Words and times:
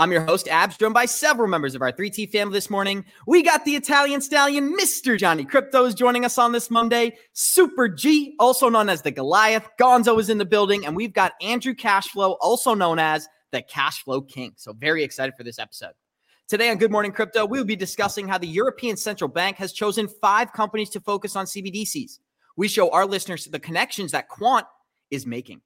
I'm 0.00 0.12
your 0.12 0.22
host, 0.22 0.48
Abs, 0.48 0.78
joined 0.78 0.94
by 0.94 1.04
several 1.04 1.46
members 1.46 1.74
of 1.74 1.82
our 1.82 1.92
3T 1.92 2.32
family 2.32 2.54
this 2.54 2.70
morning. 2.70 3.04
We 3.26 3.42
got 3.42 3.66
the 3.66 3.76
Italian 3.76 4.22
stallion, 4.22 4.74
Mr. 4.74 5.18
Johnny 5.18 5.44
Kryptos, 5.44 5.94
joining 5.94 6.24
us 6.24 6.38
on 6.38 6.52
this 6.52 6.70
Monday. 6.70 7.18
Super 7.34 7.86
G, 7.86 8.34
also 8.38 8.70
known 8.70 8.88
as 8.88 9.02
the 9.02 9.10
Goliath, 9.10 9.68
Gonzo 9.78 10.18
is 10.18 10.30
in 10.30 10.38
the 10.38 10.46
building, 10.46 10.86
and 10.86 10.96
we've 10.96 11.12
got 11.12 11.34
Andrew 11.42 11.74
Cashflow, 11.74 12.38
also 12.40 12.72
known 12.72 12.98
as 12.98 13.28
the 13.52 13.62
Cashflow 13.62 14.26
King. 14.26 14.54
So, 14.56 14.72
very 14.72 15.04
excited 15.04 15.34
for 15.36 15.44
this 15.44 15.58
episode. 15.58 15.92
Today 16.48 16.70
on 16.70 16.78
Good 16.78 16.90
Morning 16.90 17.12
Crypto, 17.12 17.44
we'll 17.44 17.66
be 17.66 17.76
discussing 17.76 18.26
how 18.26 18.38
the 18.38 18.48
European 18.48 18.96
Central 18.96 19.28
Bank 19.28 19.58
has 19.58 19.70
chosen 19.70 20.08
five 20.08 20.50
companies 20.54 20.88
to 20.90 21.00
focus 21.00 21.36
on 21.36 21.44
CBDCs. 21.44 22.20
We 22.56 22.68
show 22.68 22.88
our 22.88 23.04
listeners 23.04 23.44
the 23.44 23.60
connections 23.60 24.12
that 24.12 24.30
Quant 24.30 24.64
is 25.10 25.26
making. 25.26 25.60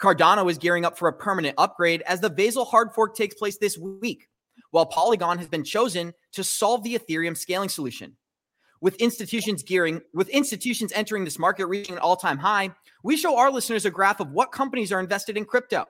Cardano 0.00 0.50
is 0.50 0.56
gearing 0.56 0.86
up 0.86 0.96
for 0.96 1.08
a 1.08 1.12
permanent 1.12 1.54
upgrade 1.58 2.02
as 2.06 2.20
the 2.20 2.30
Vasil 2.30 2.66
hard 2.66 2.94
fork 2.94 3.14
takes 3.14 3.34
place 3.34 3.58
this 3.58 3.76
week, 3.76 4.28
while 4.70 4.86
Polygon 4.86 5.36
has 5.36 5.48
been 5.48 5.62
chosen 5.62 6.14
to 6.32 6.42
solve 6.42 6.82
the 6.82 6.98
Ethereum 6.98 7.36
scaling 7.36 7.68
solution. 7.68 8.16
With 8.80 8.94
institutions 8.94 9.62
gearing, 9.62 10.00
with 10.14 10.30
institutions 10.30 10.90
entering 10.94 11.24
this 11.24 11.38
market 11.38 11.66
reaching 11.66 11.96
an 11.96 12.00
all-time 12.00 12.38
high, 12.38 12.70
we 13.04 13.18
show 13.18 13.36
our 13.36 13.50
listeners 13.50 13.84
a 13.84 13.90
graph 13.90 14.20
of 14.20 14.30
what 14.30 14.52
companies 14.52 14.90
are 14.90 15.00
invested 15.00 15.36
in 15.36 15.44
crypto. 15.44 15.84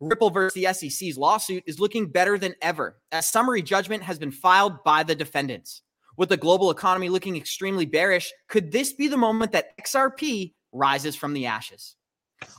Ripple 0.00 0.28
versus 0.28 0.54
the 0.54 0.72
SEC's 0.74 1.16
lawsuit 1.16 1.62
is 1.66 1.80
looking 1.80 2.08
better 2.08 2.36
than 2.36 2.54
ever, 2.60 2.98
as 3.10 3.30
summary 3.30 3.62
judgment 3.62 4.02
has 4.02 4.18
been 4.18 4.30
filed 4.30 4.84
by 4.84 5.02
the 5.02 5.14
defendants. 5.14 5.80
With 6.18 6.28
the 6.28 6.36
global 6.36 6.70
economy 6.70 7.08
looking 7.08 7.36
extremely 7.36 7.86
bearish, 7.86 8.30
could 8.48 8.70
this 8.70 8.92
be 8.92 9.08
the 9.08 9.16
moment 9.16 9.52
that 9.52 9.78
XRP 9.78 10.52
rises 10.72 11.16
from 11.16 11.32
the 11.32 11.46
ashes? 11.46 11.96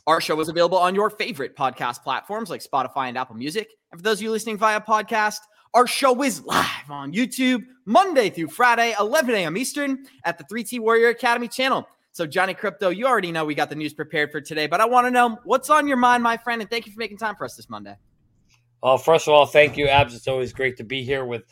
Our 0.08 0.20
show 0.20 0.40
is 0.40 0.50
available 0.50 0.78
on 0.78 0.96
your 0.96 1.10
favorite 1.10 1.56
podcast 1.56 2.04
platforms 2.04 2.50
like 2.50 2.64
Spotify 2.64 3.08
and 3.08 3.18
Apple 3.18 3.36
Music. 3.36 3.70
And 3.92 4.00
for 4.00 4.04
those 4.04 4.18
of 4.18 4.23
you 4.23 4.32
listening 4.32 4.58
via 4.58 4.82
podcast, 4.82 5.40
our 5.73 5.88
show 5.88 6.22
is 6.23 6.44
live 6.44 6.90
on 6.90 7.14
YouTube 7.14 7.64
Monday 7.86 8.30
through 8.30 8.48
Friday, 8.48 8.94
11 9.00 9.36
a.m. 9.36 9.56
Eastern 9.56 10.06
at 10.26 10.38
the 10.38 10.44
3T 10.44 10.80
Warrior 10.80 11.10
Academy 11.10 11.48
channel. 11.48 11.88
So, 12.14 12.28
Johnny 12.28 12.54
Krypto, 12.54 12.94
you 12.94 13.08
already 13.08 13.32
know 13.32 13.46
we 13.46 13.56
got 13.56 13.70
the 13.70 13.76
news 13.76 13.94
prepared 13.94 14.32
for 14.32 14.42
today, 14.42 14.68
but 14.68 14.82
I 14.82 14.86
want 14.86 15.08
to 15.08 15.12
know 15.12 15.40
what's 15.46 15.70
on 15.70 15.88
your 15.88 15.98
mind, 15.98 16.23
my 16.23 16.36
friend, 16.36 16.61
and 16.61 16.70
thank 16.70 16.86
you 16.86 16.92
for 16.92 17.00
making 17.00 17.17
time 17.17 17.36
for 17.36 17.45
us 17.45 17.55
this 17.55 17.70
Monday. 17.70 17.95
Well, 18.84 18.98
first 18.98 19.28
of 19.30 19.34
all, 19.34 19.45
thank 19.45 19.78
you, 19.78 19.88
Abs. 19.88 20.14
It's 20.14 20.28
always 20.28 20.52
great 20.52 20.76
to 20.78 20.84
be 20.84 21.04
here 21.04 21.23
with 21.23 21.44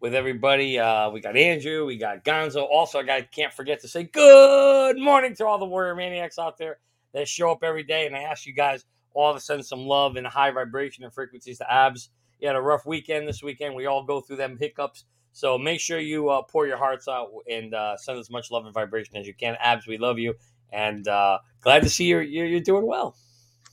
with 0.00 0.14
everybody. 0.14 0.78
Uh, 0.78 1.10
we 1.10 1.20
got 1.20 1.36
Andrew, 1.36 1.86
we 1.86 1.98
got 1.98 2.24
Gonzo. 2.24 2.66
Also, 2.68 2.98
I 2.98 3.22
can't 3.22 3.52
forget 3.52 3.80
to 3.82 3.88
say 3.88 4.04
good 4.04 4.98
morning 4.98 5.36
to 5.36 5.46
all 5.46 5.58
the 5.58 5.66
Warrior 5.66 5.94
Maniacs 5.94 6.38
out 6.38 6.58
there 6.58 6.78
that 7.14 7.28
show 7.28 7.50
up 7.50 7.62
every 7.62 7.82
day. 7.82 8.06
And 8.06 8.16
I 8.16 8.20
ask 8.20 8.46
you 8.46 8.52
guys 8.52 8.84
all 9.14 9.34
to 9.34 9.40
send 9.40 9.64
some 9.64 9.80
love 9.80 10.16
and 10.16 10.26
high 10.26 10.50
vibration 10.50 11.04
and 11.04 11.12
frequencies 11.12 11.58
to 11.58 11.72
Abs. 11.72 12.10
You 12.40 12.46
had 12.48 12.56
a 12.56 12.60
rough 12.60 12.86
weekend 12.86 13.26
this 13.26 13.42
weekend. 13.42 13.74
We 13.74 13.86
all 13.86 14.04
go 14.04 14.20
through 14.20 14.36
them 14.36 14.56
hiccups. 14.58 15.04
So 15.32 15.58
make 15.58 15.80
sure 15.80 15.98
you 15.98 16.30
uh, 16.30 16.42
pour 16.42 16.66
your 16.66 16.76
hearts 16.76 17.08
out 17.08 17.30
and 17.50 17.74
uh, 17.74 17.96
send 17.96 18.18
as 18.18 18.30
much 18.30 18.50
love 18.50 18.64
and 18.64 18.74
vibration 18.74 19.16
as 19.16 19.26
you 19.26 19.34
can. 19.34 19.56
Abs, 19.60 19.86
we 19.86 19.98
love 19.98 20.18
you. 20.18 20.34
And 20.72 21.06
uh, 21.08 21.38
glad 21.60 21.82
to 21.82 21.88
see 21.88 22.04
you're, 22.04 22.22
you're, 22.22 22.46
you're 22.46 22.60
doing 22.60 22.86
well. 22.86 23.16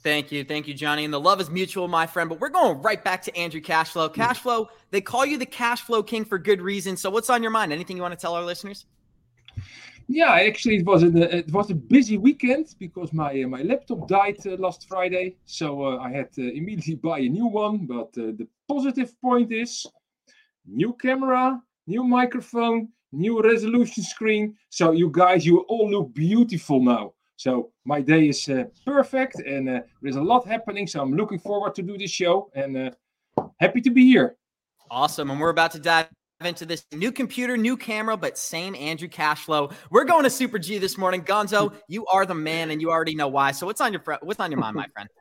Thank 0.06 0.32
you. 0.32 0.44
Thank 0.44 0.68
you, 0.68 0.76
Johnny. 0.76 1.04
And 1.04 1.12
the 1.12 1.20
love 1.20 1.42
is 1.42 1.50
mutual, 1.50 1.88
my 1.88 2.06
friend. 2.06 2.30
But 2.30 2.40
we're 2.40 2.50
going 2.50 2.80
right 2.84 3.04
back 3.04 3.24
to 3.24 3.36
Andrew 3.36 3.60
Cashflow. 3.60 4.14
Cashflow, 4.14 4.68
they 4.92 5.02
call 5.02 5.26
you 5.26 5.40
the 5.40 5.48
Cashflow 5.48 6.06
King 6.06 6.26
for 6.26 6.38
good 6.38 6.62
reason. 6.62 6.96
So 6.96 7.10
what's 7.10 7.32
on 7.32 7.42
your 7.42 7.52
mind? 7.52 7.74
Anything 7.74 7.98
you 7.98 8.04
want 8.04 8.14
to 8.14 8.20
tell 8.20 8.36
our 8.36 8.44
listeners? 8.44 8.86
Yeah, 10.08 10.32
actually, 10.34 10.78
it 10.78 10.86
was 10.86 11.04
a 11.04 11.38
it 11.38 11.52
was 11.52 11.72
a 11.72 11.76
busy 11.76 12.18
weekend 12.18 12.76
because 12.80 13.12
my 13.12 13.42
uh, 13.42 13.48
my 13.48 13.64
laptop 13.64 14.08
died 14.08 14.38
uh, 14.46 14.56
last 14.58 14.88
Friday, 14.88 15.38
so 15.46 15.84
uh, 15.84 15.98
I 15.98 16.12
had 16.12 16.32
to 16.34 16.42
immediately 16.58 16.96
buy 16.96 17.20
a 17.20 17.30
new 17.30 17.48
one. 17.48 17.86
But 17.88 18.10
uh, 18.18 18.34
the 18.38 18.48
positive 18.68 19.20
point 19.20 19.52
is, 19.52 19.86
new 20.66 20.94
camera, 20.94 21.60
new 21.88 22.04
microphone, 22.04 22.90
new 23.12 23.42
resolution 23.42 24.04
screen. 24.04 24.56
So 24.70 24.92
you 24.92 25.10
guys, 25.10 25.46
you 25.46 25.60
all 25.62 25.90
look 25.90 26.14
beautiful 26.14 26.82
now. 26.82 27.14
So 27.38 27.72
my 27.84 28.00
day 28.00 28.30
is 28.30 28.48
uh, 28.48 28.66
perfect, 28.86 29.40
and 29.40 29.68
uh, 29.70 29.82
there's 30.04 30.18
a 30.18 30.24
lot 30.24 30.48
happening. 30.48 30.86
So 30.86 31.02
I'm 31.02 31.14
looking 31.14 31.40
forward 31.40 31.74
to 31.76 31.82
do 31.82 31.98
this 31.98 32.12
show, 32.12 32.52
and 32.54 32.96
happy 33.60 33.82
to 33.82 33.90
be 33.90 34.06
here. 34.06 34.38
Awesome, 34.92 35.32
and 35.32 35.40
we're 35.40 35.50
about 35.50 35.72
to 35.72 35.80
dive 35.80 36.10
into 36.46 36.66
this 36.66 36.86
new 36.92 37.12
computer, 37.12 37.58
new 37.58 37.78
camera, 37.78 38.18
but 38.18 38.38
same 38.38 38.76
Andrew 38.76 39.08
Cashflow. 39.08 39.72
We're 39.90 40.06
going 40.06 40.24
to 40.24 40.30
Super 40.30 40.60
G 40.60 40.78
this 40.78 40.98
morning. 40.98 41.24
Gonzo, 41.24 41.74
you 41.88 42.06
are 42.08 42.26
the 42.26 42.36
man, 42.36 42.72
and 42.72 42.82
you 42.82 42.92
already 42.92 43.16
know 43.16 43.28
why. 43.28 43.52
So 43.52 43.66
what's 43.66 43.82
on 43.82 43.94
your 43.94 44.02
what's 44.22 44.40
on 44.40 44.52
your 44.52 44.60
mind, 44.60 44.76
my 44.76 44.88
friend? 44.94 45.10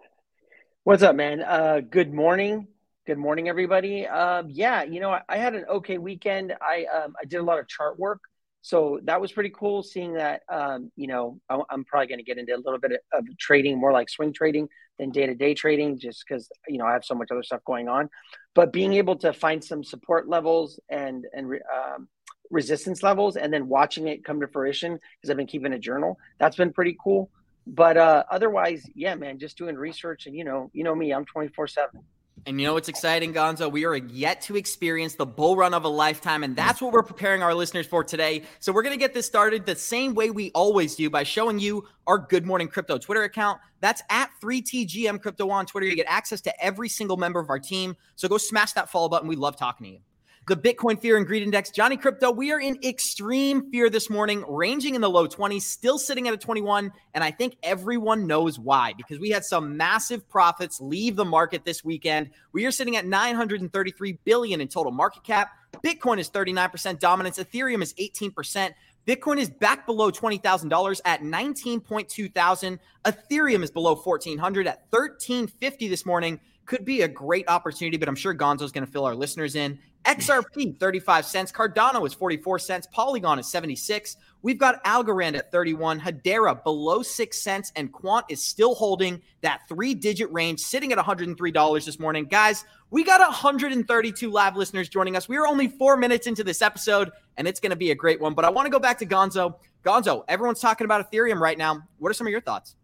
What's 0.85 1.03
up, 1.03 1.17
man? 1.17 1.41
Uh, 1.41 1.81
good 1.81 2.12
morning. 2.12 2.69
Good 3.07 3.17
morning, 3.17 3.49
everybody. 3.49 4.07
Um, 4.07 4.49
yeah, 4.51 4.83
you 4.83 5.01
know, 5.01 5.12
I, 5.12 5.23
I, 5.31 5.39
had 5.39 5.55
an 5.55 5.65
okay 5.67 5.97
weekend. 5.97 6.55
I 6.61 6.85
um, 6.85 7.15
I 7.19 7.25
did 7.25 7.39
a 7.39 7.43
lot 7.43 7.59
of 7.59 7.67
chart 7.69 7.99
work, 7.99 8.21
so 8.61 9.01
that 9.05 9.19
was 9.19 9.33
pretty 9.33 9.49
cool. 9.49 9.83
Seeing 9.83 10.12
that, 10.15 10.43
um, 10.51 10.93
you 10.95 11.06
know, 11.06 11.41
I, 11.49 11.59
am 11.71 11.87
probably 11.87 12.09
going 12.09 12.19
to 12.19 12.25
get 12.25 12.37
into 12.37 12.55
a 12.55 12.59
little 12.59 12.79
bit 12.79 12.93
of 13.15 13.25
trading, 13.39 13.79
more 13.79 13.93
like 13.93 14.11
swing 14.11 14.35
trading 14.35 14.69
than 14.99 15.10
day 15.10 15.27
to 15.27 15.34
day 15.34 15.55
trading, 15.55 15.99
just 15.99 16.25
because 16.27 16.49
you 16.69 16.78
know 16.78 16.87
I 16.87 16.93
have 16.93 17.05
so 17.05 17.15
much 17.15 17.28
other 17.31 17.43
stuff 17.43 17.65
going 17.65 17.88
on. 17.88 18.09
But 18.55 18.72
being 18.72 18.94
able 18.94 19.16
to 19.16 19.32
find 19.32 19.62
some 19.62 19.82
support 19.84 20.28
levels 20.28 20.81
and 20.88 21.27
and 21.32 21.53
um, 21.75 22.09
resistance 22.50 23.03
levels 23.03 23.37
and 23.37 23.53
then 23.53 23.69
watching 23.69 24.09
it 24.09 24.25
come 24.25 24.41
to 24.41 24.47
fruition 24.47 24.93
because 24.93 25.31
i've 25.31 25.37
been 25.37 25.47
keeping 25.47 25.72
a 25.72 25.78
journal 25.78 26.19
that's 26.38 26.56
been 26.56 26.72
pretty 26.72 26.97
cool. 27.03 27.31
But 27.66 27.97
uh 27.97 28.25
otherwise 28.31 28.84
yeah 28.94 29.15
man 29.15 29.38
just 29.38 29.56
doing 29.56 29.75
research 29.75 30.27
and 30.27 30.37
you 30.37 30.44
know 30.44 30.71
you 30.75 30.84
know 30.84 30.94
me 30.94 31.12
i'm 31.12 31.25
24 31.25 31.66
7 31.66 32.05
and 32.47 32.60
you 32.60 32.66
know 32.66 32.75
what's 32.75 32.88
exciting, 32.88 33.32
Gonzo? 33.32 33.72
We 33.72 33.87
are 33.87 33.97
yet 33.97 34.43
to 34.43 34.56
experience 34.56 35.15
the 35.15 35.25
bull 35.25 35.56
run 35.56 35.72
of 35.72 35.84
a 35.84 35.88
lifetime, 35.88 36.44
and 36.44 36.55
that's 36.55 36.82
what 36.82 36.93
we're 36.93 37.03
preparing 37.03 37.43
our 37.43 37.55
listeners 37.55 37.87
for 37.87 38.05
today. 38.05 38.43
So 38.60 38.72
we're 38.72 38.82
going 38.82 38.93
to 38.94 38.99
get 38.99 39.15
this 39.15 39.27
started 39.27 39.65
the 39.65 39.75
same 39.75 40.15
way 40.15 40.31
we 40.31 40.50
always 40.55 40.94
do 40.94 41.09
by 41.09 41.22
showing 41.22 41.59
you 41.59 41.87
our 42.06 42.19
Good 42.19 42.44
Morning 42.44 42.69
Crypto 42.69 42.99
Twitter 42.99 43.22
account. 43.22 43.60
That's 43.81 44.03
at 44.10 44.31
3TGM 44.43 45.22
Crypto 45.22 45.49
on 45.49 45.65
Twitter. 45.65 45.87
You 45.87 45.97
get 45.97 46.06
access 46.06 46.43
to 46.43 46.65
every 46.65 46.88
single 46.91 47.16
member 47.16 47.41
of 47.41 47.49
our 47.49 47.59
team. 47.59 47.97
So 48.16 48.28
go 48.28 48.37
smash 48.37 48.72
that 48.72 48.91
follow 48.91 49.09
button. 49.09 49.28
We 49.28 49.37
love 49.37 49.56
talking 49.56 49.87
to 49.87 49.93
you 49.94 49.99
the 50.47 50.56
Bitcoin 50.56 51.00
Fear 51.00 51.16
and 51.16 51.27
Greed 51.27 51.43
Index. 51.43 51.71
Johnny 51.71 51.97
Krypto, 51.97 52.34
we 52.34 52.53
are 52.53 52.60
in 52.60 52.78
extreme 52.84 53.70
fear 53.70 53.88
this 53.88 54.11
morning, 54.11 54.44
ranging 54.46 54.94
in 54.94 55.00
the 55.00 55.08
low 55.08 55.26
20s, 55.26 55.62
still 55.62 55.99
sitting 55.99 56.29
at 56.29 56.35
a 56.35 56.37
21. 56.37 56.93
And 57.14 57.25
I 57.25 57.31
think 57.31 57.56
everyone 57.62 58.26
knows 58.26 58.58
why, 58.58 58.93
because 58.94 59.19
we 59.19 59.31
had 59.31 59.44
some 59.44 59.76
massive 59.76 60.29
profits 60.29 60.81
leave 60.81 61.17
the 61.17 61.25
market 61.25 61.64
this 61.64 61.82
weekend. 61.82 62.31
We 62.52 62.67
are 62.67 62.70
sitting 62.70 62.96
at 62.96 63.06
933 63.06 64.19
billion 64.25 64.61
in 64.61 64.69
total 64.69 64.93
market 64.93 65.25
cap. 65.25 65.50
Bitcoin 65.82 66.19
is 66.19 66.29
39% 66.31 66.99
dominance, 66.99 67.38
Ethereum 67.38 67.82
is 67.82 67.94
18%. 67.94 68.75
Bitcoin 69.06 69.38
is 69.38 69.50
back 69.50 69.85
below 69.87 70.11
$20,000 70.11 71.00
at 71.05 71.20
19.2 71.20 72.35
thousand. 72.35 72.79
Ethereum 73.05 73.62
is 73.62 73.70
below 73.70 73.94
1400 73.94 74.67
at 74.67 74.87
1350 74.90 75.88
this 75.88 76.06
morning. 76.06 76.40
Could 76.64 76.87
be 76.87 77.02
a 77.02 77.08
great 77.08 77.47
opportunity, 77.49 77.99
but 77.99 78.08
I'm 78.08 78.17
sure 78.17 78.35
Gonzo 78.35 78.62
is 78.62 78.73
going 78.73 78.87
to 78.87 78.90
fill 78.90 79.05
our 79.05 79.14
listeners 79.14 79.56
in 79.56 79.79
XRP 80.05 80.79
35 80.79 81.25
cents, 81.25 81.51
Cardano 81.51 82.06
is 82.06 82.12
44 82.12 82.59
cents, 82.59 82.87
Polygon 82.93 83.39
is 83.39 83.51
76. 83.51 84.17
We've 84.43 84.59
got 84.59 84.85
Algorand 84.85 85.37
at 85.37 85.51
31, 85.51 85.99
Hedera 85.99 86.62
below 86.62 87.03
6 87.03 87.43
cents 87.43 87.73
and 87.77 87.91
Quant 87.91 88.27
is 88.29 88.45
still 88.45 88.75
holding 88.75 89.23
that 89.41 89.62
3-digit 89.71 90.31
range 90.31 90.61
sitting 90.61 90.93
at 90.93 90.99
$103 90.99 91.85
this 91.85 91.99
morning. 91.99 92.27
Guys, 92.27 92.67
we 92.91 93.03
got 93.03 93.21
132 93.21 94.31
live 94.31 94.56
listeners 94.56 94.91
joining 94.91 95.17
us. 95.17 95.29
We 95.29 95.39
are 95.39 95.47
only 95.47 95.69
4 95.69 95.97
minutes 95.97 96.27
into 96.27 96.45
this 96.45 96.61
episode 96.61 97.11
and 97.39 97.49
it's 97.49 97.61
going 97.61 97.71
to 97.71 97.77
be 97.77 97.91
a 97.91 97.95
great 97.95 98.21
one, 98.21 98.35
but 98.35 98.45
I 98.45 98.50
want 98.50 98.67
to 98.67 98.71
go 98.71 98.79
back 98.79 98.99
to 98.99 99.07
Gonzo. 99.07 99.55
Gonzo, 99.85 100.25
everyone's 100.29 100.61
talking 100.61 100.85
about 100.85 101.11
Ethereum 101.11 101.41
right 101.41 101.57
now. 101.57 101.81
What 101.99 102.11
are 102.11 102.15
some 102.15 102.27
of 102.27 102.31
your 102.31 102.43
thoughts? 102.43 102.77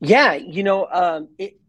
Yeah, 0.00 0.34
you 0.34 0.62
know, 0.62 0.88
um, 0.90 1.28
it, 1.38 1.60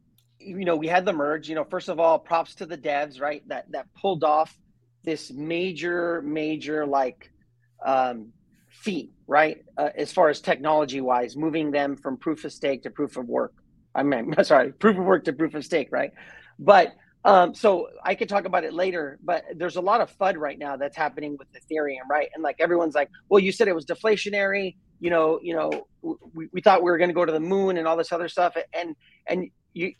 you 0.44 0.66
know, 0.66 0.76
we 0.76 0.88
had 0.88 1.06
the 1.06 1.14
merge. 1.14 1.50
You 1.50 1.56
know, 1.56 1.64
first 1.64 1.90
of 1.90 2.00
all, 2.00 2.20
props 2.20 2.56
to 2.56 2.66
the 2.66 2.78
devs, 2.78 3.20
right? 3.22 3.48
That 3.48 3.72
that 3.72 3.88
pulled 4.00 4.24
off 4.24 4.58
this 5.04 5.32
major, 5.32 6.22
major 6.22 6.86
like 6.86 7.32
um, 7.86 8.32
feat, 8.70 9.12
right? 9.28 9.64
Uh, 9.78 9.90
as 9.96 10.12
far 10.12 10.30
as 10.30 10.42
technology 10.42 11.02
wise, 11.02 11.36
moving 11.36 11.72
them 11.72 11.96
from 11.96 12.18
proof 12.18 12.46
of 12.46 12.54
stake 12.54 12.84
to 12.84 12.90
proof 12.90 13.18
of 13.18 13.28
work. 13.28 13.54
I 13.96 14.04
mean, 14.04 14.34
sorry, 14.44 14.72
proof 14.74 14.98
of 14.98 15.06
work 15.06 15.26
to 15.26 15.34
proof 15.34 15.54
of 15.56 15.66
stake, 15.66 15.90
right? 15.92 16.12
But 16.60 16.94
um, 17.24 17.54
so 17.54 17.90
I 18.04 18.16
could 18.16 18.30
talk 18.30 18.46
about 18.46 18.64
it 18.64 18.74
later, 18.74 19.20
but 19.24 19.44
there's 19.56 19.76
a 19.76 19.82
lot 19.82 20.02
of 20.02 20.16
FUD 20.18 20.38
right 20.38 20.58
now 20.58 20.76
that's 20.76 20.98
happening 20.98 21.38
with 21.38 21.48
Ethereum, 21.54 22.10
right? 22.10 22.30
And 22.34 22.44
like 22.44 22.56
everyone's 22.60 22.96
like, 22.96 23.10
well, 23.30 23.40
you 23.40 23.52
said 23.52 23.68
it 23.68 23.76
was 23.76 23.86
deflationary, 23.86 24.76
you 25.00 25.10
know, 25.12 25.40
you 25.44 25.54
know, 25.54 25.88
we, 26.34 26.48
we 26.52 26.62
thought 26.62 26.82
we 26.82 26.90
were 26.90 26.98
going 26.98 27.10
to 27.10 27.14
go 27.14 27.26
to 27.26 27.32
the 27.32 27.40
moon 27.40 27.78
and 27.78 27.88
all 27.88 27.96
this 27.96 28.12
other 28.12 28.28
stuff. 28.28 28.56
And, 28.74 28.96
and 29.28 29.50
you, 29.74 29.94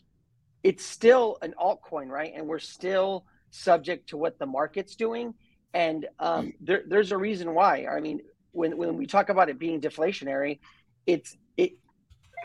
it's 0.62 0.84
still 0.84 1.38
an 1.42 1.54
altcoin, 1.60 2.08
right? 2.08 2.32
And 2.34 2.46
we're 2.46 2.58
still 2.58 3.24
subject 3.50 4.08
to 4.10 4.16
what 4.16 4.38
the 4.38 4.46
market's 4.46 4.96
doing. 4.96 5.34
And 5.74 6.06
um, 6.18 6.52
there, 6.60 6.82
there's 6.86 7.12
a 7.12 7.16
reason 7.16 7.54
why. 7.54 7.86
I 7.86 8.00
mean, 8.00 8.20
when, 8.52 8.76
when 8.76 8.96
we 8.96 9.06
talk 9.06 9.28
about 9.28 9.48
it 9.48 9.58
being 9.58 9.80
deflationary, 9.80 10.60
it's 11.06 11.36
it 11.56 11.72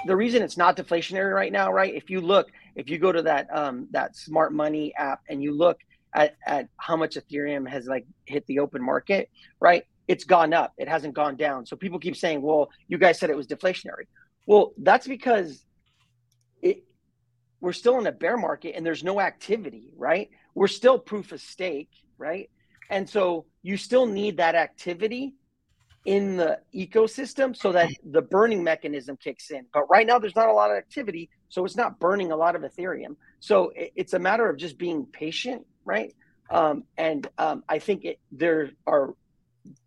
the 0.06 0.16
reason 0.16 0.42
it's 0.42 0.58
not 0.58 0.78
deflationary 0.78 1.34
right 1.34 1.52
now, 1.52 1.72
right? 1.72 1.94
If 1.94 2.10
you 2.10 2.22
look, 2.22 2.50
if 2.76 2.90
you 2.90 2.98
go 2.98 3.12
to 3.12 3.22
that 3.24 3.48
um, 3.56 3.88
that 3.92 4.16
smart 4.16 4.54
money 4.54 4.94
app 4.96 5.22
and 5.30 5.42
you 5.44 5.54
look 5.54 5.80
at, 6.14 6.36
at 6.46 6.70
how 6.78 6.96
much 6.96 7.16
Ethereum 7.16 7.68
has 7.68 7.88
like 7.88 8.06
hit 8.26 8.46
the 8.48 8.60
open 8.60 8.82
market, 8.82 9.30
right? 9.60 9.84
It's 10.08 10.24
gone 10.24 10.54
up. 10.54 10.74
It 10.78 10.88
hasn't 10.88 11.14
gone 11.14 11.36
down. 11.36 11.66
So 11.66 11.76
people 11.76 12.00
keep 12.00 12.16
saying, 12.16 12.42
"Well, 12.42 12.70
you 12.88 12.98
guys 12.98 13.20
said 13.20 13.30
it 13.30 13.38
was 13.38 13.48
deflationary." 13.48 14.08
Well, 14.46 14.74
that's 14.78 15.08
because 15.08 15.66
it 16.62 16.84
we're 17.60 17.74
still 17.74 17.98
in 18.00 18.08
a 18.08 18.12
bear 18.12 18.38
market 18.38 18.76
and 18.76 18.86
there's 18.86 19.04
no 19.04 19.20
activity, 19.20 19.94
right? 19.98 20.30
We're 20.54 20.68
still 20.68 21.00
proof 21.00 21.32
of 21.32 21.42
stake, 21.42 21.90
right? 22.18 22.50
And 22.90 23.10
so 23.10 23.46
you 23.64 23.78
still 23.78 24.06
need 24.06 24.38
that 24.38 24.56
activity 24.56 25.36
in 26.06 26.38
the 26.38 26.60
ecosystem 26.74 27.56
so 27.56 27.74
that 27.74 27.90
the 28.10 28.22
burning 28.22 28.64
mechanism 28.64 29.18
kicks 29.18 29.52
in. 29.52 29.66
But 29.74 29.90
right 29.90 30.08
now, 30.08 30.20
there's 30.20 30.36
not 30.36 30.48
a 30.48 30.54
lot 30.54 30.72
of 30.72 30.78
activity, 30.78 31.30
so 31.50 31.66
it's 31.66 31.76
not 31.76 32.00
burning 32.00 32.32
a 32.32 32.36
lot 32.38 32.56
of 32.56 32.62
Ethereum. 32.62 33.18
So 33.42 33.74
it's 33.76 34.14
a 34.14 34.20
matter 34.20 34.50
of 34.50 34.58
just 34.58 34.78
being 34.78 35.06
patient, 35.06 35.66
right? 35.84 36.16
Um, 36.50 36.86
and 36.98 37.28
um, 37.38 37.64
I 37.68 37.80
think 37.80 38.06
it, 38.06 38.20
there 38.32 38.72
are 38.86 39.16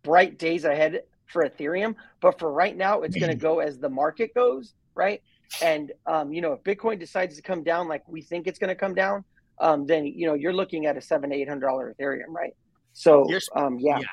bright 0.03 0.37
days 0.37 0.63
ahead 0.63 1.01
for 1.25 1.43
Ethereum, 1.43 1.95
but 2.21 2.37
for 2.37 2.51
right 2.51 2.77
now, 2.77 3.01
it's 3.01 3.17
going 3.17 3.31
to 3.31 3.37
go 3.37 3.59
as 3.59 3.79
the 3.79 3.89
market 3.89 4.35
goes, 4.35 4.75
right? 4.93 5.23
And 5.61 5.91
um, 6.05 6.31
you 6.31 6.41
know, 6.41 6.53
if 6.53 6.63
Bitcoin 6.63 6.99
decides 6.99 7.35
to 7.35 7.41
come 7.41 7.63
down 7.63 7.87
like 7.87 8.07
we 8.07 8.21
think 8.21 8.47
it's 8.47 8.59
going 8.59 8.69
to 8.69 8.75
come 8.75 8.95
down, 8.95 9.23
um, 9.59 9.85
then 9.85 10.05
you 10.05 10.27
know 10.27 10.33
you're 10.33 10.53
looking 10.53 10.85
at 10.85 10.97
a 10.97 11.01
seven 11.01 11.31
eight 11.31 11.47
hundred 11.47 11.67
dollar 11.67 11.93
Ethereum, 11.93 12.29
right? 12.29 12.55
So 12.93 13.29
you're, 13.29 13.41
um, 13.55 13.79
yeah. 13.79 13.99
yeah. 13.99 14.05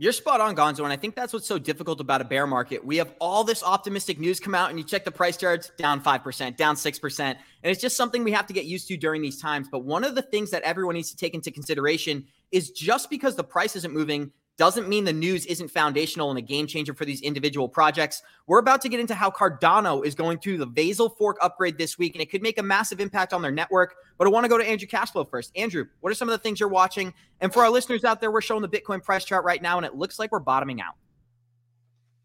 You're 0.00 0.12
spot 0.12 0.40
on, 0.40 0.56
Gonzo. 0.56 0.84
And 0.84 0.92
I 0.94 0.96
think 0.96 1.14
that's 1.14 1.30
what's 1.34 1.46
so 1.46 1.58
difficult 1.58 2.00
about 2.00 2.22
a 2.22 2.24
bear 2.24 2.46
market. 2.46 2.82
We 2.82 2.96
have 2.96 3.12
all 3.20 3.44
this 3.44 3.62
optimistic 3.62 4.18
news 4.18 4.40
come 4.40 4.54
out, 4.54 4.70
and 4.70 4.78
you 4.78 4.84
check 4.84 5.04
the 5.04 5.10
price 5.10 5.36
charts 5.36 5.72
down 5.76 6.00
5%, 6.00 6.56
down 6.56 6.74
6%. 6.74 7.20
And 7.20 7.36
it's 7.64 7.82
just 7.82 7.98
something 7.98 8.24
we 8.24 8.32
have 8.32 8.46
to 8.46 8.54
get 8.54 8.64
used 8.64 8.88
to 8.88 8.96
during 8.96 9.20
these 9.20 9.42
times. 9.42 9.68
But 9.70 9.84
one 9.84 10.02
of 10.02 10.14
the 10.14 10.22
things 10.22 10.52
that 10.52 10.62
everyone 10.62 10.94
needs 10.94 11.10
to 11.10 11.18
take 11.18 11.34
into 11.34 11.50
consideration 11.50 12.24
is 12.50 12.70
just 12.70 13.10
because 13.10 13.36
the 13.36 13.44
price 13.44 13.76
isn't 13.76 13.92
moving 13.92 14.32
doesn't 14.60 14.90
mean 14.90 15.04
the 15.04 15.12
news 15.12 15.46
isn't 15.46 15.68
foundational 15.68 16.28
and 16.28 16.38
a 16.38 16.42
game 16.42 16.66
changer 16.66 16.92
for 16.92 17.06
these 17.06 17.22
individual 17.22 17.66
projects. 17.66 18.22
We're 18.46 18.58
about 18.58 18.82
to 18.82 18.90
get 18.90 19.00
into 19.00 19.14
how 19.14 19.30
Cardano 19.30 20.04
is 20.04 20.14
going 20.14 20.38
through 20.38 20.58
the 20.58 20.66
Vasil 20.66 21.16
fork 21.16 21.38
upgrade 21.40 21.78
this 21.78 21.96
week, 21.96 22.14
and 22.14 22.20
it 22.20 22.30
could 22.30 22.42
make 22.42 22.58
a 22.58 22.62
massive 22.62 23.00
impact 23.00 23.32
on 23.32 23.40
their 23.40 23.50
network. 23.50 23.94
But 24.18 24.26
I 24.26 24.30
want 24.30 24.44
to 24.44 24.50
go 24.50 24.58
to 24.58 24.68
Andrew 24.68 24.86
Cashflow 24.86 25.30
first. 25.30 25.50
Andrew, 25.56 25.86
what 26.00 26.10
are 26.10 26.14
some 26.14 26.28
of 26.28 26.32
the 26.32 26.38
things 26.38 26.60
you're 26.60 26.68
watching? 26.68 27.14
And 27.40 27.50
for 27.50 27.62
our 27.62 27.70
listeners 27.70 28.04
out 28.04 28.20
there, 28.20 28.30
we're 28.30 28.42
showing 28.42 28.60
the 28.60 28.68
Bitcoin 28.68 29.02
price 29.02 29.24
chart 29.24 29.46
right 29.46 29.62
now, 29.62 29.78
and 29.78 29.86
it 29.86 29.94
looks 29.94 30.18
like 30.18 30.30
we're 30.30 30.40
bottoming 30.40 30.82
out. 30.82 30.92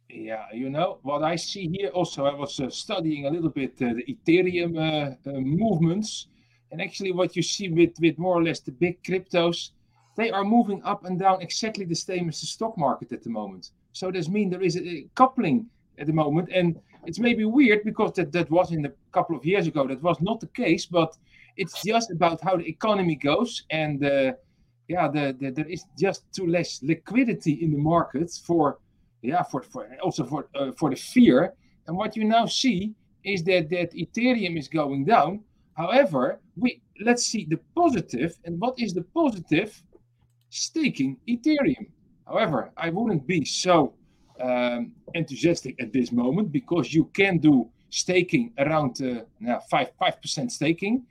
Yeah, 0.09 0.43
you 0.53 0.69
know 0.69 0.99
what 1.03 1.23
I 1.23 1.37
see 1.37 1.69
here. 1.69 1.87
Also, 1.91 2.25
I 2.25 2.33
was 2.33 2.59
uh, 2.59 2.69
studying 2.69 3.27
a 3.27 3.29
little 3.29 3.49
bit 3.49 3.75
uh, 3.81 3.93
the 3.93 4.13
Ethereum 4.13 4.75
uh, 4.75 5.29
uh 5.29 5.39
movements, 5.39 6.27
and 6.73 6.81
actually, 6.81 7.13
what 7.13 7.37
you 7.37 7.41
see 7.41 7.69
with 7.69 7.93
with 8.01 8.17
more 8.17 8.35
or 8.35 8.43
less 8.43 8.59
the 8.59 8.73
big 8.73 9.01
cryptos 9.03 9.69
they 10.15 10.31
are 10.31 10.44
moving 10.44 10.81
up 10.83 11.06
and 11.06 11.19
down 11.19 11.41
exactly 11.41 11.85
the 11.85 11.95
same 11.95 12.29
as 12.29 12.39
the 12.41 12.47
stock 12.47 12.77
market 12.77 13.12
at 13.12 13.23
the 13.23 13.29
moment. 13.29 13.71
So 13.91 14.12
this 14.12 14.29
means 14.29 14.51
there 14.51 14.62
is 14.62 14.77
a, 14.77 15.06
coupling 15.15 15.67
at 15.97 16.07
the 16.07 16.13
moment, 16.13 16.50
and 16.53 16.79
it's 17.06 17.19
maybe 17.19 17.45
weird 17.45 17.83
because 17.83 18.13
that, 18.13 18.31
that 18.31 18.50
was 18.50 18.71
in 18.71 18.85
a 18.85 18.91
couple 19.12 19.35
of 19.35 19.45
years 19.45 19.67
ago. 19.67 19.88
That 19.88 20.01
was 20.01 20.19
not 20.21 20.39
the 20.39 20.47
case, 20.47 20.85
but 20.85 21.15
it's 21.57 21.81
just 21.83 22.12
about 22.12 22.41
how 22.41 22.57
the 22.57 22.67
economy 22.67 23.15
goes, 23.15 23.63
and 23.69 24.03
uh, 24.03 24.33
yeah, 24.88 25.07
the, 25.07 25.35
the, 25.39 25.51
there 25.51 25.67
is 25.67 25.85
just 25.97 26.23
too 26.33 26.47
less 26.47 26.81
liquidity 26.83 27.53
in 27.63 27.71
the 27.71 27.77
market 27.77 28.31
for 28.31 28.79
yeah 29.21 29.44
for, 29.44 29.61
for 29.61 29.88
also 30.03 30.25
for 30.25 30.47
uh, 30.56 30.71
for 30.73 30.89
the 30.89 30.95
fear. 30.95 31.53
And 31.88 31.95
what 31.95 32.15
you 32.15 32.23
now 32.23 32.45
see 32.45 32.94
is 33.23 33.44
that 33.44 33.69
that 33.69 33.94
Ethereum 33.94 34.57
is 34.57 34.68
going 34.68 35.06
down. 35.06 35.41
However, 35.75 36.39
we 36.56 36.81
let's 37.01 37.25
see 37.25 37.45
the 37.45 37.59
positive. 37.75 38.38
And 38.45 38.59
what 38.59 38.79
is 38.79 38.94
the 38.94 39.03
positive? 39.13 39.81
Staking 40.56 41.18
Ethereum. 41.28 41.88
However, 42.28 42.72
I 42.78 42.90
wouldn't 42.90 43.28
be 43.28 43.46
so 43.46 43.94
um, 44.40 44.94
enthusiastic 45.13 45.81
at 45.81 45.94
this 45.94 46.12
moment 46.12 46.52
because 46.52 46.94
you 46.94 47.06
can 47.13 47.38
do 47.38 47.69
staking 47.90 48.54
around 48.57 49.02
uh, 49.02 49.24
now 49.40 49.60
five 49.69 49.92
five 50.00 50.22
percent 50.22 50.52
staking. 50.52 51.06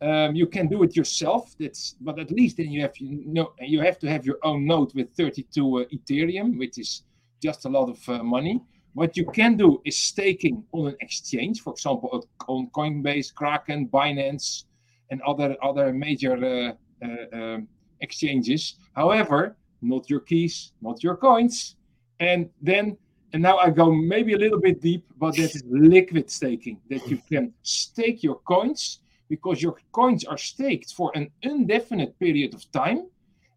Um, 0.00 0.34
you 0.34 0.46
can 0.46 0.66
do 0.68 0.82
it 0.82 0.96
yourself. 0.96 1.54
That's 1.60 1.96
but 2.00 2.18
at 2.18 2.30
least 2.30 2.56
then 2.56 2.70
you 2.70 2.80
have 2.82 2.96
you 2.98 3.22
know 3.26 3.52
you 3.60 3.80
have 3.80 3.98
to 4.00 4.08
have 4.08 4.24
your 4.24 4.38
own 4.42 4.66
node 4.66 4.94
with 4.94 5.14
32 5.16 5.78
uh, 5.78 5.84
Ethereum, 5.94 6.58
which 6.58 6.78
is 6.78 7.02
just 7.42 7.66
a 7.66 7.68
lot 7.68 7.88
of 7.88 8.08
uh, 8.08 8.22
money. 8.22 8.60
What 8.94 9.16
you 9.16 9.26
can 9.26 9.58
do 9.58 9.82
is 9.84 9.96
staking 9.98 10.64
on 10.72 10.88
an 10.88 10.96
exchange, 11.00 11.60
for 11.60 11.74
example, 11.74 12.26
on 12.48 12.70
Coinbase, 12.74 13.34
Kraken, 13.34 13.88
Binance, 13.88 14.64
and 15.10 15.20
other 15.22 15.54
other 15.62 15.92
major 15.92 16.34
uh, 16.34 16.72
uh, 17.06 17.38
um, 17.38 17.68
exchanges. 18.00 18.76
However, 18.94 19.56
not 19.82 20.08
your 20.10 20.20
keys, 20.20 20.72
not 20.80 21.02
your 21.02 21.16
coins. 21.16 21.76
And 22.20 22.48
then, 22.62 22.96
and 23.32 23.42
now 23.42 23.58
I 23.58 23.70
go 23.70 23.92
maybe 23.92 24.32
a 24.34 24.38
little 24.38 24.60
bit 24.60 24.80
deep, 24.80 25.04
but 25.18 25.36
that 25.36 25.54
is 25.54 25.62
liquid 25.68 26.30
staking 26.30 26.78
that 26.90 27.06
you 27.08 27.20
can 27.28 27.52
stake 27.62 28.22
your 28.22 28.36
coins 28.46 29.00
because 29.28 29.62
your 29.62 29.76
coins 29.92 30.24
are 30.24 30.38
staked 30.38 30.92
for 30.94 31.10
an 31.14 31.30
indefinite 31.42 32.18
period 32.18 32.54
of 32.54 32.70
time. 32.72 33.08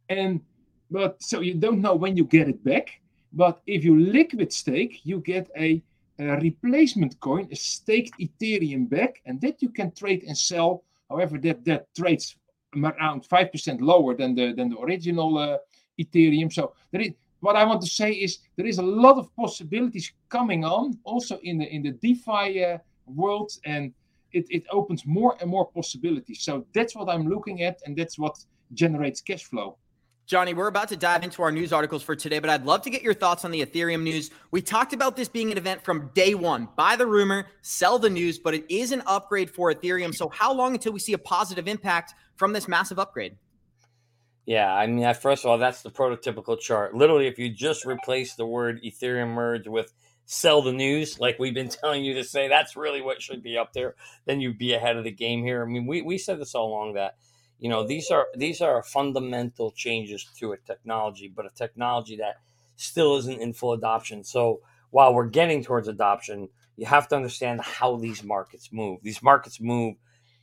And 0.09 0.41
but 0.91 1.21
so 1.21 1.41
you 1.41 1.53
don't 1.53 1.81
know 1.81 1.95
when 1.95 2.17
you 2.17 2.25
get 2.25 2.49
it 2.49 2.63
back. 2.63 2.99
But 3.31 3.61
if 3.67 3.83
you 3.83 3.99
liquid 3.99 4.51
stake, 4.51 5.01
you 5.03 5.19
get 5.19 5.49
a, 5.55 5.83
a 6.17 6.39
replacement 6.39 7.19
coin, 7.19 7.47
a 7.51 7.55
staked 7.55 8.19
Ethereum 8.19 8.89
back, 8.89 9.21
and 9.25 9.39
that 9.41 9.61
you 9.61 9.69
can 9.69 9.91
trade 9.91 10.23
and 10.23 10.35
sell. 10.35 10.83
However, 11.09 11.37
that 11.39 11.63
that 11.65 11.93
trades 11.95 12.35
around 12.75 13.27
5% 13.27 13.81
lower 13.81 14.15
than 14.15 14.35
the 14.35 14.53
than 14.53 14.69
the 14.69 14.79
original 14.79 15.37
uh, 15.37 15.57
Ethereum. 15.99 16.51
So 16.51 16.73
there 16.91 17.01
is 17.01 17.11
what 17.41 17.55
I 17.55 17.63
want 17.63 17.81
to 17.81 17.87
say 17.87 18.11
is 18.11 18.39
there 18.57 18.67
is 18.67 18.79
a 18.79 18.83
lot 18.83 19.17
of 19.17 19.33
possibilities 19.35 20.11
coming 20.29 20.65
on 20.65 20.97
also 21.03 21.39
in 21.43 21.57
the 21.57 21.67
in 21.73 21.83
the 21.83 21.91
DeFi 21.91 22.63
uh, 22.63 22.77
world 23.07 23.51
and 23.65 23.93
it, 24.31 24.45
it 24.49 24.63
opens 24.71 25.05
more 25.05 25.35
and 25.41 25.49
more 25.49 25.65
possibilities. 25.65 26.41
So 26.41 26.65
that's 26.73 26.95
what 26.95 27.09
I'm 27.09 27.27
looking 27.27 27.63
at 27.63 27.81
and 27.85 27.97
that's 27.97 28.19
what 28.19 28.37
generates 28.73 29.21
cash 29.21 29.43
flow. 29.43 29.77
Johnny, 30.29 30.53
we're 30.53 30.67
about 30.67 30.89
to 30.89 30.95
dive 30.95 31.23
into 31.23 31.41
our 31.41 31.51
news 31.51 31.73
articles 31.73 32.03
for 32.03 32.15
today, 32.15 32.37
but 32.37 32.51
I'd 32.51 32.63
love 32.63 32.83
to 32.83 32.91
get 32.91 33.01
your 33.01 33.15
thoughts 33.15 33.45
on 33.45 33.49
the 33.49 33.65
Ethereum 33.65 34.03
news. 34.03 34.29
We 34.51 34.61
talked 34.61 34.93
about 34.93 35.15
this 35.15 35.27
being 35.27 35.51
an 35.51 35.57
event 35.57 35.83
from 35.83 36.11
day 36.13 36.35
one. 36.35 36.67
Buy 36.75 36.97
the 36.97 37.07
rumor, 37.07 37.47
sell 37.63 37.97
the 37.97 38.11
news, 38.11 38.37
but 38.37 38.53
it 38.53 38.63
is 38.69 38.91
an 38.91 39.01
upgrade 39.07 39.49
for 39.49 39.73
Ethereum. 39.73 40.13
So, 40.13 40.29
how 40.29 40.53
long 40.53 40.75
until 40.75 40.93
we 40.93 40.99
see 40.99 41.13
a 41.13 41.17
positive 41.17 41.67
impact 41.67 42.13
from 42.35 42.53
this 42.53 42.67
massive 42.67 42.99
upgrade? 42.99 43.37
Yeah, 44.45 44.71
I 44.71 44.85
mean, 44.85 45.11
first 45.15 45.45
of 45.45 45.49
all, 45.49 45.57
that's 45.57 45.81
the 45.81 45.89
prototypical 45.89 46.59
chart. 46.59 46.93
Literally, 46.93 47.25
if 47.25 47.39
you 47.39 47.49
just 47.49 47.83
replace 47.83 48.35
the 48.35 48.45
word 48.45 48.83
Ethereum 48.83 49.29
merge 49.29 49.67
with 49.67 49.91
sell 50.27 50.61
the 50.61 50.71
news, 50.71 51.19
like 51.19 51.39
we've 51.39 51.55
been 51.55 51.69
telling 51.81 52.05
you 52.05 52.13
to 52.13 52.23
say, 52.23 52.47
that's 52.47 52.75
really 52.75 53.01
what 53.01 53.19
should 53.19 53.41
be 53.41 53.57
up 53.57 53.73
there, 53.73 53.95
then 54.27 54.41
you'd 54.41 54.59
be 54.59 54.75
ahead 54.75 54.95
of 54.95 55.05
the 55.05 55.11
game 55.11 55.43
here. 55.43 55.63
I 55.63 55.65
mean, 55.65 55.87
we, 55.87 56.03
we 56.03 56.19
said 56.19 56.39
this 56.39 56.53
all 56.53 56.67
along 56.67 56.93
that 56.93 57.15
You 57.59 57.69
know, 57.69 57.85
these 57.85 58.09
are 58.09 58.27
these 58.35 58.61
are 58.61 58.81
fundamental 58.83 59.71
changes 59.71 60.25
to 60.39 60.53
a 60.53 60.57
technology, 60.57 61.31
but 61.33 61.45
a 61.45 61.49
technology 61.49 62.15
that 62.17 62.37
still 62.75 63.17
isn't 63.17 63.41
in 63.41 63.53
full 63.53 63.73
adoption. 63.73 64.23
So 64.23 64.61
while 64.91 65.13
we're 65.13 65.27
getting 65.27 65.63
towards 65.63 65.87
adoption, 65.87 66.49
you 66.77 66.85
have 66.85 67.07
to 67.09 67.15
understand 67.15 67.61
how 67.61 67.97
these 67.97 68.23
markets 68.23 68.69
move. 68.71 68.99
These 69.03 69.21
markets 69.21 69.59
move 69.59 69.95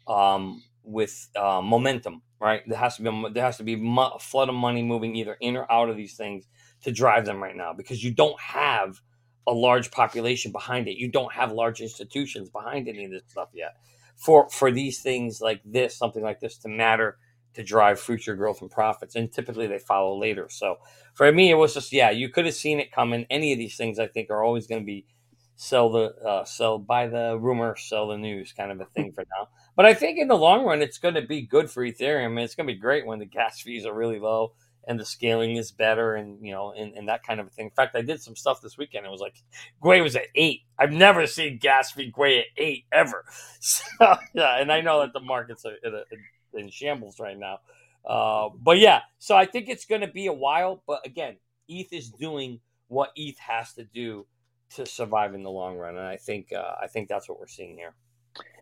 um, 0.06 0.62
with 0.84 1.28
uh, 1.34 1.62
momentum, 1.62 2.22
right? 2.40 2.62
There 2.66 2.78
has 2.78 2.96
to 2.96 3.02
be 3.02 3.32
there 3.32 3.44
has 3.44 3.56
to 3.56 3.64
be 3.64 3.74
a 3.74 4.18
flood 4.18 4.50
of 4.50 4.54
money 4.54 4.82
moving 4.82 5.16
either 5.16 5.36
in 5.40 5.56
or 5.56 5.70
out 5.72 5.88
of 5.88 5.96
these 5.96 6.14
things 6.16 6.46
to 6.82 6.92
drive 6.92 7.24
them 7.24 7.42
right 7.42 7.56
now 7.56 7.72
because 7.72 8.04
you 8.04 8.12
don't 8.12 8.38
have 8.40 9.00
a 9.46 9.52
large 9.52 9.90
population 9.90 10.52
behind 10.52 10.88
it. 10.88 10.98
You 10.98 11.10
don't 11.10 11.32
have 11.32 11.52
large 11.52 11.80
institutions 11.80 12.50
behind 12.50 12.88
any 12.88 13.04
of 13.06 13.10
this 13.10 13.22
stuff 13.28 13.48
yet. 13.54 13.76
For 14.16 14.48
for 14.50 14.70
these 14.70 15.00
things 15.00 15.40
like 15.40 15.60
this, 15.64 15.96
something 15.96 16.22
like 16.22 16.40
this 16.40 16.56
to 16.58 16.68
matter 16.68 17.18
to 17.54 17.62
drive 17.62 18.00
future 18.00 18.34
growth 18.34 18.60
and 18.62 18.70
profits, 18.70 19.14
and 19.14 19.32
typically 19.32 19.66
they 19.66 19.78
follow 19.78 20.18
later. 20.18 20.48
So 20.50 20.76
for 21.14 21.30
me, 21.32 21.50
it 21.50 21.54
was 21.54 21.74
just 21.74 21.92
yeah, 21.92 22.10
you 22.10 22.28
could 22.28 22.46
have 22.46 22.54
seen 22.54 22.80
it 22.80 22.92
coming. 22.92 23.26
Any 23.30 23.52
of 23.52 23.58
these 23.58 23.76
things, 23.76 23.98
I 23.98 24.06
think, 24.06 24.30
are 24.30 24.42
always 24.42 24.66
going 24.66 24.82
to 24.82 24.86
be 24.86 25.06
sell 25.56 25.90
the 25.90 26.14
uh, 26.24 26.44
sell 26.44 26.78
buy 26.78 27.08
the 27.08 27.38
rumor, 27.38 27.76
sell 27.76 28.08
the 28.08 28.18
news 28.18 28.52
kind 28.52 28.70
of 28.70 28.80
a 28.80 28.84
thing 28.86 29.12
for 29.12 29.24
now. 29.38 29.48
But 29.74 29.86
I 29.86 29.94
think 29.94 30.18
in 30.18 30.28
the 30.28 30.36
long 30.36 30.64
run, 30.64 30.82
it's 30.82 30.98
going 30.98 31.14
to 31.14 31.22
be 31.22 31.42
good 31.42 31.70
for 31.70 31.82
Ethereum. 31.82 32.38
It's 32.42 32.54
going 32.54 32.66
to 32.66 32.72
be 32.72 32.78
great 32.78 33.06
when 33.06 33.18
the 33.18 33.26
gas 33.26 33.60
fees 33.60 33.86
are 33.86 33.94
really 33.94 34.18
low 34.18 34.52
and 34.86 35.00
the 35.00 35.04
scaling 35.04 35.56
is 35.56 35.72
better 35.72 36.14
and 36.14 36.44
you 36.44 36.52
know 36.52 36.72
and, 36.72 36.94
and 36.94 37.08
that 37.08 37.24
kind 37.24 37.40
of 37.40 37.46
a 37.46 37.50
thing. 37.50 37.66
In 37.66 37.70
fact, 37.72 37.96
I 37.96 38.02
did 38.02 38.22
some 38.22 38.36
stuff 38.36 38.60
this 38.60 38.78
weekend. 38.78 39.06
It 39.06 39.10
was 39.10 39.20
like 39.20 39.36
Gwei 39.82 40.02
was 40.02 40.16
at 40.16 40.26
eight. 40.34 40.62
I've 40.78 40.92
never 40.92 41.26
seen 41.26 41.58
gas 41.58 41.92
fee 41.92 42.12
Gwei 42.16 42.40
at 42.40 42.46
eight 42.56 42.84
ever. 42.92 43.24
So 43.60 43.84
yeah, 44.34 44.60
and 44.60 44.70
I 44.70 44.80
know 44.80 45.00
that 45.00 45.12
the 45.12 45.20
markets 45.20 45.64
are 45.64 45.74
in, 45.82 45.94
a, 45.94 46.58
in 46.58 46.70
shambles 46.70 47.18
right 47.18 47.38
now. 47.38 47.58
Uh, 48.04 48.50
but 48.62 48.78
yeah, 48.78 49.00
so 49.18 49.34
I 49.34 49.44
think 49.46 49.68
it's 49.68 49.84
going 49.84 50.02
to 50.02 50.06
be 50.06 50.26
a 50.26 50.32
while. 50.32 50.82
But 50.86 51.04
again, 51.04 51.36
ETH 51.68 51.92
is 51.92 52.10
doing 52.10 52.60
what 52.86 53.10
ETH 53.16 53.38
has 53.38 53.72
to 53.74 53.84
do 53.84 54.26
to 54.76 54.86
survive 54.86 55.34
in 55.34 55.42
the 55.42 55.50
long 55.50 55.76
run, 55.76 55.96
and 55.96 56.06
I 56.06 56.16
think 56.16 56.52
uh, 56.52 56.74
I 56.80 56.86
think 56.86 57.08
that's 57.08 57.28
what 57.28 57.40
we're 57.40 57.48
seeing 57.48 57.76
here. 57.76 57.94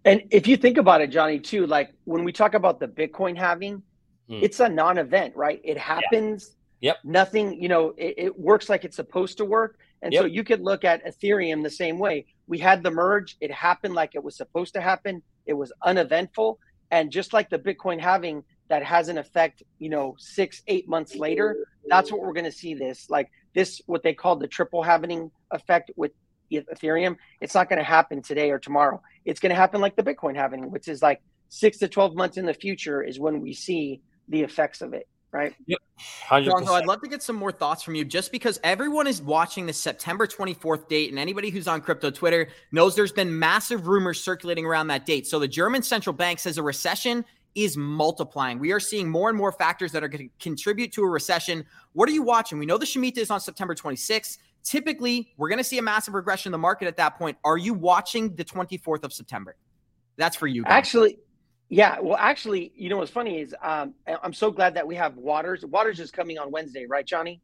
And 0.04 0.22
if 0.30 0.46
you 0.46 0.56
think 0.56 0.78
about 0.78 1.00
it, 1.00 1.08
Johnny, 1.08 1.38
too, 1.38 1.66
like 1.66 1.92
when 2.04 2.24
we 2.24 2.32
talk 2.32 2.54
about 2.54 2.78
the 2.78 2.88
Bitcoin 2.88 3.36
halving 3.36 3.82
Mm. 4.30 4.42
It's 4.42 4.60
a 4.60 4.68
non-event, 4.68 5.36
right? 5.36 5.60
It 5.64 5.78
happens. 5.78 6.50
Yeah. 6.80 6.90
Yep. 6.90 6.96
Nothing, 7.04 7.62
you 7.62 7.68
know, 7.68 7.94
it, 7.96 8.14
it, 8.18 8.38
works 8.38 8.68
like 8.68 8.84
it's 8.84 8.96
supposed 8.96 9.38
to 9.38 9.46
work. 9.46 9.78
And 10.02 10.12
yep. 10.12 10.22
so 10.22 10.26
you 10.26 10.44
could 10.44 10.60
look 10.60 10.84
at 10.84 11.02
Ethereum 11.06 11.62
the 11.62 11.70
same 11.70 11.98
way. 11.98 12.26
We 12.46 12.58
had 12.58 12.82
the 12.82 12.90
merge. 12.90 13.38
It 13.40 13.50
happened 13.50 13.94
like 13.94 14.14
it 14.14 14.22
was 14.22 14.36
supposed 14.36 14.74
to 14.74 14.82
happen. 14.82 15.22
It 15.46 15.54
was 15.54 15.72
uneventful. 15.82 16.58
And 16.90 17.10
just 17.10 17.32
like 17.32 17.48
the 17.48 17.58
Bitcoin 17.58 17.98
halving 17.98 18.44
that 18.68 18.82
has 18.82 19.08
an 19.08 19.16
effect, 19.16 19.62
you 19.78 19.88
know, 19.88 20.14
six, 20.18 20.62
eight 20.66 20.86
months 20.86 21.14
later, 21.16 21.66
that's 21.86 22.12
what 22.12 22.20
we're 22.20 22.34
going 22.34 22.44
to 22.44 22.52
see 22.52 22.74
this. 22.74 23.08
Like 23.08 23.30
this, 23.54 23.80
what 23.86 24.02
they 24.02 24.12
call 24.12 24.36
the 24.36 24.48
triple 24.48 24.82
halving 24.82 25.30
effect 25.52 25.90
with 25.96 26.12
Ethereum. 26.52 27.16
It's 27.40 27.54
not 27.54 27.68
going 27.68 27.78
to 27.78 27.84
happen 27.84 28.22
today 28.22 28.50
or 28.50 28.58
tomorrow. 28.58 29.02
It's 29.24 29.40
going 29.40 29.50
to 29.50 29.56
happen 29.56 29.80
like 29.80 29.96
the 29.96 30.02
Bitcoin 30.02 30.36
halving, 30.36 30.70
which 30.70 30.88
is 30.88 31.02
like 31.02 31.22
six 31.48 31.78
to 31.78 31.88
12 31.88 32.14
months 32.14 32.36
in 32.36 32.46
the 32.46 32.54
future 32.54 33.02
is 33.02 33.18
when 33.18 33.40
we 33.40 33.52
see 33.52 34.00
the 34.28 34.42
effects 34.42 34.80
of 34.80 34.94
it 34.94 35.08
right? 35.34 35.54
Yep. 35.66 35.78
100%. 36.28 36.68
I'd 36.68 36.86
love 36.86 37.02
to 37.02 37.08
get 37.08 37.22
some 37.22 37.36
more 37.36 37.50
thoughts 37.50 37.82
from 37.82 37.96
you 37.96 38.04
just 38.04 38.30
because 38.30 38.60
everyone 38.62 39.06
is 39.06 39.20
watching 39.20 39.66
the 39.66 39.72
September 39.72 40.26
24th 40.26 40.88
date, 40.88 41.10
and 41.10 41.18
anybody 41.18 41.50
who's 41.50 41.66
on 41.66 41.80
crypto 41.80 42.10
Twitter 42.10 42.48
knows 42.70 42.94
there's 42.94 43.12
been 43.12 43.36
massive 43.36 43.88
rumors 43.88 44.22
circulating 44.22 44.64
around 44.64 44.86
that 44.86 45.04
date. 45.04 45.26
So 45.26 45.40
the 45.40 45.48
German 45.48 45.82
central 45.82 46.14
bank 46.14 46.38
says 46.38 46.56
a 46.56 46.62
recession 46.62 47.24
is 47.56 47.76
multiplying. 47.76 48.58
We 48.58 48.72
are 48.72 48.80
seeing 48.80 49.08
more 49.08 49.28
and 49.28 49.36
more 49.36 49.52
factors 49.52 49.92
that 49.92 50.02
are 50.04 50.08
going 50.08 50.28
to 50.28 50.34
contribute 50.38 50.92
to 50.92 51.02
a 51.02 51.08
recession. 51.08 51.64
What 51.92 52.08
are 52.08 52.12
you 52.12 52.22
watching? 52.22 52.58
We 52.58 52.66
know 52.66 52.78
the 52.78 52.86
Shemitah 52.86 53.18
is 53.18 53.30
on 53.30 53.40
September 53.40 53.74
26th. 53.74 54.38
Typically, 54.62 55.32
we're 55.36 55.48
going 55.48 55.58
to 55.58 55.64
see 55.64 55.78
a 55.78 55.82
massive 55.82 56.14
regression 56.14 56.48
in 56.48 56.52
the 56.52 56.58
market 56.58 56.88
at 56.88 56.96
that 56.96 57.18
point. 57.18 57.36
Are 57.44 57.58
you 57.58 57.74
watching 57.74 58.34
the 58.34 58.44
24th 58.44 59.04
of 59.04 59.12
September? 59.12 59.56
That's 60.16 60.36
for 60.36 60.46
you. 60.46 60.62
Guys. 60.62 60.72
Actually, 60.72 61.18
yeah, 61.68 61.98
well, 62.00 62.16
actually, 62.18 62.72
you 62.76 62.88
know 62.88 62.98
what's 62.98 63.10
funny 63.10 63.40
is 63.40 63.54
um, 63.62 63.94
I'm 64.22 64.32
so 64.32 64.50
glad 64.50 64.74
that 64.74 64.86
we 64.86 64.94
have 64.96 65.16
Waters. 65.16 65.64
Waters 65.64 65.98
is 66.00 66.10
coming 66.10 66.38
on 66.38 66.50
Wednesday, 66.50 66.86
right, 66.86 67.06
Johnny? 67.06 67.40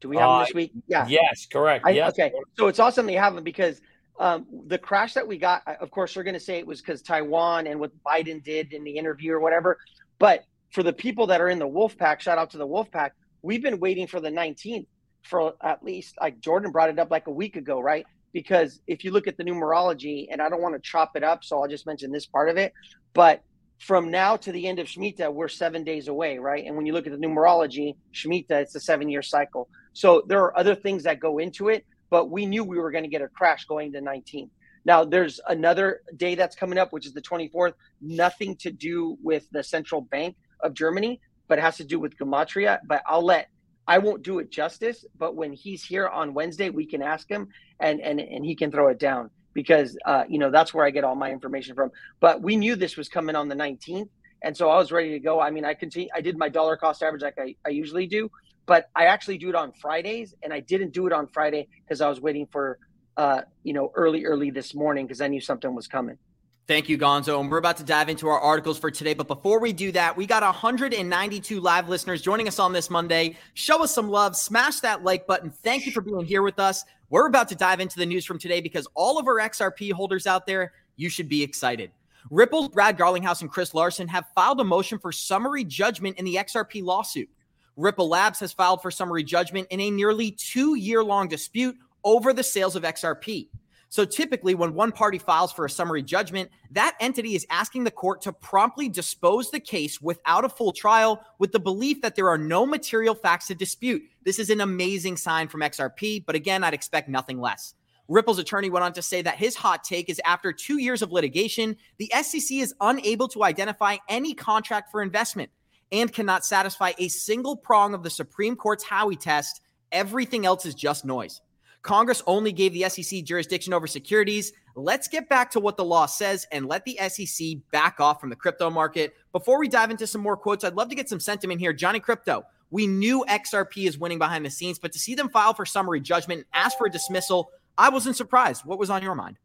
Do 0.00 0.08
we 0.08 0.16
have 0.16 0.28
uh, 0.28 0.38
him 0.38 0.44
this 0.46 0.54
week? 0.54 0.72
Yeah. 0.86 1.06
Yes, 1.06 1.46
correct. 1.50 1.86
I, 1.86 1.90
yes. 1.90 2.10
Okay, 2.10 2.32
so 2.58 2.68
it's 2.68 2.78
awesome 2.78 3.06
they 3.06 3.14
have 3.14 3.36
him 3.36 3.44
because 3.44 3.80
um, 4.18 4.46
the 4.66 4.78
crash 4.78 5.14
that 5.14 5.26
we 5.26 5.38
got. 5.38 5.62
Of 5.80 5.90
course, 5.90 6.14
they're 6.14 6.24
going 6.24 6.34
to 6.34 6.40
say 6.40 6.58
it 6.58 6.66
was 6.66 6.80
because 6.80 7.02
Taiwan 7.02 7.66
and 7.66 7.78
what 7.78 7.92
Biden 8.04 8.42
did 8.42 8.72
in 8.72 8.84
the 8.84 8.96
interview 8.96 9.32
or 9.32 9.40
whatever. 9.40 9.78
But 10.18 10.44
for 10.72 10.82
the 10.82 10.92
people 10.92 11.26
that 11.28 11.40
are 11.40 11.48
in 11.48 11.58
the 11.58 11.68
Wolf 11.68 11.96
Pack, 11.96 12.20
shout 12.20 12.38
out 12.38 12.50
to 12.50 12.58
the 12.58 12.66
Wolf 12.66 12.90
Pack. 12.90 13.14
We've 13.42 13.62
been 13.62 13.78
waiting 13.78 14.06
for 14.06 14.20
the 14.20 14.30
19th 14.30 14.86
for 15.22 15.54
at 15.62 15.82
least 15.82 16.14
like 16.20 16.40
Jordan 16.40 16.70
brought 16.70 16.90
it 16.90 16.98
up 16.98 17.10
like 17.10 17.26
a 17.26 17.32
week 17.32 17.56
ago, 17.56 17.80
right? 17.80 18.06
Because 18.34 18.80
if 18.86 19.02
you 19.02 19.12
look 19.12 19.26
at 19.26 19.38
the 19.38 19.44
numerology, 19.44 20.26
and 20.30 20.42
I 20.42 20.50
don't 20.50 20.60
want 20.60 20.74
to 20.74 20.80
chop 20.80 21.16
it 21.16 21.24
up, 21.24 21.42
so 21.42 21.62
I'll 21.62 21.68
just 21.68 21.86
mention 21.86 22.12
this 22.12 22.26
part 22.26 22.50
of 22.50 22.58
it. 22.58 22.74
But 23.14 23.42
from 23.78 24.10
now 24.10 24.36
to 24.36 24.52
the 24.52 24.66
end 24.66 24.78
of 24.78 24.86
Shemitah, 24.86 25.32
we're 25.32 25.48
seven 25.48 25.84
days 25.84 26.08
away, 26.08 26.38
right? 26.38 26.64
And 26.66 26.76
when 26.76 26.84
you 26.84 26.92
look 26.92 27.06
at 27.06 27.12
the 27.12 27.26
numerology, 27.26 27.96
Shemitah, 28.12 28.50
it's 28.50 28.74
a 28.74 28.80
seven 28.80 29.08
year 29.08 29.22
cycle. 29.22 29.68
So 29.94 30.22
there 30.26 30.40
are 30.40 30.58
other 30.58 30.74
things 30.74 31.04
that 31.04 31.20
go 31.20 31.38
into 31.38 31.68
it, 31.68 31.86
but 32.10 32.30
we 32.30 32.44
knew 32.44 32.64
we 32.64 32.78
were 32.78 32.90
going 32.90 33.04
to 33.04 33.10
get 33.10 33.22
a 33.22 33.28
crash 33.28 33.64
going 33.64 33.92
to 33.92 34.00
19. 34.00 34.50
Now, 34.84 35.04
there's 35.04 35.40
another 35.48 36.02
day 36.16 36.34
that's 36.34 36.56
coming 36.56 36.78
up, 36.78 36.92
which 36.92 37.06
is 37.06 37.14
the 37.14 37.22
24th. 37.22 37.72
Nothing 38.00 38.56
to 38.56 38.70
do 38.70 39.16
with 39.22 39.48
the 39.50 39.62
central 39.62 40.02
bank 40.02 40.36
of 40.60 40.74
Germany, 40.74 41.20
but 41.48 41.58
it 41.58 41.62
has 41.62 41.76
to 41.78 41.84
do 41.84 41.98
with 41.98 42.16
Gematria. 42.18 42.80
But 42.86 43.02
I'll 43.06 43.24
let, 43.24 43.48
I 43.86 43.98
won't 43.98 44.22
do 44.22 44.38
it 44.38 44.50
justice. 44.50 45.04
But 45.18 45.36
when 45.36 45.52
he's 45.52 45.84
here 45.84 46.08
on 46.08 46.34
Wednesday, 46.34 46.70
we 46.70 46.86
can 46.86 47.02
ask 47.02 47.28
him 47.28 47.48
and, 47.80 48.00
and, 48.00 48.20
and 48.20 48.44
he 48.44 48.54
can 48.54 48.70
throw 48.70 48.88
it 48.88 48.98
down 48.98 49.30
because 49.54 49.96
uh, 50.04 50.24
you 50.28 50.38
know 50.38 50.50
that's 50.50 50.74
where 50.74 50.84
I 50.84 50.90
get 50.90 51.04
all 51.04 51.14
my 51.14 51.30
information 51.30 51.74
from. 51.74 51.90
But 52.20 52.42
we 52.42 52.56
knew 52.56 52.76
this 52.76 52.96
was 52.96 53.08
coming 53.08 53.36
on 53.36 53.48
the 53.48 53.54
19th, 53.54 54.08
and 54.42 54.54
so 54.54 54.68
I 54.68 54.76
was 54.76 54.92
ready 54.92 55.10
to 55.12 55.20
go. 55.20 55.40
I 55.40 55.50
mean, 55.50 55.64
I 55.64 55.74
continue. 55.74 56.08
I 56.14 56.20
did 56.20 56.36
my 56.36 56.48
dollar 56.48 56.76
cost 56.76 57.02
average 57.02 57.22
like 57.22 57.38
I, 57.38 57.54
I 57.64 57.70
usually 57.70 58.06
do, 58.06 58.30
but 58.66 58.90
I 58.94 59.06
actually 59.06 59.38
do 59.38 59.48
it 59.48 59.54
on 59.54 59.72
Fridays, 59.72 60.34
and 60.42 60.52
I 60.52 60.60
didn't 60.60 60.92
do 60.92 61.06
it 61.06 61.12
on 61.12 61.28
Friday 61.28 61.68
because 61.84 62.00
I 62.00 62.08
was 62.08 62.20
waiting 62.20 62.46
for 62.50 62.78
uh, 63.16 63.42
you 63.62 63.72
know 63.72 63.92
early 63.94 64.24
early 64.24 64.50
this 64.50 64.74
morning 64.74 65.06
because 65.06 65.20
I 65.20 65.28
knew 65.28 65.40
something 65.40 65.74
was 65.74 65.86
coming. 65.86 66.18
Thank 66.66 66.88
you, 66.88 66.96
Gonzo. 66.96 67.40
And 67.40 67.50
we're 67.50 67.58
about 67.58 67.76
to 67.76 67.84
dive 67.84 68.08
into 68.08 68.26
our 68.26 68.40
articles 68.40 68.78
for 68.78 68.90
today. 68.90 69.12
But 69.12 69.28
before 69.28 69.60
we 69.60 69.74
do 69.74 69.92
that, 69.92 70.16
we 70.16 70.24
got 70.24 70.42
192 70.42 71.60
live 71.60 71.90
listeners 71.90 72.22
joining 72.22 72.48
us 72.48 72.58
on 72.58 72.72
this 72.72 72.88
Monday. 72.88 73.36
Show 73.52 73.82
us 73.82 73.94
some 73.94 74.08
love, 74.08 74.34
smash 74.34 74.80
that 74.80 75.04
like 75.04 75.26
button. 75.26 75.50
Thank 75.50 75.84
you 75.84 75.92
for 75.92 76.00
being 76.00 76.24
here 76.24 76.40
with 76.40 76.58
us. 76.58 76.84
We're 77.10 77.26
about 77.26 77.48
to 77.50 77.54
dive 77.54 77.80
into 77.80 77.98
the 77.98 78.06
news 78.06 78.24
from 78.24 78.38
today 78.38 78.62
because 78.62 78.88
all 78.94 79.18
of 79.18 79.26
our 79.26 79.40
XRP 79.40 79.92
holders 79.92 80.26
out 80.26 80.46
there, 80.46 80.72
you 80.96 81.10
should 81.10 81.28
be 81.28 81.42
excited. 81.42 81.90
Ripple's 82.30 82.70
Brad 82.70 82.96
Garlinghouse 82.96 83.42
and 83.42 83.50
Chris 83.50 83.74
Larsen 83.74 84.08
have 84.08 84.24
filed 84.34 84.58
a 84.58 84.64
motion 84.64 84.98
for 84.98 85.12
summary 85.12 85.64
judgment 85.64 86.18
in 86.18 86.24
the 86.24 86.36
XRP 86.36 86.82
lawsuit. 86.82 87.28
Ripple 87.76 88.08
Labs 88.08 88.40
has 88.40 88.54
filed 88.54 88.80
for 88.80 88.90
summary 88.90 89.22
judgment 89.22 89.66
in 89.68 89.80
a 89.80 89.90
nearly 89.90 90.30
two 90.30 90.76
year 90.76 91.04
long 91.04 91.28
dispute 91.28 91.76
over 92.04 92.32
the 92.32 92.42
sales 92.42 92.74
of 92.74 92.84
XRP. 92.84 93.48
So 93.94 94.04
typically, 94.04 94.56
when 94.56 94.74
one 94.74 94.90
party 94.90 95.18
files 95.18 95.52
for 95.52 95.64
a 95.64 95.70
summary 95.70 96.02
judgment, 96.02 96.50
that 96.72 96.96
entity 96.98 97.36
is 97.36 97.46
asking 97.48 97.84
the 97.84 97.92
court 97.92 98.22
to 98.22 98.32
promptly 98.32 98.88
dispose 98.88 99.52
the 99.52 99.60
case 99.60 100.00
without 100.00 100.44
a 100.44 100.48
full 100.48 100.72
trial 100.72 101.24
with 101.38 101.52
the 101.52 101.60
belief 101.60 102.02
that 102.02 102.16
there 102.16 102.28
are 102.28 102.36
no 102.36 102.66
material 102.66 103.14
facts 103.14 103.46
to 103.46 103.54
dispute. 103.54 104.02
This 104.24 104.40
is 104.40 104.50
an 104.50 104.60
amazing 104.60 105.16
sign 105.16 105.46
from 105.46 105.60
XRP, 105.60 106.26
but 106.26 106.34
again, 106.34 106.64
I'd 106.64 106.74
expect 106.74 107.08
nothing 107.08 107.40
less. 107.40 107.74
Ripple's 108.08 108.40
attorney 108.40 108.68
went 108.68 108.82
on 108.82 108.92
to 108.94 109.00
say 109.00 109.22
that 109.22 109.36
his 109.36 109.54
hot 109.54 109.84
take 109.84 110.10
is 110.10 110.20
after 110.24 110.52
two 110.52 110.78
years 110.78 111.00
of 111.00 111.12
litigation, 111.12 111.76
the 111.98 112.10
SEC 112.20 112.50
is 112.50 112.74
unable 112.80 113.28
to 113.28 113.44
identify 113.44 113.98
any 114.08 114.34
contract 114.34 114.90
for 114.90 115.02
investment 115.02 115.50
and 115.92 116.12
cannot 116.12 116.44
satisfy 116.44 116.94
a 116.98 117.06
single 117.06 117.56
prong 117.56 117.94
of 117.94 118.02
the 118.02 118.10
Supreme 118.10 118.56
Court's 118.56 118.84
Howey 118.84 119.20
test. 119.20 119.60
Everything 119.92 120.46
else 120.46 120.66
is 120.66 120.74
just 120.74 121.04
noise. 121.04 121.40
Congress 121.84 122.22
only 122.26 122.50
gave 122.50 122.72
the 122.72 122.88
SEC 122.88 123.22
jurisdiction 123.24 123.74
over 123.74 123.86
securities. 123.86 124.54
Let's 124.74 125.06
get 125.06 125.28
back 125.28 125.50
to 125.50 125.60
what 125.60 125.76
the 125.76 125.84
law 125.84 126.06
says 126.06 126.46
and 126.50 126.66
let 126.66 126.84
the 126.86 126.98
SEC 127.08 127.58
back 127.70 128.00
off 128.00 128.20
from 128.20 128.30
the 128.30 128.36
crypto 128.36 128.70
market. 128.70 129.14
Before 129.32 129.58
we 129.60 129.68
dive 129.68 129.90
into 129.90 130.06
some 130.06 130.22
more 130.22 130.36
quotes, 130.36 130.64
I'd 130.64 130.74
love 130.74 130.88
to 130.88 130.94
get 130.94 131.10
some 131.10 131.20
sentiment 131.20 131.60
here. 131.60 131.74
Johnny 131.74 132.00
Krypto, 132.00 132.42
we 132.70 132.86
knew 132.86 133.22
XRP 133.28 133.86
is 133.86 133.98
winning 133.98 134.18
behind 134.18 134.46
the 134.46 134.50
scenes, 134.50 134.78
but 134.78 134.92
to 134.92 134.98
see 134.98 135.14
them 135.14 135.28
file 135.28 135.52
for 135.52 135.66
summary 135.66 136.00
judgment 136.00 136.38
and 136.38 136.46
ask 136.54 136.78
for 136.78 136.86
a 136.86 136.90
dismissal, 136.90 137.50
I 137.76 137.90
wasn't 137.90 138.16
surprised. 138.16 138.64
What 138.64 138.78
was 138.78 138.88
on 138.88 139.02
your 139.02 139.14
mind? 139.14 139.38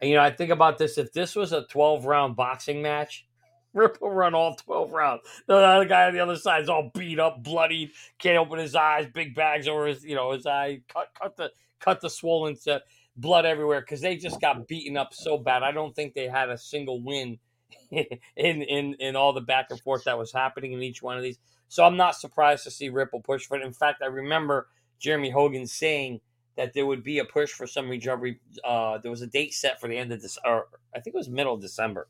And, 0.00 0.10
you 0.10 0.16
know, 0.16 0.22
I 0.22 0.32
think 0.32 0.50
about 0.50 0.76
this. 0.76 0.98
If 0.98 1.12
this 1.12 1.36
was 1.36 1.52
a 1.52 1.66
12 1.66 2.04
round 2.04 2.34
boxing 2.34 2.82
match, 2.82 3.26
Ripple 3.74 4.10
run 4.10 4.34
all 4.34 4.54
12 4.54 4.92
rounds. 4.92 5.22
The 5.46 5.56
other 5.56 5.84
guy 5.84 6.06
on 6.06 6.14
the 6.14 6.20
other 6.20 6.36
side 6.36 6.62
is 6.62 6.68
all 6.68 6.90
beat 6.94 7.18
up, 7.18 7.42
bloodied, 7.42 7.90
can't 8.18 8.38
open 8.38 8.58
his 8.58 8.74
eyes, 8.74 9.06
big 9.12 9.34
bags 9.34 9.68
over 9.68 9.86
his, 9.86 10.04
you 10.04 10.14
know, 10.14 10.32
his 10.32 10.46
eye, 10.46 10.80
cut, 10.88 11.08
cut 11.20 11.36
the, 11.36 11.50
cut 11.80 12.00
the 12.00 12.08
swollen 12.08 12.56
set, 12.56 12.82
blood 13.16 13.44
everywhere 13.44 13.80
because 13.80 14.00
they 14.00 14.16
just 14.16 14.40
got 14.40 14.66
beaten 14.66 14.96
up 14.96 15.12
so 15.12 15.38
bad. 15.38 15.62
I 15.62 15.72
don't 15.72 15.94
think 15.94 16.14
they 16.14 16.28
had 16.28 16.50
a 16.50 16.58
single 16.58 17.02
win 17.02 17.38
in 17.90 18.06
in 18.36 18.94
in 18.94 19.16
all 19.16 19.32
the 19.32 19.40
back 19.40 19.66
and 19.70 19.80
forth 19.80 20.04
that 20.04 20.18
was 20.18 20.32
happening 20.32 20.72
in 20.72 20.82
each 20.82 21.02
one 21.02 21.16
of 21.16 21.22
these. 21.22 21.38
So 21.68 21.84
I'm 21.84 21.96
not 21.96 22.16
surprised 22.16 22.64
to 22.64 22.70
see 22.70 22.88
Ripple 22.88 23.20
push 23.20 23.46
for 23.46 23.56
it. 23.56 23.62
In 23.64 23.72
fact, 23.72 24.02
I 24.02 24.06
remember 24.06 24.68
Jeremy 24.98 25.30
Hogan 25.30 25.66
saying 25.66 26.20
that 26.56 26.72
there 26.72 26.86
would 26.86 27.02
be 27.02 27.18
a 27.18 27.24
push 27.24 27.50
for 27.50 27.66
some 27.66 27.88
recovery. 27.88 28.40
Uh, 28.62 28.98
there 28.98 29.10
was 29.10 29.22
a 29.22 29.26
date 29.26 29.54
set 29.54 29.80
for 29.80 29.88
the 29.88 29.96
end 29.96 30.12
of 30.12 30.22
this, 30.22 30.38
or 30.44 30.68
I 30.94 31.00
think 31.00 31.14
it 31.14 31.18
was 31.18 31.28
middle 31.28 31.54
of 31.54 31.60
December. 31.60 32.08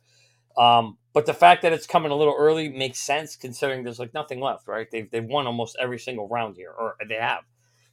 Um, 0.56 0.98
but 1.12 1.26
the 1.26 1.34
fact 1.34 1.62
that 1.62 1.72
it's 1.72 1.86
coming 1.86 2.12
a 2.12 2.16
little 2.16 2.34
early 2.36 2.68
makes 2.68 2.98
sense 2.98 3.36
considering 3.36 3.84
there's 3.84 3.98
like 3.98 4.14
nothing 4.14 4.40
left, 4.40 4.68
right? 4.68 4.88
They've 4.90 5.10
they've 5.10 5.24
won 5.24 5.46
almost 5.46 5.76
every 5.80 5.98
single 5.98 6.28
round 6.28 6.56
here, 6.56 6.70
or 6.70 6.96
they 7.08 7.14
have. 7.14 7.44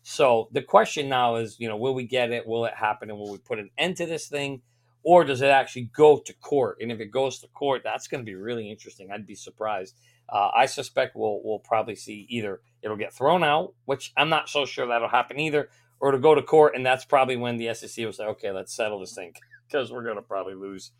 So 0.03 0.49
the 0.51 0.63
question 0.63 1.09
now 1.09 1.35
is, 1.35 1.57
you 1.59 1.67
know, 1.67 1.77
will 1.77 1.93
we 1.93 2.05
get 2.05 2.31
it? 2.31 2.47
Will 2.47 2.65
it 2.65 2.73
happen? 2.73 3.09
And 3.09 3.19
will 3.19 3.31
we 3.31 3.37
put 3.37 3.59
an 3.59 3.69
end 3.77 3.97
to 3.97 4.05
this 4.05 4.27
thing? 4.27 4.61
Or 5.03 5.23
does 5.23 5.41
it 5.41 5.47
actually 5.47 5.89
go 5.95 6.19
to 6.19 6.33
court? 6.33 6.77
And 6.79 6.91
if 6.91 6.99
it 6.99 7.11
goes 7.11 7.39
to 7.39 7.47
court, 7.49 7.81
that's 7.83 8.07
going 8.07 8.21
to 8.21 8.25
be 8.25 8.35
really 8.35 8.69
interesting. 8.69 9.09
I'd 9.11 9.25
be 9.25 9.35
surprised. 9.35 9.95
Uh, 10.29 10.49
I 10.55 10.65
suspect 10.65 11.15
we'll 11.15 11.41
we'll 11.43 11.59
probably 11.59 11.95
see 11.95 12.25
either 12.29 12.61
it'll 12.81 12.97
get 12.97 13.13
thrown 13.13 13.43
out, 13.43 13.73
which 13.85 14.13
I'm 14.17 14.29
not 14.29 14.49
so 14.49 14.65
sure 14.65 14.87
that'll 14.87 15.09
happen 15.09 15.39
either, 15.39 15.69
or 15.99 16.11
to 16.11 16.19
go 16.19 16.33
to 16.33 16.41
court, 16.41 16.75
and 16.75 16.85
that's 16.85 17.05
probably 17.05 17.35
when 17.35 17.57
the 17.57 17.73
SEC 17.73 18.03
will 18.05 18.13
say, 18.13 18.25
okay, 18.25 18.51
let's 18.51 18.75
settle 18.75 18.99
this 18.99 19.13
thing 19.13 19.33
because 19.67 19.91
we're 19.91 20.03
going 20.03 20.15
to 20.15 20.21
probably 20.21 20.55
lose. 20.55 20.91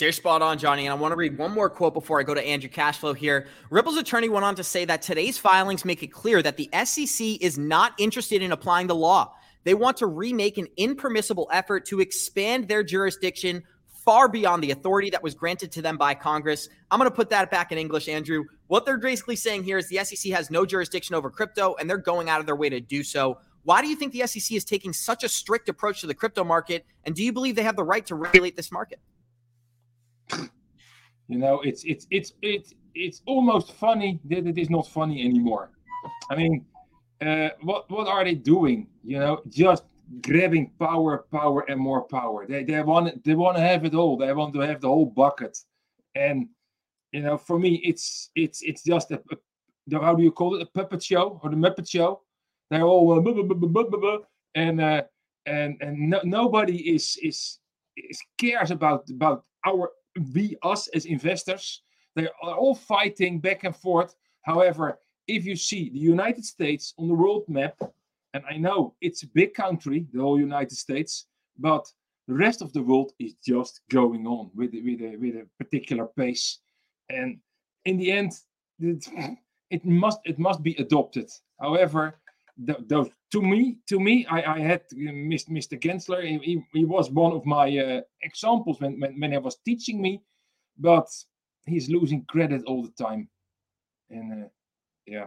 You're 0.00 0.12
spot 0.12 0.40
on, 0.40 0.58
Johnny. 0.58 0.86
And 0.86 0.92
I 0.92 0.96
want 0.96 1.12
to 1.12 1.16
read 1.16 1.36
one 1.36 1.50
more 1.50 1.68
quote 1.68 1.94
before 1.94 2.18
I 2.18 2.22
go 2.22 2.34
to 2.34 2.42
Andrew 2.42 2.70
Cashflow 2.70 3.14
here. 3.14 3.48
Ripple's 3.68 3.98
attorney 3.98 4.28
went 4.28 4.44
on 4.44 4.54
to 4.54 4.64
say 4.64 4.84
that 4.86 5.02
today's 5.02 5.36
filings 5.36 5.84
make 5.84 6.02
it 6.02 6.08
clear 6.08 6.42
that 6.42 6.56
the 6.56 6.70
SEC 6.84 7.40
is 7.40 7.58
not 7.58 7.92
interested 7.98 8.42
in 8.42 8.52
applying 8.52 8.86
the 8.86 8.94
law. 8.94 9.34
They 9.64 9.74
want 9.74 9.98
to 9.98 10.06
remake 10.06 10.56
an 10.56 10.68
impermissible 10.76 11.48
effort 11.52 11.84
to 11.86 12.00
expand 12.00 12.66
their 12.68 12.82
jurisdiction 12.82 13.62
far 13.88 14.28
beyond 14.28 14.62
the 14.62 14.70
authority 14.70 15.10
that 15.10 15.22
was 15.22 15.34
granted 15.34 15.70
to 15.72 15.82
them 15.82 15.98
by 15.98 16.14
Congress. 16.14 16.68
I'm 16.90 16.98
going 16.98 17.10
to 17.10 17.14
put 17.14 17.28
that 17.30 17.50
back 17.50 17.70
in 17.70 17.76
English, 17.76 18.08
Andrew. 18.08 18.44
What 18.68 18.86
they're 18.86 18.98
basically 18.98 19.36
saying 19.36 19.64
here 19.64 19.76
is 19.76 19.88
the 19.88 20.02
SEC 20.02 20.32
has 20.32 20.50
no 20.50 20.64
jurisdiction 20.64 21.14
over 21.14 21.30
crypto, 21.30 21.74
and 21.78 21.88
they're 21.88 21.98
going 21.98 22.30
out 22.30 22.40
of 22.40 22.46
their 22.46 22.56
way 22.56 22.70
to 22.70 22.80
do 22.80 23.02
so. 23.02 23.38
Why 23.64 23.82
do 23.82 23.88
you 23.88 23.96
think 23.96 24.12
the 24.12 24.26
SEC 24.26 24.56
is 24.56 24.64
taking 24.64 24.94
such 24.94 25.22
a 25.22 25.28
strict 25.28 25.68
approach 25.68 26.00
to 26.00 26.06
the 26.06 26.14
crypto 26.14 26.42
market? 26.42 26.86
And 27.04 27.14
do 27.14 27.22
you 27.22 27.32
believe 27.32 27.56
they 27.56 27.62
have 27.62 27.76
the 27.76 27.84
right 27.84 28.06
to 28.06 28.14
regulate 28.14 28.56
this 28.56 28.72
market? 28.72 28.98
You 31.28 31.38
know, 31.38 31.60
it's 31.60 31.84
it's 31.84 32.06
it's 32.10 32.32
it's 32.42 32.74
it's 32.94 33.22
almost 33.26 33.72
funny 33.74 34.20
that 34.24 34.46
it 34.46 34.58
is 34.58 34.68
not 34.68 34.88
funny 34.88 35.24
anymore. 35.24 35.70
I 36.30 36.34
mean, 36.34 36.66
uh, 37.20 37.50
what 37.62 37.90
what 37.90 38.08
are 38.08 38.24
they 38.24 38.34
doing? 38.34 38.88
You 39.04 39.20
know, 39.20 39.42
just 39.48 39.84
grabbing 40.22 40.72
power, 40.78 41.26
power, 41.30 41.64
and 41.68 41.78
more 41.80 42.02
power. 42.02 42.46
They 42.46 42.64
they 42.64 42.82
want 42.82 43.22
they 43.24 43.34
want 43.34 43.56
to 43.56 43.62
have 43.62 43.84
it 43.84 43.94
all. 43.94 44.16
They 44.16 44.32
want 44.32 44.54
to 44.54 44.60
have 44.60 44.80
the 44.80 44.88
whole 44.88 45.06
bucket. 45.06 45.56
And 46.14 46.48
you 47.12 47.22
know, 47.22 47.38
for 47.38 47.58
me, 47.58 47.80
it's 47.84 48.30
it's 48.34 48.62
it's 48.62 48.82
just 48.82 49.10
a, 49.12 49.22
a 49.30 49.36
how 50.00 50.14
do 50.14 50.22
you 50.22 50.32
call 50.32 50.56
it? 50.56 50.62
A 50.62 50.66
puppet 50.66 51.02
show 51.02 51.40
or 51.42 51.50
the 51.50 51.56
Muppet 51.56 51.88
Show? 51.88 52.22
They're 52.70 52.82
all 52.82 53.12
uh, 53.12 54.18
and 54.54 54.80
uh, 54.80 55.02
and 55.46 55.76
and 55.80 56.10
no, 56.10 56.20
nobody 56.24 56.94
is 56.94 57.18
is 57.22 57.58
is 57.96 58.20
cares 58.38 58.70
about 58.70 59.08
about 59.10 59.44
our 59.66 59.90
we 60.34 60.56
us 60.62 60.88
as 60.88 61.06
investors. 61.06 61.82
They 62.16 62.28
are 62.42 62.54
all 62.54 62.74
fighting 62.74 63.40
back 63.40 63.64
and 63.64 63.74
forth. 63.74 64.14
However, 64.42 64.98
if 65.26 65.44
you 65.44 65.56
see 65.56 65.90
the 65.90 65.98
United 65.98 66.44
States 66.44 66.94
on 66.98 67.08
the 67.08 67.14
world 67.14 67.44
map, 67.48 67.76
and 68.34 68.44
I 68.48 68.56
know 68.56 68.94
it's 69.00 69.22
a 69.22 69.28
big 69.28 69.54
country, 69.54 70.06
the 70.12 70.20
whole 70.20 70.38
United 70.38 70.76
States, 70.76 71.26
but 71.58 71.86
the 72.26 72.34
rest 72.34 72.62
of 72.62 72.72
the 72.72 72.82
world 72.82 73.12
is 73.18 73.34
just 73.44 73.80
going 73.90 74.26
on 74.26 74.50
with 74.54 74.72
with 74.72 75.00
a, 75.00 75.16
with 75.16 75.34
a 75.36 75.46
particular 75.58 76.06
pace, 76.06 76.58
and 77.08 77.38
in 77.84 77.96
the 77.96 78.12
end, 78.12 78.32
it, 78.78 79.06
it 79.70 79.84
must 79.84 80.20
it 80.24 80.38
must 80.38 80.62
be 80.62 80.74
adopted. 80.76 81.28
However, 81.60 82.20
to 82.66 83.42
me 83.42 83.78
to 83.88 84.00
me 84.00 84.26
I, 84.26 84.54
I 84.54 84.58
had 84.60 84.82
uh, 84.92 85.12
Mr. 85.12 85.80
Gensler. 85.80 86.22
He, 86.22 86.62
he, 86.72 86.84
was 86.84 87.10
one 87.10 87.32
of 87.32 87.44
my 87.46 87.76
uh, 87.78 88.00
examples 88.22 88.80
when, 88.80 88.98
when 89.00 89.18
when 89.20 89.32
he 89.32 89.38
was 89.38 89.56
teaching 89.64 90.00
me, 90.00 90.22
but 90.78 91.06
he's 91.66 91.88
losing 91.88 92.24
credit 92.28 92.62
all 92.66 92.82
the 92.82 93.02
time, 93.02 93.28
and 94.10 94.44
uh, 94.44 94.48
yeah. 95.06 95.26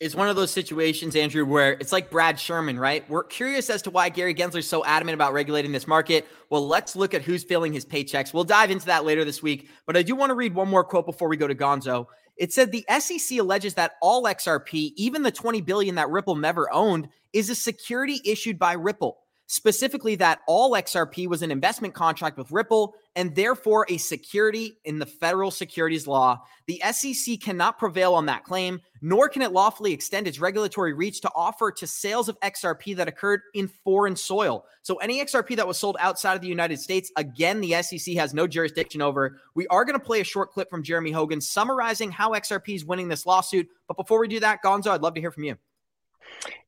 It's 0.00 0.14
one 0.14 0.28
of 0.28 0.36
those 0.36 0.52
situations, 0.52 1.16
Andrew, 1.16 1.44
where 1.44 1.72
it's 1.72 1.90
like 1.90 2.08
Brad 2.08 2.38
Sherman, 2.38 2.78
right? 2.78 3.08
We're 3.10 3.24
curious 3.24 3.68
as 3.68 3.82
to 3.82 3.90
why 3.90 4.10
Gary 4.10 4.32
Gensler 4.32 4.58
is 4.58 4.68
so 4.68 4.84
adamant 4.84 5.14
about 5.14 5.32
regulating 5.32 5.72
this 5.72 5.88
market. 5.88 6.28
Well, 6.50 6.68
let's 6.68 6.94
look 6.94 7.14
at 7.14 7.22
who's 7.22 7.42
filling 7.42 7.72
his 7.72 7.84
paychecks. 7.84 8.32
We'll 8.32 8.44
dive 8.44 8.70
into 8.70 8.86
that 8.86 9.04
later 9.04 9.24
this 9.24 9.42
week. 9.42 9.68
But 9.86 9.96
I 9.96 10.02
do 10.04 10.14
want 10.14 10.30
to 10.30 10.34
read 10.34 10.54
one 10.54 10.68
more 10.68 10.84
quote 10.84 11.04
before 11.04 11.28
we 11.28 11.36
go 11.36 11.48
to 11.48 11.54
Gonzo. 11.54 12.06
It 12.38 12.52
said 12.52 12.70
the 12.70 12.86
SEC 12.98 13.38
alleges 13.38 13.74
that 13.74 13.92
all 14.00 14.24
XRP, 14.24 14.92
even 14.96 15.22
the 15.22 15.32
20 15.32 15.60
billion 15.60 15.96
that 15.96 16.08
Ripple 16.08 16.36
never 16.36 16.72
owned, 16.72 17.08
is 17.32 17.50
a 17.50 17.54
security 17.54 18.20
issued 18.24 18.58
by 18.58 18.72
Ripple. 18.74 19.18
Specifically 19.46 20.14
that 20.16 20.40
all 20.46 20.72
XRP 20.72 21.26
was 21.26 21.42
an 21.42 21.50
investment 21.50 21.94
contract 21.94 22.36
with 22.38 22.52
Ripple 22.52 22.94
and 23.18 23.34
therefore 23.34 23.84
a 23.88 23.96
security 23.96 24.78
in 24.84 25.00
the 25.00 25.04
federal 25.04 25.50
securities 25.50 26.06
law. 26.06 26.40
The 26.68 26.80
SEC 26.92 27.40
cannot 27.40 27.76
prevail 27.76 28.14
on 28.14 28.26
that 28.26 28.44
claim, 28.44 28.80
nor 29.02 29.28
can 29.28 29.42
it 29.42 29.50
lawfully 29.50 29.92
extend 29.92 30.28
its 30.28 30.38
regulatory 30.38 30.92
reach 30.92 31.20
to 31.22 31.30
offer 31.34 31.72
to 31.72 31.86
sales 31.86 32.28
of 32.28 32.38
XRP 32.40 32.94
that 32.94 33.08
occurred 33.08 33.40
in 33.54 33.66
foreign 33.66 34.14
soil. 34.14 34.64
So, 34.82 34.98
any 34.98 35.20
XRP 35.20 35.56
that 35.56 35.66
was 35.66 35.76
sold 35.76 35.96
outside 35.98 36.34
of 36.34 36.42
the 36.42 36.46
United 36.46 36.78
States, 36.78 37.10
again, 37.16 37.60
the 37.60 37.82
SEC 37.82 38.14
has 38.14 38.34
no 38.34 38.46
jurisdiction 38.46 39.02
over. 39.02 39.40
We 39.56 39.66
are 39.66 39.84
going 39.84 39.98
to 39.98 40.04
play 40.04 40.20
a 40.20 40.24
short 40.24 40.52
clip 40.52 40.70
from 40.70 40.84
Jeremy 40.84 41.10
Hogan 41.10 41.40
summarizing 41.40 42.12
how 42.12 42.34
XRP 42.34 42.76
is 42.76 42.84
winning 42.84 43.08
this 43.08 43.26
lawsuit. 43.26 43.66
But 43.88 43.96
before 43.96 44.20
we 44.20 44.28
do 44.28 44.38
that, 44.38 44.60
Gonzo, 44.64 44.92
I'd 44.92 45.02
love 45.02 45.14
to 45.14 45.20
hear 45.20 45.32
from 45.32 45.42
you. 45.42 45.56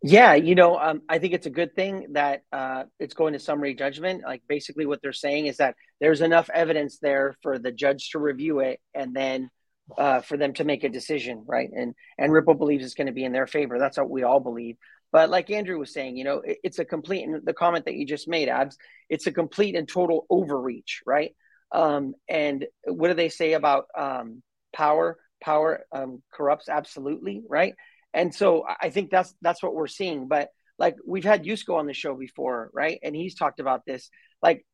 Yeah, 0.02 0.34
you 0.34 0.54
know, 0.54 0.78
um, 0.78 1.02
I 1.08 1.18
think 1.18 1.34
it's 1.34 1.46
a 1.46 1.50
good 1.50 1.74
thing 1.74 2.08
that 2.12 2.42
uh, 2.52 2.84
it's 2.98 3.14
going 3.14 3.34
to 3.34 3.38
summary 3.38 3.74
judgment. 3.74 4.22
Like 4.24 4.42
basically, 4.48 4.86
what 4.86 5.00
they're 5.02 5.12
saying 5.12 5.46
is 5.46 5.58
that 5.58 5.74
there's 6.00 6.22
enough 6.22 6.48
evidence 6.52 6.98
there 6.98 7.36
for 7.42 7.58
the 7.58 7.70
judge 7.70 8.10
to 8.10 8.18
review 8.18 8.60
it, 8.60 8.80
and 8.94 9.14
then 9.14 9.50
uh, 9.98 10.20
for 10.20 10.36
them 10.36 10.54
to 10.54 10.64
make 10.64 10.84
a 10.84 10.88
decision, 10.88 11.44
right? 11.46 11.68
And 11.70 11.94
and 12.18 12.32
Ripple 12.32 12.54
believes 12.54 12.84
it's 12.84 12.94
going 12.94 13.08
to 13.08 13.12
be 13.12 13.24
in 13.24 13.32
their 13.32 13.46
favor. 13.46 13.78
That's 13.78 13.98
what 13.98 14.10
we 14.10 14.22
all 14.22 14.40
believe. 14.40 14.76
But 15.12 15.28
like 15.28 15.50
Andrew 15.50 15.78
was 15.78 15.92
saying, 15.92 16.16
you 16.16 16.24
know, 16.24 16.38
it, 16.38 16.58
it's 16.62 16.78
a 16.78 16.84
complete 16.84 17.24
and 17.24 17.44
the 17.44 17.52
comment 17.52 17.84
that 17.84 17.94
you 17.94 18.06
just 18.06 18.28
made, 18.28 18.48
Abs. 18.48 18.76
It's 19.08 19.26
a 19.26 19.32
complete 19.32 19.74
and 19.74 19.88
total 19.88 20.26
overreach, 20.30 21.02
right? 21.04 21.34
Um, 21.72 22.14
and 22.28 22.66
what 22.84 23.08
do 23.08 23.14
they 23.14 23.28
say 23.28 23.52
about 23.54 23.86
um, 23.96 24.42
power? 24.72 25.18
Power 25.42 25.84
um, 25.92 26.22
corrupts 26.32 26.68
absolutely, 26.68 27.42
right? 27.48 27.74
And 28.12 28.34
so 28.34 28.64
I 28.80 28.90
think 28.90 29.10
that's 29.10 29.34
that's 29.40 29.62
what 29.62 29.74
we're 29.74 29.86
seeing. 29.86 30.28
But 30.28 30.48
like 30.78 30.96
we've 31.06 31.24
had 31.24 31.44
Yusko 31.44 31.76
on 31.76 31.86
the 31.86 31.92
show 31.92 32.14
before, 32.14 32.70
right? 32.72 32.98
And 33.02 33.14
he's 33.14 33.34
talked 33.34 33.60
about 33.60 33.84
this. 33.86 34.10
Like 34.42 34.64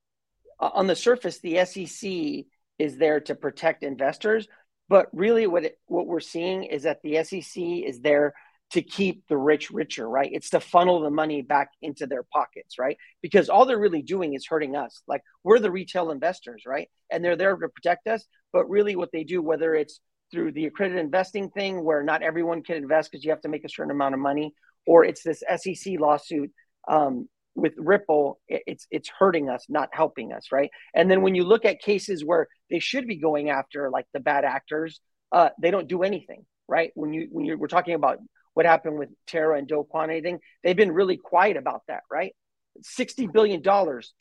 on 0.59 0.87
the 0.87 0.97
surface, 0.97 1.41
the 1.41 1.65
SEC 1.65 2.47
is 2.79 2.97
there 2.97 3.21
to 3.21 3.35
protect 3.35 3.83
investors, 3.83 4.47
but 4.89 5.09
really 5.13 5.47
what 5.47 5.65
it, 5.65 5.79
what 5.87 6.07
we're 6.07 6.21
seeing 6.21 6.65
is 6.65 6.85
that 6.85 7.01
the 7.03 7.23
SEC 7.25 7.63
is 7.63 8.01
there 8.01 8.35
to 8.71 8.83
keep 8.83 9.27
the 9.29 9.37
rich 9.37 9.71
richer, 9.71 10.09
right? 10.09 10.31
It's 10.33 10.51
to 10.51 10.61
funnel 10.61 11.01
the 11.01 11.11
money 11.11 11.43
back 11.43 11.71
into 11.83 12.07
their 12.07 12.25
pockets, 12.25 12.79
right? 12.79 12.97
Because 13.23 13.49
all 13.49 13.65
they're 13.65 13.79
really 13.79 14.03
doing 14.03 14.35
is 14.35 14.47
hurting 14.47 14.75
us. 14.75 15.03
Like 15.07 15.23
we're 15.45 15.61
the 15.61 15.71
retail 15.71 16.11
investors, 16.11 16.63
right? 16.67 16.89
And 17.11 17.25
they're 17.25 17.37
there 17.37 17.55
to 17.55 17.69
protect 17.69 18.09
us, 18.09 18.25
but 18.53 18.69
really 18.69 18.97
what 18.97 19.13
they 19.13 19.25
do 19.25 19.41
whether 19.41 19.75
it's 19.75 20.01
through 20.31 20.53
the 20.53 20.67
accredited 20.67 21.05
investing 21.05 21.51
thing 21.51 21.85
where 21.85 22.03
not 22.03 22.23
everyone 22.23 22.63
can 22.63 22.77
invest 22.77 23.11
because 23.11 23.25
you 23.25 23.31
have 23.31 23.41
to 23.43 23.49
make 23.49 23.65
a 23.65 23.69
certain 23.69 23.91
amount 23.91 24.15
of 24.15 24.21
money, 24.21 24.55
or 24.87 25.05
it's 25.05 25.23
this 25.23 25.43
SEC 25.57 25.95
lawsuit 25.99 26.51
um, 26.89 27.29
with 27.55 27.75
Ripple. 27.77 28.41
It's 28.49 28.87
it's 28.91 29.11
hurting 29.19 29.49
us, 29.49 29.67
not 29.69 29.89
helping 29.93 30.33
us, 30.33 30.47
right? 30.53 30.71
And 30.95 31.11
then 31.11 31.23
when 31.23 31.35
you 31.35 31.45
look 31.45 31.65
at 31.65 31.81
cases 31.81 32.25
where 32.25 32.49
they 32.71 32.79
should 32.79 33.07
be 33.07 33.17
going 33.17 33.51
after 33.51 33.91
like 33.91 34.07
the 34.13 34.21
bad 34.21 34.45
actors, 34.45 35.01
uh, 35.33 35.51
they 35.61 35.71
don't 35.71 35.89
do 35.89 36.03
anything, 36.03 36.45
right? 36.69 36.91
When 36.95 37.13
you 37.13 37.29
when 37.31 37.45
you 37.47 37.59
we're 37.59 37.69
talking 37.69 37.95
about 37.95 38.19
what 38.55 38.67
happened 38.67 38.99
with 38.99 39.11
Terra 39.27 39.59
and 39.59 39.69
Do 39.69 39.87
Kwon, 39.93 40.11
anything, 40.11 40.39
they've 40.65 40.77
been 40.77 40.93
really 40.93 41.19
quiet 41.19 41.57
about 41.57 41.83
that, 41.89 42.03
right? 42.11 42.35
Sixty 42.83 43.27
billion 43.27 43.63
dollars 43.63 44.13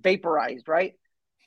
vaporized, 0.00 0.68
right? 0.68 0.94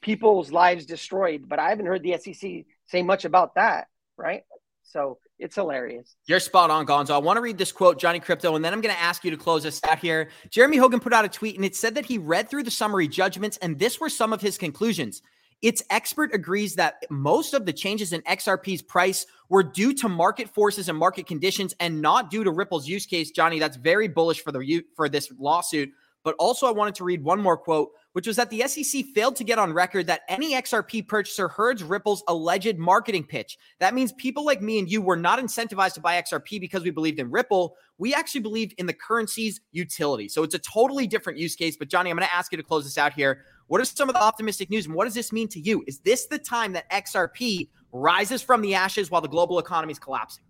People's 0.01 0.51
lives 0.51 0.85
destroyed, 0.85 1.43
but 1.47 1.59
I 1.59 1.69
haven't 1.69 1.87
heard 1.87 2.03
the 2.03 2.17
SEC 2.17 2.65
say 2.87 3.03
much 3.03 3.25
about 3.25 3.55
that, 3.55 3.87
right? 4.17 4.43
So 4.83 5.19
it's 5.37 5.55
hilarious. 5.55 6.15
You're 6.25 6.39
spot 6.39 6.71
on, 6.71 6.85
Gonzo. 6.85 7.11
I 7.11 7.17
want 7.17 7.37
to 7.37 7.41
read 7.41 7.57
this 7.57 7.71
quote, 7.71 7.99
Johnny 7.99 8.19
Krypto, 8.19 8.55
and 8.55 8.63
then 8.63 8.73
I'm 8.73 8.81
going 8.81 8.95
to 8.95 9.01
ask 9.01 9.23
you 9.23 9.31
to 9.31 9.37
close 9.37 9.65
us 9.65 9.83
out 9.83 9.99
here. 9.99 10.29
Jeremy 10.49 10.77
Hogan 10.77 10.99
put 10.99 11.13
out 11.13 11.25
a 11.25 11.29
tweet 11.29 11.55
and 11.55 11.65
it 11.65 11.75
said 11.75 11.95
that 11.95 12.05
he 12.05 12.17
read 12.17 12.49
through 12.49 12.63
the 12.63 12.71
summary 12.71 13.07
judgments, 13.07 13.57
and 13.57 13.77
this 13.77 13.99
were 13.99 14.09
some 14.09 14.33
of 14.33 14.41
his 14.41 14.57
conclusions. 14.57 15.21
Its 15.61 15.81
expert 15.89 16.33
agrees 16.33 16.75
that 16.75 17.03
most 17.09 17.53
of 17.53 17.65
the 17.65 17.73
changes 17.73 18.13
in 18.13 18.21
XRP's 18.21 18.81
price 18.81 19.25
were 19.49 19.63
due 19.63 19.91
to 19.93 20.07
market 20.07 20.49
forces 20.49 20.87
and 20.87 20.97
market 20.97 21.25
conditions 21.25 21.73
and 21.79 21.99
not 21.99 22.29
due 22.29 22.43
to 22.43 22.51
Ripple's 22.51 22.87
use 22.87 23.07
case. 23.07 23.31
Johnny, 23.31 23.57
that's 23.57 23.75
very 23.75 24.07
bullish 24.07 24.41
for 24.41 24.51
the 24.51 24.83
for 24.95 25.09
this 25.09 25.31
lawsuit. 25.39 25.89
But 26.23 26.35
also, 26.37 26.67
I 26.67 26.71
wanted 26.71 26.95
to 26.95 27.03
read 27.03 27.23
one 27.23 27.41
more 27.41 27.57
quote 27.57 27.89
which 28.17 28.25
was 28.25 28.35
that 28.35 28.49
the 28.49 28.67
SEC 28.67 29.05
failed 29.13 29.35
to 29.35 29.43
get 29.43 29.59
on 29.59 29.71
record 29.71 30.07
that 30.07 30.21
any 30.27 30.55
XRP 30.55 31.07
purchaser 31.07 31.47
heard 31.47 31.79
Ripple's 31.81 32.23
alleged 32.27 32.75
marketing 32.79 33.23
pitch. 33.23 33.59
That 33.77 33.93
means 33.93 34.11
people 34.13 34.43
like 34.43 34.59
me 34.59 34.79
and 34.79 34.89
you 34.89 35.03
were 35.03 35.15
not 35.15 35.37
incentivized 35.37 35.93
to 35.93 36.01
buy 36.01 36.19
XRP 36.19 36.59
because 36.59 36.83
we 36.83 36.89
believed 36.89 37.19
in 37.19 37.29
Ripple. 37.29 37.75
We 37.99 38.15
actually 38.15 38.41
believed 38.41 38.73
in 38.79 38.87
the 38.87 38.93
currency's 38.93 39.61
utility. 39.71 40.29
So 40.29 40.41
it's 40.41 40.55
a 40.55 40.57
totally 40.57 41.05
different 41.05 41.37
use 41.37 41.55
case. 41.55 41.77
But 41.77 41.89
Johnny, 41.89 42.09
I'm 42.09 42.17
going 42.17 42.27
to 42.27 42.33
ask 42.33 42.51
you 42.51 42.57
to 42.57 42.63
close 42.63 42.85
this 42.85 42.97
out 42.97 43.13
here. 43.13 43.43
What 43.67 43.81
are 43.81 43.85
some 43.85 44.09
of 44.09 44.15
the 44.15 44.23
optimistic 44.23 44.71
news 44.71 44.87
and 44.87 44.95
what 44.95 45.05
does 45.05 45.13
this 45.13 45.31
mean 45.31 45.47
to 45.49 45.59
you? 45.59 45.83
Is 45.85 45.99
this 45.99 46.25
the 46.25 46.39
time 46.39 46.73
that 46.73 46.89
XRP 46.89 47.69
rises 47.91 48.41
from 48.41 48.63
the 48.63 48.73
ashes 48.73 49.11
while 49.11 49.21
the 49.21 49.27
global 49.27 49.59
economy 49.59 49.91
is 49.91 49.99
collapsing? 49.99 50.43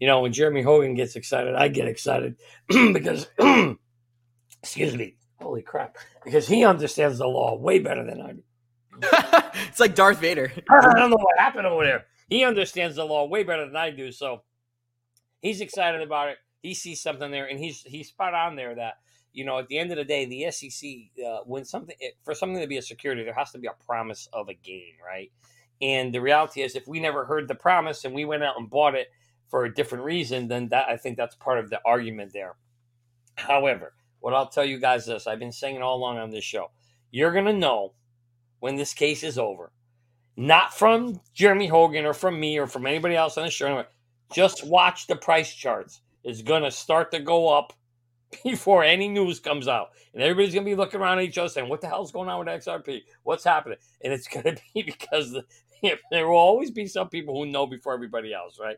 You 0.00 0.06
know, 0.06 0.20
when 0.22 0.32
Jeremy 0.32 0.62
Hogan 0.62 0.94
gets 0.94 1.16
excited, 1.16 1.54
I 1.54 1.68
get 1.68 1.86
excited 1.86 2.36
because, 2.68 3.28
excuse 4.62 4.96
me, 4.96 5.17
holy 5.40 5.62
crap, 5.62 5.96
because 6.24 6.48
he 6.48 6.64
understands 6.64 7.18
the 7.18 7.26
law 7.26 7.56
way 7.56 7.78
better 7.78 8.04
than 8.04 8.20
I 8.20 8.32
do. 8.32 8.42
it's 9.68 9.80
like 9.80 9.94
Darth 9.94 10.18
Vader. 10.18 10.52
I 10.70 10.98
don't 10.98 11.10
know 11.10 11.16
what 11.16 11.38
happened 11.38 11.66
over 11.66 11.84
there. 11.84 12.06
He 12.28 12.44
understands 12.44 12.96
the 12.96 13.04
law 13.04 13.26
way 13.26 13.44
better 13.44 13.66
than 13.66 13.76
I 13.76 13.90
do. 13.90 14.12
So 14.12 14.42
he's 15.40 15.60
excited 15.60 16.02
about 16.02 16.28
it. 16.28 16.38
He 16.62 16.74
sees 16.74 17.00
something 17.00 17.30
there, 17.30 17.46
and 17.46 17.58
he's 17.58 17.82
he's 17.82 18.08
spot 18.08 18.34
on 18.34 18.56
there 18.56 18.74
that 18.74 18.94
you 19.32 19.44
know 19.44 19.58
at 19.58 19.68
the 19.68 19.78
end 19.78 19.90
of 19.92 19.96
the 19.96 20.04
day, 20.04 20.24
the 20.26 20.50
SEC 20.50 20.90
uh, 21.24 21.38
when 21.44 21.64
something 21.64 21.96
for 22.24 22.34
something 22.34 22.60
to 22.60 22.66
be 22.66 22.78
a 22.78 22.82
security, 22.82 23.22
there 23.22 23.34
has 23.34 23.52
to 23.52 23.58
be 23.58 23.68
a 23.68 23.84
promise 23.86 24.28
of 24.32 24.48
a 24.48 24.54
gain, 24.54 24.94
right? 25.04 25.30
And 25.80 26.12
the 26.12 26.20
reality 26.20 26.62
is, 26.62 26.74
if 26.74 26.88
we 26.88 26.98
never 26.98 27.24
heard 27.24 27.46
the 27.46 27.54
promise 27.54 28.04
and 28.04 28.12
we 28.12 28.24
went 28.24 28.42
out 28.42 28.58
and 28.58 28.68
bought 28.68 28.96
it 28.96 29.08
for 29.48 29.64
a 29.64 29.72
different 29.72 30.04
reason, 30.04 30.48
then 30.48 30.68
that 30.70 30.88
I 30.88 30.96
think 30.96 31.16
that's 31.16 31.36
part 31.36 31.58
of 31.58 31.70
the 31.70 31.80
argument 31.86 32.32
there. 32.32 32.56
However, 33.36 33.94
what 34.20 34.34
I'll 34.34 34.48
tell 34.48 34.64
you 34.64 34.78
guys 34.78 35.06
this 35.06 35.26
I've 35.26 35.38
been 35.38 35.52
saying 35.52 35.76
it 35.76 35.82
all 35.82 35.96
along 35.96 36.18
on 36.18 36.30
this 36.30 36.44
show. 36.44 36.70
You're 37.10 37.32
going 37.32 37.46
to 37.46 37.52
know 37.52 37.92
when 38.60 38.76
this 38.76 38.92
case 38.92 39.22
is 39.22 39.38
over, 39.38 39.72
not 40.36 40.74
from 40.74 41.20
Jeremy 41.34 41.66
Hogan 41.66 42.04
or 42.04 42.14
from 42.14 42.38
me 42.38 42.58
or 42.58 42.66
from 42.66 42.86
anybody 42.86 43.16
else 43.16 43.38
on 43.38 43.44
the 43.44 43.50
show. 43.50 43.84
Just 44.32 44.66
watch 44.66 45.06
the 45.06 45.16
price 45.16 45.54
charts. 45.54 46.00
It's 46.24 46.42
going 46.42 46.62
to 46.62 46.70
start 46.70 47.10
to 47.12 47.20
go 47.20 47.48
up 47.48 47.72
before 48.44 48.84
any 48.84 49.08
news 49.08 49.40
comes 49.40 49.68
out. 49.68 49.88
And 50.12 50.22
everybody's 50.22 50.54
going 50.54 50.64
to 50.64 50.70
be 50.70 50.76
looking 50.76 51.00
around 51.00 51.18
at 51.18 51.24
each 51.24 51.38
other 51.38 51.48
saying, 51.48 51.68
What 51.68 51.80
the 51.80 51.88
hell's 51.88 52.12
going 52.12 52.28
on 52.28 52.38
with 52.38 52.48
XRP? 52.48 53.02
What's 53.22 53.44
happening? 53.44 53.78
And 54.02 54.12
it's 54.12 54.28
going 54.32 54.44
to 54.44 54.60
be 54.74 54.82
because 54.82 55.32
the, 55.32 55.44
there 56.10 56.28
will 56.28 56.36
always 56.36 56.70
be 56.70 56.86
some 56.86 57.08
people 57.08 57.34
who 57.34 57.50
know 57.50 57.66
before 57.66 57.94
everybody 57.94 58.34
else, 58.34 58.58
right? 58.60 58.76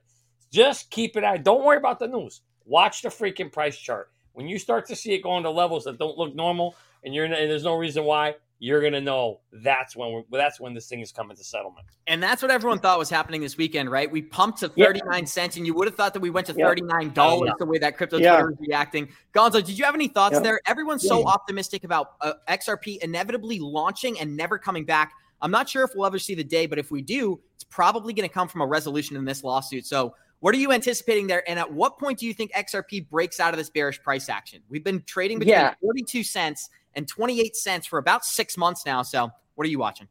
Just 0.53 0.90
keep 0.90 1.16
it 1.16 1.24
out. 1.24 1.42
Don't 1.44 1.64
worry 1.64 1.76
about 1.76 1.98
the 1.98 2.09
news. 2.09 2.42
Watch 2.64 3.03
the 3.03 3.09
freaking 3.09 3.53
price 3.53 3.79
chart. 3.79 4.11
When 4.33 4.49
you 4.49 4.59
start 4.59 4.87
to 4.87 4.97
see 4.97 5.12
it 5.12 5.23
going 5.23 5.43
to 5.45 5.51
levels 5.51 5.85
that 5.85 5.99
don't 5.99 6.16
look 6.16 6.35
normal, 6.35 6.75
and 7.05 7.14
you're 7.14 7.25
and 7.25 7.35
there's 7.35 7.64
no 7.64 7.77
reason 7.77 8.05
why, 8.05 8.35
you're 8.59 8.83
gonna 8.83 9.01
know 9.01 9.40
that's 9.53 9.97
when 9.97 10.23
that's 10.31 10.61
when 10.61 10.75
this 10.75 10.87
thing 10.87 11.01
is 11.01 11.11
coming 11.11 11.37
to 11.37 11.43
settlement. 11.43 11.87
And 12.07 12.23
that's 12.23 12.43
what 12.43 12.51
everyone 12.51 12.79
thought 12.79 12.99
was 12.99 13.09
happening 13.09 13.40
this 13.40 13.57
weekend, 13.57 13.90
right? 13.90 14.11
We 14.11 14.21
pumped 14.21 14.61
to 14.61 14.69
39 14.69 15.01
yeah. 15.21 15.25
cents, 15.25 15.57
and 15.57 15.66
you 15.66 15.75
would 15.75 15.88
have 15.88 15.97
thought 15.97 16.12
that 16.12 16.21
we 16.21 16.29
went 16.29 16.47
to 16.49 16.55
$39 16.55 17.47
yeah. 17.47 17.53
the 17.59 17.64
way 17.64 17.79
that 17.79 17.97
crypto 17.97 18.19
yeah. 18.19 18.33
Twitter 18.33 18.51
was 18.51 18.59
reacting. 18.61 19.09
Gonzo, 19.35 19.64
did 19.64 19.79
you 19.79 19.85
have 19.85 19.95
any 19.95 20.09
thoughts 20.09 20.38
there? 20.40 20.61
Everyone's 20.66 21.07
so 21.07 21.27
optimistic 21.27 21.85
about 21.85 22.12
uh, 22.21 22.35
XRP 22.49 22.99
inevitably 22.99 23.59
launching 23.59 24.21
and 24.21 24.37
never 24.37 24.59
coming 24.59 24.85
back. 24.85 25.12
I'm 25.43 25.51
not 25.51 25.69
sure 25.69 25.83
if 25.85 25.93
we'll 25.95 26.07
ever 26.07 26.19
see 26.19 26.35
the 26.35 26.45
day, 26.45 26.66
but 26.66 26.79
if 26.79 26.90
we 26.90 27.01
do, 27.01 27.40
it's 27.55 27.64
probably 27.64 28.12
going 28.12 28.29
to 28.29 28.33
come 28.33 28.47
from 28.47 28.61
a 28.61 28.66
resolution 28.66 29.16
in 29.16 29.25
this 29.25 29.43
lawsuit. 29.43 29.87
So 29.87 30.14
what 30.40 30.55
are 30.55 30.59
you 30.59 30.72
anticipating 30.72 31.26
there? 31.26 31.48
And 31.48 31.59
at 31.59 31.70
what 31.70 31.98
point 31.98 32.18
do 32.18 32.26
you 32.26 32.35
think 32.35 32.53
XRP 32.53 33.09
breaks 33.09 33.40
out 33.40 33.55
of 33.55 33.59
this 33.59 33.70
bearish 33.70 34.03
price 34.03 34.29
action? 34.29 34.62
We've 34.68 34.85
been 34.85 35.03
trading 35.03 35.38
between 35.38 35.55
yeah. 35.55 35.74
42 35.81 36.24
cents 36.24 36.70
and 36.94 37.07
28 37.07 37.55
cents 37.55 37.87
for 37.87 37.98
about 37.98 38.24
six 38.24 38.57
months 38.57 38.85
now. 38.85 39.03
So 39.03 39.31
what 39.55 39.66
are 39.66 39.70
you 39.70 39.79
watching? 39.79 40.09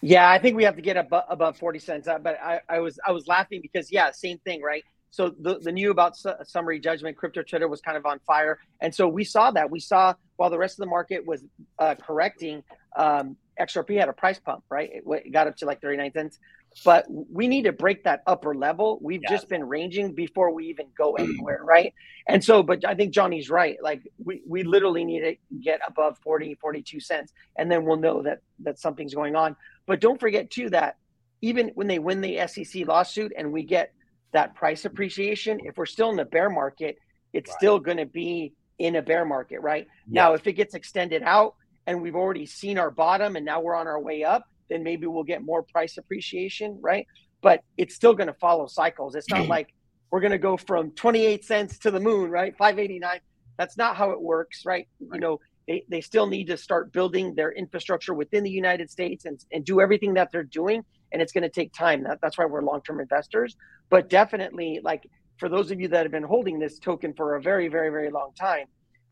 Yeah, 0.00 0.30
I 0.30 0.38
think 0.38 0.56
we 0.56 0.64
have 0.64 0.76
to 0.76 0.82
get 0.82 0.96
above, 0.96 1.24
above 1.28 1.58
40 1.58 1.78
cents. 1.78 2.08
Uh, 2.08 2.18
but 2.18 2.40
I, 2.42 2.60
I 2.68 2.80
was 2.80 2.98
I 3.06 3.12
was 3.12 3.26
laughing 3.26 3.60
because 3.60 3.92
yeah, 3.92 4.10
same 4.10 4.38
thing, 4.38 4.62
right? 4.62 4.82
So 5.10 5.34
the, 5.40 5.58
the 5.58 5.72
new 5.72 5.90
about 5.90 6.16
su- 6.16 6.34
summary 6.44 6.80
judgment, 6.80 7.16
crypto 7.16 7.42
Twitter 7.42 7.68
was 7.68 7.80
kind 7.80 7.96
of 7.96 8.04
on 8.06 8.18
fire, 8.20 8.58
and 8.80 8.94
so 8.94 9.08
we 9.08 9.24
saw 9.24 9.50
that. 9.50 9.70
We 9.70 9.80
saw 9.80 10.14
while 10.36 10.50
the 10.50 10.58
rest 10.58 10.74
of 10.74 10.84
the 10.84 10.90
market 10.90 11.26
was 11.26 11.44
uh, 11.78 11.94
correcting, 11.94 12.62
um, 12.96 13.36
XRP 13.60 13.98
had 13.98 14.08
a 14.08 14.12
price 14.12 14.38
pump, 14.38 14.64
right? 14.70 14.90
It, 14.92 15.04
it, 15.06 15.32
got 15.32 15.46
up 15.46 15.56
to 15.56 15.66
like 15.66 15.80
39 15.80 16.12
cents 16.12 16.38
but 16.84 17.06
we 17.08 17.48
need 17.48 17.62
to 17.62 17.72
break 17.72 18.04
that 18.04 18.22
upper 18.26 18.54
level. 18.54 18.98
We've 19.00 19.22
just 19.28 19.48
been 19.48 19.64
ranging 19.64 20.12
before 20.12 20.50
we 20.52 20.66
even 20.66 20.86
go 20.96 21.14
mm. 21.14 21.20
anywhere, 21.20 21.60
right? 21.62 21.94
And 22.26 22.44
so, 22.44 22.62
but 22.62 22.84
I 22.84 22.94
think 22.94 23.12
Johnny's 23.12 23.48
right. 23.48 23.76
Like 23.82 24.02
we, 24.22 24.42
we 24.46 24.62
literally 24.62 25.04
need 25.04 25.20
to 25.20 25.36
get 25.60 25.80
above 25.86 26.18
40, 26.18 26.54
42 26.54 27.00
cents, 27.00 27.32
and 27.56 27.70
then 27.70 27.84
we'll 27.84 27.96
know 27.96 28.22
that 28.22 28.40
that 28.60 28.78
something's 28.78 29.14
going 29.14 29.36
on. 29.36 29.56
But 29.86 30.00
don't 30.00 30.20
forget 30.20 30.50
too 30.50 30.70
that 30.70 30.96
even 31.40 31.68
when 31.74 31.86
they 31.86 31.98
win 31.98 32.20
the 32.20 32.46
SEC 32.46 32.86
lawsuit 32.86 33.32
and 33.36 33.52
we 33.52 33.62
get 33.62 33.92
that 34.32 34.54
price 34.54 34.84
appreciation, 34.84 35.60
if 35.64 35.76
we're 35.78 35.86
still 35.86 36.10
in 36.10 36.16
the 36.16 36.24
bear 36.24 36.50
market, 36.50 36.98
it's 37.32 37.50
right. 37.50 37.58
still 37.58 37.78
going 37.78 37.98
to 37.98 38.06
be 38.06 38.52
in 38.78 38.96
a 38.96 39.02
bear 39.02 39.24
market, 39.24 39.60
right? 39.60 39.86
Yeah. 40.06 40.22
Now, 40.22 40.34
if 40.34 40.46
it 40.46 40.52
gets 40.54 40.74
extended 40.74 41.22
out 41.22 41.54
and 41.86 42.02
we've 42.02 42.16
already 42.16 42.46
seen 42.46 42.78
our 42.78 42.90
bottom 42.90 43.36
and 43.36 43.46
now 43.46 43.60
we're 43.60 43.74
on 43.74 43.86
our 43.86 44.00
way 44.00 44.24
up, 44.24 44.48
then 44.68 44.82
maybe 44.82 45.06
we'll 45.06 45.24
get 45.24 45.42
more 45.42 45.62
price 45.62 45.98
appreciation, 45.98 46.78
right? 46.80 47.06
But 47.42 47.62
it's 47.76 47.94
still 47.94 48.14
going 48.14 48.28
to 48.28 48.34
follow 48.34 48.66
cycles. 48.66 49.14
It's 49.14 49.30
not 49.30 49.46
like 49.46 49.72
we're 50.10 50.20
going 50.20 50.32
to 50.32 50.38
go 50.38 50.56
from 50.56 50.90
28 50.92 51.44
cents 51.44 51.78
to 51.78 51.90
the 51.90 52.00
moon, 52.00 52.30
right? 52.30 52.56
589. 52.56 53.20
That's 53.58 53.76
not 53.76 53.96
how 53.96 54.10
it 54.10 54.20
works, 54.20 54.64
right? 54.64 54.88
right. 55.00 55.14
You 55.14 55.20
know, 55.20 55.40
they, 55.66 55.84
they 55.88 56.00
still 56.00 56.26
need 56.26 56.46
to 56.46 56.56
start 56.56 56.92
building 56.92 57.34
their 57.34 57.52
infrastructure 57.52 58.14
within 58.14 58.44
the 58.44 58.50
United 58.50 58.90
States 58.90 59.24
and, 59.24 59.38
and 59.52 59.64
do 59.64 59.80
everything 59.80 60.14
that 60.14 60.30
they're 60.30 60.44
doing. 60.44 60.82
And 61.12 61.22
it's 61.22 61.32
going 61.32 61.42
to 61.42 61.50
take 61.50 61.72
time. 61.72 62.02
That, 62.04 62.18
that's 62.22 62.38
why 62.38 62.44
we're 62.44 62.62
long 62.62 62.82
term 62.82 63.00
investors. 63.00 63.56
But 63.90 64.08
definitely, 64.08 64.80
like 64.82 65.08
for 65.38 65.48
those 65.48 65.70
of 65.70 65.80
you 65.80 65.88
that 65.88 66.04
have 66.04 66.12
been 66.12 66.22
holding 66.22 66.58
this 66.58 66.78
token 66.78 67.12
for 67.14 67.36
a 67.36 67.42
very, 67.42 67.68
very, 67.68 67.90
very 67.90 68.10
long 68.10 68.32
time, 68.38 68.66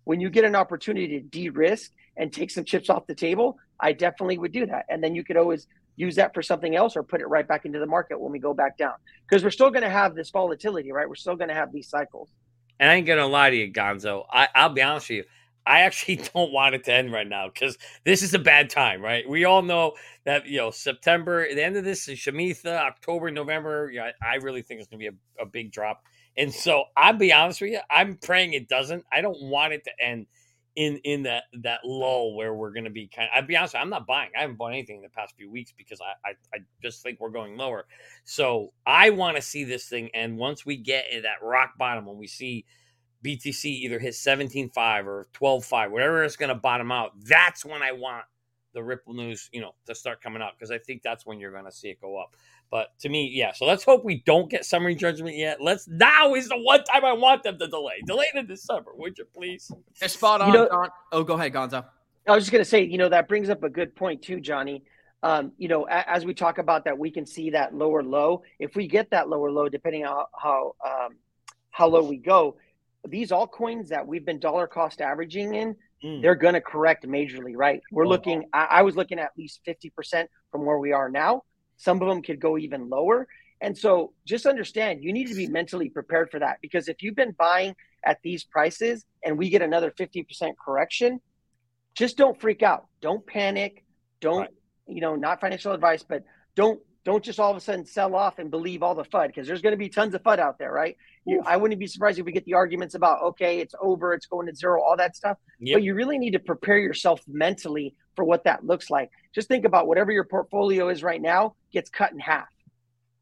when 0.05 0.21
you 0.21 0.31
get 0.31 0.45
an 0.45 0.55
opportunity 0.55 1.21
to 1.21 1.21
de 1.21 1.49
risk 1.49 1.93
and 2.17 2.33
take 2.33 2.51
some 2.51 2.65
chips 2.65 2.89
off 2.89 3.07
the 3.07 3.15
table, 3.15 3.59
I 3.81 3.93
definitely 3.93 4.39
would 4.39 4.53
do 4.53 4.67
that. 4.67 4.87
And 4.89 5.03
then 5.03 5.15
you 5.15 5.25
could 5.25 5.37
always 5.37 5.67
use 5.97 6.17
that 6.17 6.35
for 6.35 6.43
something 6.43 6.75
else 6.75 6.97
or 6.97 7.03
put 7.03 7.21
it 7.21 7.27
right 7.27 7.47
back 7.47 7.65
into 7.65 7.79
the 7.79 7.87
market 7.87 8.21
when 8.21 8.33
we 8.33 8.39
go 8.39 8.55
back 8.55 8.77
down. 8.77 8.95
Because 9.29 9.43
we're 9.43 9.51
still 9.51 9.71
going 9.71 9.83
to 9.83 9.91
have 9.91 10.15
this 10.15 10.31
volatility, 10.31 10.93
right? 10.93 11.09
We're 11.09 11.15
still 11.15 11.37
going 11.37 11.49
to 11.49 11.55
have 11.55 11.73
these 11.73 11.89
cycles. 11.89 12.29
And 12.81 12.91
I 12.91 12.95
ain't 12.95 13.07
going 13.07 13.19
to 13.19 13.27
lie 13.27 13.51
to 13.51 13.57
you, 13.57 13.73
Gonzo. 13.73 14.25
I, 14.31 14.49
I'll 14.55 14.71
be 14.71 14.83
honest 14.83 15.09
with 15.09 15.19
you. 15.19 15.25
I 15.67 15.81
actually 15.83 16.17
don't 16.35 16.53
want 16.53 16.75
it 16.75 16.85
to 16.85 16.93
end 16.93 17.13
right 17.13 17.27
now 17.27 17.49
because 17.49 17.79
this 18.05 18.23
is 18.23 18.35
a 18.35 18.39
bad 18.39 18.71
time, 18.71 19.01
right? 19.01 19.29
We 19.29 19.45
all 19.45 19.63
know 19.63 19.95
that 20.25 20.47
you 20.47 20.59
know 20.59 20.71
September, 20.71 21.47
the 21.55 21.65
end 21.65 21.77
of 21.77 21.85
this 21.85 22.09
is 22.09 22.19
Shemitah, 22.19 22.67
October, 22.67 23.31
November. 23.31 23.91
Yeah, 23.93 24.11
I, 24.23 24.33
I 24.33 24.35
really 24.37 24.63
think 24.63 24.81
it's 24.81 24.89
going 24.89 25.01
to 25.01 25.11
be 25.11 25.17
a, 25.17 25.43
a 25.43 25.47
big 25.47 25.73
drop. 25.73 26.03
And 26.37 26.53
so 26.53 26.85
I'll 26.97 27.13
be 27.13 27.33
honest 27.33 27.61
with 27.61 27.71
you, 27.71 27.81
I'm 27.91 28.17
praying 28.17 28.55
it 28.55 28.69
doesn't. 28.69 29.05
I 29.13 29.21
don't 29.21 29.41
want 29.43 29.73
it 29.73 29.85
to 29.85 29.91
end 30.03 30.27
in 30.77 30.99
in 31.05 31.23
that 31.23 31.45
that 31.63 31.81
lull 31.85 32.35
where 32.35 32.53
we're 32.53 32.73
going 32.73 32.85
to 32.85 32.91
be 32.91 33.07
kind 33.07 33.29
of, 33.33 33.43
I'll 33.43 33.47
be 33.47 33.57
honest, 33.57 33.77
I'm 33.77 33.91
not 33.91 34.07
buying. 34.07 34.31
I 34.37 34.41
haven't 34.41 34.57
bought 34.57 34.73
anything 34.73 34.97
in 34.97 35.03
the 35.03 35.09
past 35.09 35.35
few 35.37 35.51
weeks 35.51 35.73
because 35.77 36.01
I 36.01 36.31
I, 36.31 36.33
I 36.53 36.59
just 36.83 37.03
think 37.03 37.21
we're 37.21 37.31
going 37.31 37.57
lower. 37.57 37.87
So 38.25 38.73
I 38.85 39.11
want 39.11 39.37
to 39.37 39.43
see 39.43 39.65
this 39.65 39.87
thing, 39.87 40.11
and 40.15 40.37
once 40.37 40.67
we 40.67 40.77
get 40.77 41.13
in 41.13 41.23
that 41.23 41.43
rock 41.43 41.79
bottom, 41.79 42.07
when 42.07 42.19
we 42.19 42.27
see 42.27 42.65
BTC 43.25 43.65
either 43.65 43.99
hit 43.99 44.13
17.5 44.13 45.07
or 45.07 45.27
12.5, 45.33 45.91
whatever 45.91 46.25
it's 46.25 46.37
going 46.37 46.51
to 46.51 46.55
bottom 46.55 46.93
out, 46.93 47.13
that's 47.25 47.65
when 47.65 47.83
I 47.83 47.93
want 47.93 48.25
the 48.75 48.83
Ripple 48.83 49.15
news, 49.15 49.49
you 49.53 49.61
know, 49.61 49.75
to 49.87 49.95
start 49.95 50.21
coming 50.21 50.43
out 50.43 50.53
because 50.59 50.71
I 50.71 50.79
think 50.79 51.03
that's 51.03 51.25
when 51.25 51.41
you're 51.41 51.53
going 51.53 51.65
to 51.65 51.73
see 51.73 51.89
it 51.89 52.01
go 52.01 52.19
up. 52.19 52.37
But 52.71 52.99
to 53.01 53.09
me, 53.09 53.31
yeah. 53.33 53.53
So 53.53 53.67
let's 53.67 53.85
hope 53.85 54.05
we 54.05 54.23
don't 54.27 54.51
get 54.51 54.65
summary 54.65 54.95
judgment 54.95 55.37
yet. 55.37 55.61
Let's 55.61 55.87
now 55.87 56.35
is 56.35 56.49
the 56.49 56.59
one 56.59 56.83
time 56.85 57.05
I 57.05 57.13
want 57.13 57.43
them 57.43 57.59
to 57.59 57.69
delay. 57.69 58.03
Delay 58.07 58.27
to 58.35 58.43
December, 58.43 58.93
would 58.95 59.17
you 59.17 59.27
please? 59.33 59.71
They're 60.01 60.09
spot 60.09 60.41
on. 60.41 60.49
You 60.49 60.55
know, 60.55 60.89
oh, 61.13 61.23
go 61.23 61.35
ahead, 61.35 61.53
Gonzo. 61.53 61.85
I 62.27 62.35
was 62.35 62.45
just 62.45 62.53
gonna 62.53 62.65
say, 62.65 62.83
you 62.83 62.99
know, 62.99 63.09
that 63.09 63.29
brings 63.29 63.49
up 63.49 63.63
a 63.63 63.69
good 63.69 63.95
point 63.95 64.23
too, 64.23 64.41
Johnny. 64.41 64.83
Um, 65.23 65.53
you 65.57 65.69
know, 65.69 65.85
as 65.85 66.27
we 66.27 66.35
talk 66.35 66.59
about 66.59 66.85
that, 66.85 66.99
we 66.99 67.11
can 67.11 67.25
see 67.25 67.49
that 67.51 67.75
lower 67.75 68.03
low. 68.03 68.43
If 68.59 68.77
we 68.77 68.87
get 68.87 69.09
that 69.11 69.29
lower 69.29 69.51
low, 69.51 69.71
depending 69.71 70.05
on 70.05 70.27
how 70.39 70.75
um, 70.85 71.17
how 71.71 71.89
low 71.89 72.03
we 72.03 72.19
go, 72.19 72.57
these 73.09 73.31
altcoins 73.31 73.89
that 73.89 74.07
we've 74.07 74.25
been 74.27 74.39
dollar 74.39 74.67
cost 74.67 75.01
averaging 75.01 75.55
in, 75.55 75.77
mm. 76.05 76.21
they're 76.21 76.35
going 76.35 76.55
to 76.55 76.61
correct 76.61 77.07
majorly, 77.07 77.55
right? 77.57 77.81
We're 77.91 78.05
oh. 78.05 78.11
looking. 78.11 78.45
I, 78.53 78.65
I 78.65 78.83
was 78.83 78.97
looking 78.97 79.19
at 79.19 79.31
least 79.39 79.61
fifty 79.65 79.91
percent 79.91 80.29
from 80.53 80.67
where 80.67 80.79
we 80.79 80.93
are 80.93 81.09
now. 81.09 81.43
Some 81.77 82.01
of 82.01 82.09
them 82.09 82.23
could 82.23 82.41
go 82.41 82.59
even 82.59 82.89
lower. 82.89 83.27
And 83.61 83.77
so 83.77 84.13
just 84.27 84.47
understand 84.47 85.03
you 85.03 85.13
need 85.13 85.29
to 85.29 85.35
be 85.35 85.47
mentally 85.47 85.89
prepared 85.89 86.31
for 86.31 86.39
that 86.41 86.59
because 86.61 86.89
if 86.89 87.03
you've 87.03 87.15
been 87.15 87.33
buying 87.33 87.75
at 88.05 88.19
these 88.23 88.45
prices 88.45 89.05
and 89.25 89.39
we 89.39 89.49
get 89.49 89.63
another 89.63 89.91
50% 89.91 90.53
correction, 90.63 91.21
just 91.95 92.17
don't 92.17 92.39
freak 92.39 92.63
out. 92.63 92.87
Don't 93.01 93.27
panic. 93.27 93.85
Don't, 94.21 94.41
right. 94.41 94.51
you 94.87 95.01
know, 95.01 95.17
not 95.17 95.41
financial 95.41 95.73
advice, 95.73 96.03
but 96.03 96.25
don't 96.55 96.81
don't 97.05 97.23
just 97.23 97.39
all 97.39 97.51
of 97.51 97.57
a 97.57 97.61
sudden 97.61 97.85
sell 97.85 98.15
off 98.15 98.39
and 98.39 98.51
believe 98.51 98.83
all 98.83 98.95
the 98.95 99.05
FUD 99.05 99.27
because 99.29 99.47
there's 99.47 99.61
going 99.61 99.75
to 99.75 99.79
be 99.79 99.91
tons 99.91 100.15
of 100.15 100.23
FUD 100.23 100.39
out 100.39 100.59
there, 100.59 100.73
right? 100.73 100.97
You, 101.27 101.43
I 101.45 101.57
wouldn't 101.57 101.79
be 101.79 101.87
surprised 101.87 102.19
if 102.19 102.25
we 102.25 102.33
get 102.33 102.45
the 102.47 102.55
arguments 102.55 102.95
about, 102.95 103.23
okay, 103.23 103.61
it's 103.61 103.75
over, 103.81 104.15
it's 104.15 104.27
going 104.27 104.47
to 104.47 104.55
zero, 104.55 104.83
all 104.83 104.97
that 104.97 105.15
stuff. 105.15 105.37
Yep. 105.61 105.77
But 105.77 105.83
you 105.83 105.95
really 105.95 106.19
need 106.19 106.33
to 106.33 106.39
prepare 106.39 106.79
yourself 106.79 107.21
mentally 107.29 107.95
for 108.17 108.25
what 108.25 108.45
that 108.45 108.65
looks 108.65 108.91
like. 108.91 109.11
Just 109.35 109.49
think 109.49 109.65
about 109.65 109.87
whatever 109.87 110.13
your 110.13 110.25
portfolio 110.25 110.89
is 110.89 111.03
right 111.03 111.21
now 111.21 111.55
gets 111.73 111.91
cut 111.91 112.13
in 112.13 112.19
half, 112.19 112.49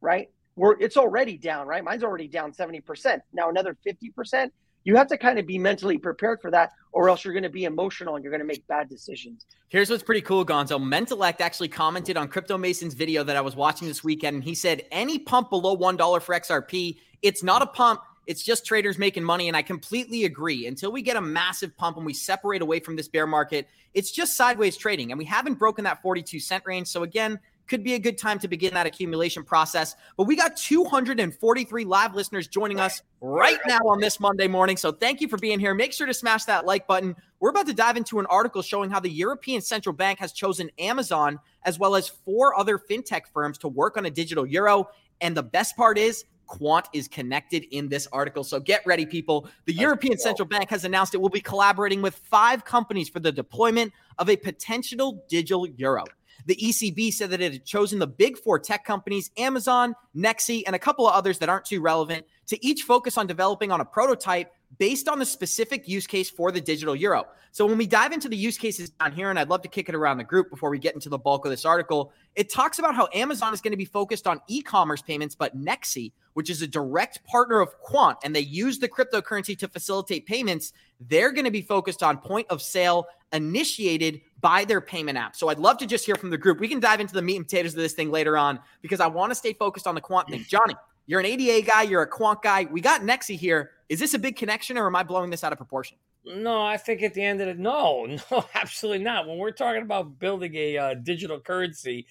right? 0.01 0.29
We're, 0.57 0.79
it's 0.81 0.97
already 0.97 1.39
down, 1.39 1.67
right? 1.67 1.83
Mine's 1.83 2.05
already 2.05 2.29
down 2.29 2.53
70%. 2.53 3.21
Now 3.33 3.49
another 3.49 3.77
50%. 3.87 4.51
You 4.85 4.97
have 4.97 5.07
to 5.09 5.17
kind 5.17 5.39
of 5.39 5.47
be 5.47 5.59
mentally 5.59 5.97
prepared 5.97 6.41
for 6.41 6.51
that, 6.51 6.73
or 6.91 7.09
else 7.09 7.25
you're 7.25 7.35
going 7.35 7.45
to 7.45 7.49
be 7.49 7.65
emotional 7.65 8.17
and 8.17 8.25
you're 8.25 8.33
going 8.33 8.41
to 8.41 8.47
make 8.47 8.67
bad 8.67 8.89
decisions. 8.89 9.47
Here's 9.69 9.89
what's 9.89 10.03
pretty 10.03 10.23
cool, 10.23 10.45
Gonzo. 10.45 10.83
Mentalect 10.83 11.41
actually 11.41 11.69
commented 11.69 12.17
on 12.17 12.29
Crypto 12.29 12.59
Mason's 12.59 12.95
video 12.95 13.23
that 13.25 13.37
I 13.37 13.41
was 13.41 13.55
watching 13.55 13.87
this 13.87 14.03
weekend, 14.03 14.35
and 14.35 14.45
he 14.45 14.55
said, 14.55 14.83
Any 14.91 15.19
pump 15.19 15.51
below 15.51 15.77
$1 15.77 16.23
for 16.23 16.35
XRP, 16.35 16.99
it's 17.23 17.43
not 17.43 17.63
a 17.63 17.67
pump. 17.67 18.01
It's 18.27 18.43
just 18.43 18.65
traders 18.67 18.99
making 18.99 19.25
money. 19.25 19.49
And 19.49 19.57
I 19.57 19.63
completely 19.63 20.25
agree. 20.25 20.67
Until 20.67 20.93
we 20.93 21.03
get 21.03 21.17
a 21.17 21.21
massive 21.21 21.77
pump 21.77 21.97
and 21.97 22.07
we 22.07 22.15
separate 22.15 22.63
away 22.63 22.81
from 22.81 22.97
this 22.97 23.09
bear 23.09 23.27
market, 23.27 23.69
it's 23.95 24.11
just 24.11 24.37
sideways 24.37 24.77
trading. 24.77 25.13
And 25.13 25.19
we 25.19 25.25
haven't 25.25 25.55
broken 25.55 25.85
that 25.85 26.03
42 26.03 26.41
cent 26.41 26.65
range. 26.67 26.89
So, 26.89 27.03
again, 27.03 27.39
could 27.69 27.83
be 27.83 27.95
a 27.95 27.99
good 27.99 28.19
time 28.19 28.39
to 28.39 28.49
begin 28.49 28.75
that 28.75 28.87
accumulation 28.87 29.43
process. 29.43 29.97
But 30.17 30.25
we 30.25 30.37
got 30.37 30.57
243 30.57 31.85
live 31.85 32.15
listeners 32.15 32.49
joining 32.49 32.81
us 32.81 33.03
right 33.21 33.59
now 33.67 33.79
on 33.87 34.01
this 34.01 34.21
Monday 34.21 34.49
morning. 34.49 34.77
So 34.77 34.93
thank 34.93 35.21
you 35.21 35.29
for 35.29 35.39
being 35.39 35.59
here. 35.59 35.75
Make 35.75 35.93
sure 35.93 36.07
to 36.07 36.15
smash 36.15 36.45
that 36.45 36.67
like 36.67 36.87
button. 36.87 37.17
We're 37.41 37.51
about 37.51 37.67
to 37.69 37.73
dive 37.73 37.97
into 37.97 38.19
an 38.21 38.27
article 38.27 38.63
showing 38.63 38.91
how 38.91 39.01
the 39.01 39.11
European 39.11 39.61
Central 39.63 39.95
Bank 39.95 40.19
has 40.19 40.33
chosen 40.33 40.71
Amazon 40.79 41.39
as 41.65 41.79
well 41.79 41.95
as 41.95 42.09
four 42.09 42.59
other 42.59 42.79
fintech 42.79 43.23
firms 43.33 43.59
to 43.59 43.69
work 43.69 43.97
on 43.97 44.07
a 44.07 44.11
digital 44.11 44.45
euro. 44.45 44.89
And 45.21 45.37
the 45.37 45.43
best 45.43 45.77
part 45.77 45.99
is, 45.99 46.25
Quant 46.53 46.87
is 46.93 47.09
connected 47.09 47.65
in 47.75 47.89
this 47.89 48.07
article. 48.13 48.45
So 48.45 48.61
get 48.61 48.85
ready, 48.85 49.07
people. 49.07 49.49
The 49.65 49.73
European 49.73 50.19
Central 50.19 50.47
Bank 50.47 50.69
has 50.69 50.85
announced 50.85 51.15
it 51.15 51.21
will 51.21 51.31
be 51.31 51.41
collaborating 51.41 52.03
with 52.03 52.15
five 52.15 52.63
companies 52.63 53.09
for 53.09 53.21
the 53.21 53.33
deployment 53.33 53.91
of 54.19 54.29
a 54.29 54.37
potential 54.37 55.25
digital 55.31 55.67
euro. 55.67 56.05
The 56.45 56.55
ECB 56.57 57.11
said 57.15 57.31
that 57.31 57.41
it 57.41 57.53
had 57.55 57.65
chosen 57.65 57.99
the 57.99 58.07
big 58.07 58.37
four 58.37 58.59
tech 58.59 58.85
companies, 58.85 59.31
Amazon, 59.39 59.95
Nexi, 60.15 60.63
and 60.67 60.77
a 60.77 60.79
couple 60.79 61.09
of 61.09 61.15
others 61.15 61.39
that 61.39 61.49
aren't 61.49 61.65
too 61.65 61.81
relevant, 61.81 62.27
to 62.49 62.63
each 62.63 62.83
focus 62.83 63.17
on 63.17 63.27
developing 63.27 63.71
on 63.71 63.81
a 63.81 63.85
prototype 63.87 64.53
based 64.83 65.09
on 65.09 65.21
the 65.21 65.25
specific 65.25 65.87
use 65.87 66.09
case 66.09 66.29
for 66.29 66.51
the 66.51 66.61
digital 66.61 66.97
euro. 66.97 67.25
So 67.53 67.65
when 67.65 67.79
we 67.79 67.87
dive 67.87 68.11
into 68.11 68.29
the 68.29 68.37
use 68.37 68.59
cases 68.59 68.91
down 68.91 69.13
here, 69.13 69.31
and 69.31 69.39
I'd 69.39 69.49
love 69.49 69.63
to 69.63 69.69
kick 69.69 69.89
it 69.89 69.95
around 69.95 70.19
the 70.19 70.25
group 70.25 70.51
before 70.51 70.71
we 70.71 70.81
get 70.81 70.93
into 70.93 71.09
the 71.09 71.19
bulk 71.19 71.45
of 71.45 71.53
this 71.53 71.65
article, 71.65 72.13
it 72.35 72.53
talks 72.53 72.81
about 72.81 72.97
how 72.97 73.09
Amazon 73.15 73.55
is 73.55 73.61
going 73.61 73.71
to 73.71 73.77
be 73.77 73.85
focused 73.85 74.27
on 74.27 74.41
e-commerce 74.49 75.01
payments, 75.01 75.37
but 75.37 75.57
Nexi, 75.57 76.11
which 76.33 76.51
is 76.51 76.63
a 76.63 76.67
direct 76.67 77.25
partner 77.25 77.61
of 77.61 77.79
Quant, 77.79 78.19
and 78.25 78.35
they 78.35 78.41
use 78.41 78.81
the 78.81 78.89
cryptocurrency 78.89 79.57
to 79.57 79.69
facilitate 79.69 80.27
payments, 80.27 80.73
they're 80.99 81.31
going 81.31 81.45
to 81.45 81.53
be 81.53 81.63
focused 81.63 82.03
on 82.03 82.19
point 82.19 82.49
of 82.51 82.61
sale 82.61 83.07
initiated 83.33 84.21
by 84.41 84.65
their 84.65 84.81
payment 84.81 85.17
app. 85.17 85.37
So 85.37 85.49
I'd 85.49 85.61
love 85.61 85.79
to 85.79 85.87
just 85.87 86.05
hear 86.05 86.17
from 86.17 86.31
the 86.31 86.39
group. 86.39 86.59
We 86.59 86.67
can 86.67 86.81
dive 86.81 86.99
into 86.99 87.15
the 87.15 87.23
meat 87.23 87.37
and 87.37 87.47
potatoes 87.47 87.75
of 87.75 87.79
this 87.79 87.93
thing 87.93 88.11
later 88.11 88.37
on 88.37 88.59
because 88.81 88.99
I 88.99 89.07
want 89.07 89.31
to 89.31 89.37
stay 89.37 89.53
focused 89.53 89.87
on 89.87 89.95
the 89.95 90.01
quant 90.01 90.29
thing. 90.29 90.45
Johnny, 90.49 90.75
you're 91.07 91.21
an 91.21 91.27
ADA 91.27 91.67
guy, 91.67 91.83
you're 91.83 92.03
a 92.03 92.07
quant 92.07 92.43
guy. 92.43 92.67
We 92.71 92.81
got 92.81 93.03
Nexi 93.03 93.37
here. 93.37 93.71
Is 93.89 94.01
this 94.01 94.15
a 94.15 94.19
big 94.19 94.37
connection 94.37 94.79
or 94.79 94.87
am 94.87 94.97
I 94.97 95.03
blowing 95.03 95.31
this 95.31 95.45
out 95.45 95.53
of 95.53 95.59
proportion? 95.59 95.99
No, 96.25 96.65
I 96.65 96.77
think 96.77 97.03
at 97.03 97.15
the 97.15 97.23
end 97.23 97.41
of 97.41 97.49
it, 97.49 97.59
no, 97.59 98.07
no, 98.31 98.45
absolutely 98.55 99.05
not. 99.05 99.27
When 99.27 99.39
we're 99.39 99.51
talking 99.51 99.83
about 99.83 100.19
building 100.19 100.55
a 100.55 100.79
uh, 100.79 100.95
digital 100.95 101.41
currency 101.41 102.07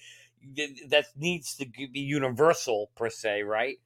that 0.88 1.06
needs 1.16 1.54
to 1.56 1.66
be 1.66 2.00
universal 2.00 2.90
per 2.96 3.08
se, 3.08 3.42
right? 3.42 3.76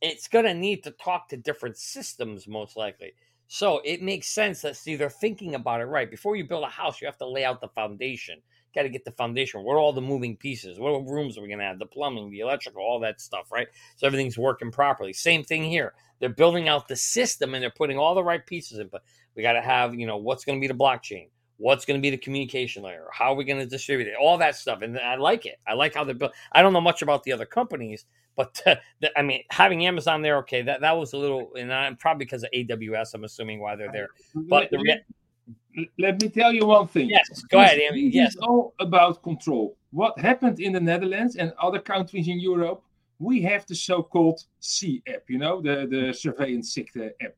It's 0.00 0.28
going 0.28 0.44
to 0.44 0.54
need 0.54 0.84
to 0.84 0.90
talk 0.92 1.28
to 1.28 1.36
different 1.36 1.76
systems, 1.76 2.46
most 2.46 2.76
likely. 2.76 3.12
So 3.48 3.80
it 3.84 4.02
makes 4.02 4.28
sense 4.28 4.62
that 4.62 4.78
they're 4.84 5.10
thinking 5.10 5.54
about 5.54 5.80
it 5.80 5.86
right. 5.86 6.10
Before 6.10 6.36
you 6.36 6.44
build 6.44 6.64
a 6.64 6.68
house, 6.68 7.00
you 7.00 7.06
have 7.06 7.18
to 7.18 7.26
lay 7.26 7.44
out 7.44 7.60
the 7.60 7.68
foundation. 7.68 8.40
Got 8.74 8.82
to 8.82 8.88
get 8.88 9.04
the 9.04 9.12
foundation. 9.12 9.62
What 9.64 9.74
are 9.74 9.78
all 9.78 9.92
the 9.92 10.00
moving 10.00 10.36
pieces? 10.36 10.78
What 10.78 11.06
rooms 11.06 11.36
are 11.36 11.42
we 11.42 11.48
going 11.48 11.58
to 11.58 11.64
have? 11.64 11.78
The 11.78 11.86
plumbing, 11.86 12.30
the 12.30 12.40
electrical, 12.40 12.82
all 12.82 13.00
that 13.00 13.20
stuff, 13.20 13.50
right? 13.50 13.68
So 13.96 14.06
everything's 14.06 14.38
working 14.38 14.70
properly. 14.70 15.12
Same 15.12 15.42
thing 15.42 15.64
here. 15.64 15.94
They're 16.20 16.28
building 16.28 16.68
out 16.68 16.86
the 16.86 16.96
system 16.96 17.54
and 17.54 17.62
they're 17.62 17.70
putting 17.70 17.98
all 17.98 18.14
the 18.14 18.22
right 18.22 18.44
pieces 18.44 18.78
in. 18.78 18.88
But 18.88 19.02
we 19.34 19.42
got 19.42 19.54
to 19.54 19.62
have, 19.62 19.94
you 19.94 20.06
know, 20.06 20.18
what's 20.18 20.44
going 20.44 20.58
to 20.58 20.60
be 20.60 20.68
the 20.68 20.78
blockchain? 20.78 21.28
What's 21.56 21.84
going 21.84 21.98
to 21.98 22.02
be 22.02 22.10
the 22.10 22.16
communication 22.16 22.82
layer? 22.82 23.06
How 23.12 23.32
are 23.32 23.34
we 23.34 23.44
going 23.44 23.58
to 23.58 23.66
distribute 23.66 24.08
it? 24.08 24.14
All 24.18 24.38
that 24.38 24.56
stuff. 24.56 24.82
And 24.82 24.98
I 24.98 25.16
like 25.16 25.46
it. 25.46 25.56
I 25.66 25.74
like 25.74 25.94
how 25.94 26.04
they're 26.04 26.14
built. 26.14 26.32
I 26.52 26.62
don't 26.62 26.72
know 26.72 26.80
much 26.80 27.02
about 27.02 27.22
the 27.22 27.32
other 27.32 27.44
companies, 27.44 28.06
but 28.36 28.60
uh, 28.66 28.76
the, 29.00 29.10
I 29.18 29.22
mean, 29.22 29.42
having 29.50 29.84
Amazon 29.84 30.22
there, 30.22 30.38
okay, 30.38 30.62
that, 30.62 30.80
that 30.80 30.96
was 30.96 31.12
a 31.12 31.18
little, 31.18 31.50
and 31.58 31.72
I'm 31.72 31.96
probably 31.96 32.24
because 32.24 32.44
of 32.44 32.50
AWS, 32.54 33.14
I'm 33.14 33.24
assuming 33.24 33.60
why 33.60 33.76
they're 33.76 33.92
there. 33.92 34.08
But 34.34 34.70
the 34.70 34.78
let 35.98 36.20
me 36.20 36.28
tell 36.28 36.52
you 36.52 36.66
one 36.66 36.88
thing. 36.88 37.08
Yes, 37.08 37.42
go 37.50 37.58
ahead, 37.60 37.78
Amy. 37.78 38.10
Yes, 38.12 38.34
it's 38.34 38.36
all 38.42 38.74
about 38.78 39.22
control. 39.22 39.76
What 39.90 40.18
happened 40.18 40.60
in 40.60 40.72
the 40.72 40.80
Netherlands 40.80 41.36
and 41.36 41.52
other 41.60 41.80
countries 41.80 42.28
in 42.28 42.40
Europe? 42.40 42.82
We 43.18 43.42
have 43.42 43.66
the 43.66 43.74
so-called 43.74 44.40
C 44.60 45.02
app, 45.06 45.22
you 45.28 45.38
know, 45.38 45.60
the 45.60 45.86
the 45.90 46.12
surveillance 46.12 46.74
sector 46.74 47.12
app. 47.20 47.34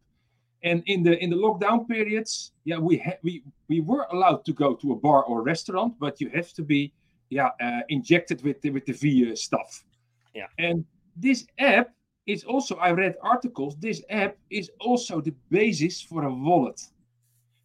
And 0.62 0.83
in 0.87 1.03
the 1.03 1.22
in 1.22 1.31
the 1.31 1.37
lockdown 1.37 1.88
periods, 1.88 2.53
yeah, 2.64 2.79
we 2.79 2.98
ha- 2.98 3.18
we 3.22 3.42
we 3.68 3.81
were 3.81 4.07
allowed 4.12 4.44
to 4.44 4.53
go 4.53 4.75
to 4.75 4.92
a 4.92 4.96
bar 4.96 5.25
or 5.25 5.42
restaurant, 5.42 5.94
but 5.98 6.20
you 6.20 6.29
have 6.31 6.53
to 6.53 6.62
be 6.62 6.92
yeah 7.31 7.51
uh, 7.61 7.81
injected 7.88 8.42
with 8.42 8.61
the, 8.62 8.70
with 8.70 8.87
the 8.87 8.92
V 8.92 9.35
stuff. 9.35 9.85
Yeah. 10.35 10.46
And 10.59 10.85
this 11.16 11.46
app 11.59 11.90
is 12.27 12.44
also, 12.44 12.77
I 12.77 12.92
read 12.92 13.16
articles, 13.22 13.77
this 13.77 14.03
app 14.09 14.37
is 14.48 14.70
also 14.81 15.20
the 15.20 15.35
basis 15.51 16.01
for 16.01 16.25
a 16.25 16.33
wallet. 16.33 16.81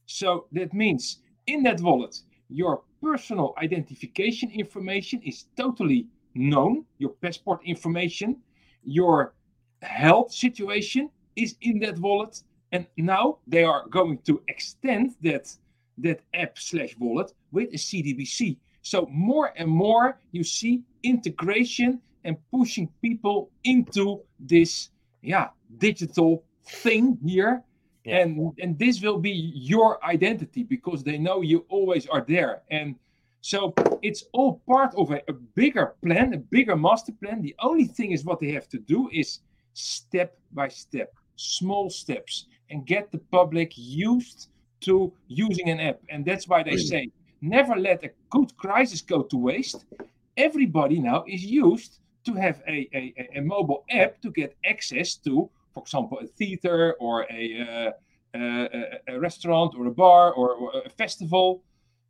So 0.07 0.47
that 0.53 0.73
means 0.73 1.19
in 1.45 1.63
that 1.63 1.81
wallet, 1.81 2.19
your 2.49 2.81
personal 3.01 3.53
identification 3.57 4.49
information 4.51 5.21
is 5.21 5.45
totally 5.55 6.07
known, 6.33 6.85
your 6.97 7.11
passport 7.21 7.61
information, 7.63 8.37
your 8.83 9.33
health 9.81 10.33
situation 10.33 11.09
is 11.35 11.55
in 11.61 11.79
that 11.79 11.99
wallet. 11.99 12.41
And 12.71 12.87
now 12.97 13.37
they 13.47 13.63
are 13.63 13.87
going 13.89 14.19
to 14.19 14.41
extend 14.47 15.15
that, 15.21 15.53
that 15.99 16.21
app 16.33 16.57
slash 16.57 16.95
wallet 16.97 17.33
with 17.51 17.69
a 17.73 17.77
CDBC. 17.77 18.57
So 18.81 19.07
more 19.11 19.53
and 19.57 19.69
more 19.69 20.19
you 20.31 20.43
see 20.43 20.83
integration 21.03 22.01
and 22.23 22.37
pushing 22.49 22.89
people 23.01 23.51
into 23.63 24.21
this 24.39 24.89
yeah 25.21 25.49
digital 25.77 26.43
thing 26.65 27.17
here 27.25 27.63
yeah. 28.07 28.19
and 28.19 28.53
and 28.59 28.79
this 28.79 29.01
will 29.01 29.19
be 29.19 29.51
your 29.53 30.03
identity 30.03 30.63
because 30.63 31.03
they 31.03 31.17
know 31.17 31.41
you 31.41 31.65
always 31.69 32.07
are 32.07 32.23
there. 32.27 32.61
And 32.71 32.95
so 33.41 33.73
it's 34.01 34.23
all 34.33 34.61
part 34.67 34.93
of 34.95 35.11
a, 35.11 35.21
a 35.27 35.33
bigger 35.33 35.95
plan 36.03 36.33
a 36.33 36.37
bigger 36.37 36.75
master 36.75 37.11
plan. 37.11 37.41
The 37.41 37.55
only 37.59 37.85
thing 37.85 38.11
is 38.11 38.23
what 38.23 38.39
they 38.39 38.51
have 38.51 38.67
to 38.69 38.79
do 38.79 39.09
is 39.11 39.39
step 39.73 40.37
by 40.51 40.67
step 40.69 41.13
small 41.35 41.89
steps 41.89 42.45
and 42.69 42.85
get 42.85 43.11
the 43.11 43.19
public 43.31 43.73
used 43.75 44.49
to 44.81 45.11
using 45.27 45.69
an 45.69 45.79
app. 45.79 45.99
And 46.09 46.25
that's 46.25 46.47
why 46.47 46.63
they 46.63 46.77
say 46.77 47.09
never 47.41 47.75
let 47.75 48.03
a 48.03 48.11
good 48.29 48.55
crisis 48.57 49.01
go 49.01 49.23
to 49.23 49.37
waste. 49.37 49.85
Everybody 50.35 50.99
now 50.99 51.23
is 51.27 51.43
used 51.43 51.99
to 52.25 52.33
have 52.33 52.61
a, 52.67 52.89
a, 52.93 53.29
a 53.35 53.41
mobile 53.41 53.85
app 53.89 54.21
to 54.21 54.31
get 54.31 54.55
access 54.65 55.15
to, 55.15 55.49
for 55.77 55.83
example, 55.83 56.19
a 56.21 56.27
theater 56.27 56.95
or 56.99 57.25
a, 57.29 57.43
uh, 57.61 57.91
a, 58.35 59.15
a 59.15 59.19
restaurant 59.19 59.73
or 59.77 59.85
a 59.87 59.91
bar 59.91 60.33
or, 60.33 60.71
a 60.85 60.89
festival. 60.89 61.63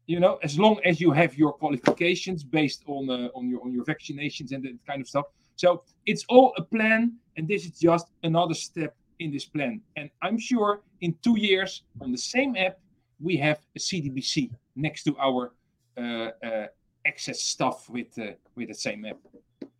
You 0.08 0.20
know, 0.22 0.40
as 0.42 0.58
long 0.58 0.80
as 0.86 1.02
you 1.02 1.12
have 1.12 1.38
your 1.38 1.52
qualifications 1.52 2.44
based 2.44 2.84
on 2.88 3.10
uh, 3.10 3.28
on 3.36 3.50
your 3.50 3.62
on 3.66 3.74
your 3.74 3.84
vaccinations 3.84 4.54
and 4.54 4.64
that 4.64 4.78
kind 4.88 5.02
of 5.02 5.08
stuff. 5.08 5.26
So 5.58 5.84
it's 6.06 6.24
all 6.30 6.54
a 6.58 6.64
plan, 6.64 7.18
and 7.36 7.46
this 7.46 7.66
is 7.66 7.78
just 7.78 8.08
another 8.24 8.54
step 8.54 8.96
in 9.20 9.32
this 9.32 9.46
plan. 9.46 9.82
And 9.98 10.10
I'm 10.22 10.38
sure 10.38 10.82
in 11.02 11.16
two 11.22 11.38
years 11.38 11.84
on 12.00 12.12
the 12.14 12.18
same 12.18 12.56
app 12.56 12.78
we 13.20 13.36
have 13.38 13.60
a 13.76 13.80
CDBC 13.80 14.52
next 14.76 15.04
to 15.04 15.18
our 15.18 15.52
uh, 15.98 16.30
uh, 16.44 16.68
access 17.06 17.42
stuff 17.42 17.90
with 17.90 18.18
uh, 18.20 18.32
with 18.56 18.68
the 18.70 18.76
same 18.76 19.06
app. 19.06 19.18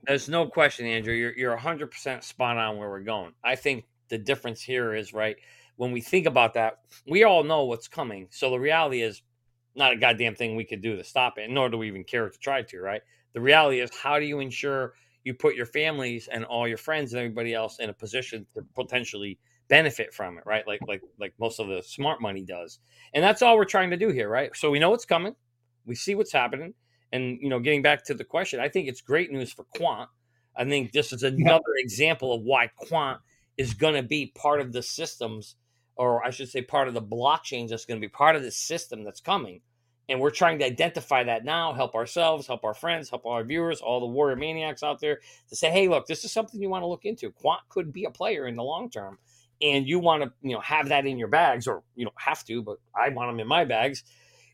There's 0.08 0.30
no 0.30 0.48
question, 0.48 0.86
Andrew. 0.86 1.14
You're 1.14 1.38
you're 1.38 1.58
100% 1.58 2.24
spot 2.24 2.58
on 2.58 2.78
where 2.78 2.90
we're 2.90 3.02
going. 3.02 3.34
I 3.44 3.56
think 3.56 3.86
the 4.10 4.18
difference 4.18 4.62
here 4.62 4.96
is 4.96 5.14
right 5.14 5.36
when 5.78 5.92
we 5.92 6.02
think 6.02 6.26
about 6.26 6.56
that, 6.56 6.80
we 7.08 7.24
all 7.24 7.44
know 7.44 7.64
what's 7.66 7.88
coming. 7.88 8.28
So 8.32 8.50
the 8.50 8.60
reality 8.60 9.02
is 9.02 9.22
not 9.76 9.94
a 9.94 9.96
goddamn 9.96 10.36
thing 10.36 10.56
we 10.56 10.66
could 10.66 10.82
do 10.82 10.96
to 10.96 11.04
stop 11.04 11.38
it, 11.38 11.50
nor 11.50 11.70
do 11.70 11.78
we 11.78 11.88
even 11.88 12.04
care 12.04 12.28
to 12.30 12.40
try 12.40 12.64
to, 12.64 12.80
right? 12.82 13.02
The 13.34 13.42
reality 13.42 13.80
is 13.80 13.92
how 13.96 14.20
do 14.20 14.26
you 14.26 14.40
ensure 14.40 14.94
you 15.24 15.36
put 15.36 15.56
your 15.56 15.68
families 15.68 16.28
and 16.32 16.44
all 16.46 16.68
your 16.68 16.78
friends 16.78 17.14
and 17.14 17.20
everybody 17.20 17.54
else 17.54 17.78
in 17.80 17.90
a 17.90 17.94
position 17.94 18.46
to 18.56 18.64
potentially 18.74 19.38
benefit 19.68 20.14
from 20.14 20.38
it, 20.38 20.44
right? 20.46 20.68
Like 20.68 20.82
like 20.88 21.02
like 21.20 21.34
most 21.40 21.60
of 21.60 21.68
the 21.68 21.84
smart 21.84 22.22
money 22.22 22.44
does. 22.44 22.80
And 23.14 23.24
that's 23.24 23.42
all 23.42 23.56
we're 23.56 23.66
trying 23.66 23.92
to 23.92 23.98
do 23.98 24.10
here, 24.10 24.30
right? 24.30 24.50
So 24.56 24.72
we 24.72 24.80
know 24.80 24.90
what's 24.90 25.06
coming. 25.06 25.36
We 25.86 25.96
see 25.96 26.16
what's 26.16 26.34
happening 26.34 26.74
And 27.12 27.40
you 27.42 27.50
know, 27.50 27.60
getting 27.60 27.82
back 27.82 28.06
to 28.06 28.14
the 28.14 28.24
question, 28.24 28.60
I 28.60 28.70
think 28.70 28.88
it's 28.88 29.02
great 29.02 29.32
news 29.32 29.52
for 29.52 29.64
Quant. 29.76 30.10
I 30.56 30.66
think 30.66 30.92
this 30.92 31.14
is 31.14 31.24
another 31.24 31.64
yeah. 31.78 31.84
example 31.84 32.34
of 32.34 32.42
why 32.42 32.68
Quant 32.76 33.20
is 33.58 33.74
going 33.74 33.96
to 33.96 34.04
be 34.04 34.32
part 34.36 34.60
of 34.62 34.74
the 34.74 34.82
systems, 34.82 35.56
or 35.96 36.26
I 36.26 36.32
should 36.32 36.50
say, 36.50 36.62
part 36.62 36.88
of 36.88 36.94
the 36.94 37.02
blockchains 37.02 37.70
that's 37.70 37.86
going 37.86 38.00
to 38.00 38.06
be 38.06 38.12
part 38.12 38.36
of 38.36 38.44
the 38.44 38.52
system 38.52 39.04
that's 39.04 39.22
coming. 39.22 39.62
And 40.10 40.22
we're 40.22 40.32
trying 40.32 40.60
to 40.60 40.66
identify 40.66 41.24
that 41.26 41.44
now, 41.44 41.74
help 41.74 41.94
ourselves, 41.94 42.48
help 42.48 42.64
our 42.64 42.74
friends, 42.74 43.10
help 43.10 43.26
our 43.26 43.44
viewers, 43.44 43.82
all 43.82 44.00
the 44.00 44.06
warrior 44.06 44.38
maniacs 44.38 44.82
out 44.82 45.02
there 45.02 45.20
to 45.50 45.56
say, 45.56 45.70
hey, 45.70 45.90
look, 45.90 46.08
this 46.08 46.24
is 46.24 46.32
something 46.32 46.62
you 46.62 46.70
want 46.70 46.84
to 46.84 46.88
look 46.88 47.04
into. 47.04 47.32
Quant 47.32 47.60
could 47.68 47.92
be 47.92 48.06
a 48.06 48.10
player 48.10 48.48
in 48.48 48.56
the 48.56 48.64
long 48.64 48.90
term. 48.90 49.18
And 49.62 49.88
you 49.88 50.00
want 50.00 50.24
to, 50.24 50.32
you 50.42 50.54
know, 50.54 50.62
have 50.62 50.90
that 50.90 51.06
in 51.06 51.18
your 51.18 51.28
bags, 51.28 51.68
or 51.68 51.84
you 51.96 52.06
don't 52.06 52.16
have 52.20 52.44
to, 52.46 52.62
but 52.62 52.78
I 52.96 53.10
want 53.10 53.32
them 53.32 53.40
in 53.40 53.48
my 53.48 53.66
bags. 53.66 54.04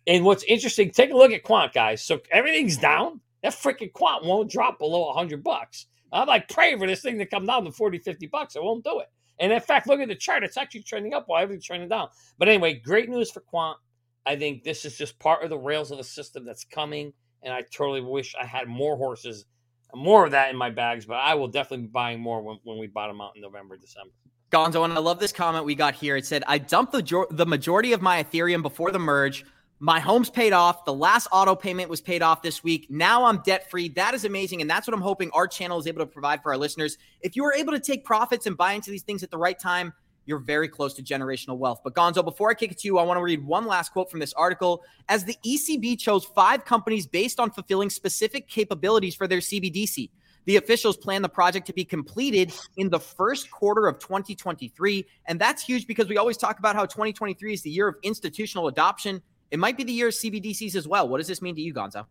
And 0.05 0.25
what's 0.25 0.43
interesting, 0.43 0.91
take 0.91 1.11
a 1.11 1.17
look 1.17 1.31
at 1.31 1.43
Quant, 1.43 1.73
guys. 1.73 2.03
So 2.03 2.19
everything's 2.31 2.77
down. 2.77 3.21
That 3.41 3.53
freaking 3.53 3.91
Quant 3.93 4.25
won't 4.25 4.49
drop 4.49 4.79
below 4.79 5.07
100 5.07 5.43
bucks. 5.43 5.87
I'm 6.11 6.27
like 6.27 6.47
praying 6.49 6.79
for 6.79 6.87
this 6.87 7.01
thing 7.01 7.17
to 7.19 7.25
come 7.25 7.45
down 7.45 7.65
to 7.65 7.71
40, 7.71 7.99
50 7.99 8.27
bucks. 8.27 8.55
It 8.55 8.63
won't 8.63 8.83
do 8.83 8.99
it. 8.99 9.07
And 9.39 9.51
in 9.51 9.59
fact, 9.59 9.87
look 9.87 9.99
at 9.99 10.07
the 10.07 10.15
chart. 10.15 10.43
It's 10.43 10.57
actually 10.57 10.83
trending 10.83 11.13
up 11.13 11.23
while 11.27 11.41
everything's 11.41 11.65
trending 11.65 11.89
down. 11.89 12.09
But 12.37 12.49
anyway, 12.49 12.75
great 12.75 13.09
news 13.09 13.31
for 13.31 13.39
Quant. 13.39 13.77
I 14.25 14.35
think 14.35 14.63
this 14.63 14.85
is 14.85 14.97
just 14.97 15.19
part 15.19 15.43
of 15.43 15.49
the 15.49 15.57
rails 15.57 15.91
of 15.91 15.97
the 15.97 16.03
system 16.03 16.45
that's 16.45 16.63
coming. 16.63 17.13
And 17.41 17.53
I 17.53 17.61
totally 17.61 18.01
wish 18.01 18.35
I 18.39 18.45
had 18.45 18.67
more 18.67 18.95
horses, 18.95 19.45
more 19.93 20.25
of 20.25 20.31
that 20.31 20.49
in 20.51 20.55
my 20.55 20.69
bags. 20.69 21.05
But 21.05 21.15
I 21.15 21.33
will 21.33 21.47
definitely 21.47 21.87
be 21.87 21.91
buying 21.91 22.21
more 22.21 22.41
when, 22.41 22.59
when 22.63 22.77
we 22.77 22.87
bottom 22.87 23.19
out 23.19 23.31
in 23.35 23.41
November, 23.41 23.75
December. 23.75 24.11
Gonzo, 24.51 24.85
and 24.85 24.93
I 24.93 24.99
love 24.99 25.19
this 25.19 25.31
comment 25.31 25.65
we 25.65 25.73
got 25.73 25.95
here. 25.95 26.15
It 26.15 26.27
said, 26.27 26.43
I 26.47 26.59
dumped 26.59 26.91
the, 26.91 27.25
the 27.31 27.45
majority 27.45 27.91
of 27.91 28.03
my 28.03 28.23
Ethereum 28.23 28.61
before 28.61 28.91
the 28.91 28.99
merge. 28.99 29.45
My 29.79 29.99
home's 29.99 30.29
paid 30.29 30.53
off. 30.53 30.86
The 30.86 30.93
last 30.93 31.27
auto 31.31 31.55
payment 31.55 31.89
was 31.89 31.99
paid 31.99 32.21
off 32.21 32.41
this 32.41 32.63
week. 32.63 32.88
Now 32.89 33.25
I'm 33.25 33.39
debt 33.39 33.69
free. 33.69 33.89
That 33.89 34.13
is 34.13 34.23
amazing. 34.23 34.62
And 34.62 34.69
that's 34.69 34.88
what 34.88 34.93
I'm 34.93 35.01
hoping 35.01 35.29
our 35.31 35.47
channel 35.47 35.77
is 35.77 35.88
able 35.88 35.99
to 35.99 36.05
provide 36.05 36.41
for 36.41 36.53
our 36.53 36.57
listeners. 36.57 36.97
If 37.21 37.36
you 37.36 37.43
are 37.45 37.53
able 37.53 37.73
to 37.73 37.79
take 37.79 38.05
profits 38.05 38.45
and 38.45 38.55
buy 38.55 38.73
into 38.73 38.91
these 38.91 39.03
things 39.03 39.23
at 39.23 39.31
the 39.31 39.38
right 39.38 39.59
time, 39.59 39.93
you're 40.25 40.39
very 40.39 40.67
close 40.69 40.93
to 40.93 41.03
generational 41.03 41.57
wealth. 41.57 41.81
But 41.83 41.95
Gonzo, 41.95 42.23
before 42.23 42.49
I 42.49 42.53
kick 42.53 42.71
it 42.71 42.79
to 42.79 42.88
you, 42.88 42.97
I 42.97 43.03
want 43.03 43.17
to 43.17 43.23
read 43.23 43.45
one 43.45 43.65
last 43.65 43.91
quote 43.91 44.09
from 44.09 44.19
this 44.19 44.33
article. 44.33 44.83
As 45.09 45.25
the 45.25 45.36
ECB 45.45 45.99
chose 45.99 46.23
five 46.23 46.63
companies 46.65 47.05
based 47.05 47.39
on 47.39 47.51
fulfilling 47.51 47.89
specific 47.89 48.47
capabilities 48.47 49.15
for 49.15 49.27
their 49.27 49.39
CBDC, 49.39 50.09
the 50.45 50.57
officials 50.57 50.97
plan 50.97 51.21
the 51.21 51.29
project 51.29 51.67
to 51.67 51.73
be 51.73 51.86
completed 51.86 52.53
in 52.77 52.89
the 52.89 52.99
first 52.99 53.49
quarter 53.49 53.88
of 53.88 53.99
2023. 53.99 55.05
And 55.25 55.39
that's 55.39 55.63
huge 55.63 55.88
because 55.88 56.07
we 56.07 56.17
always 56.17 56.38
talk 56.38 56.59
about 56.59 56.75
how 56.75 56.86
2023 56.86 57.53
is 57.53 57.62
the 57.62 57.69
year 57.69 57.88
of 57.88 57.95
institutional 58.03 58.67
adoption. 58.67 59.21
It 59.53 59.59
might 59.59 59.77
be 59.77 59.83
the 59.83 59.93
year 59.93 60.07
of 60.07 60.15
CBDCs 60.15 60.75
as 60.75 60.87
well. 60.87 61.07
What 61.07 61.19
does 61.19 61.27
this 61.27 61.39
mean 61.39 61.53
to 61.53 61.61
you, 61.61 61.75
Gonzo? 61.75 62.07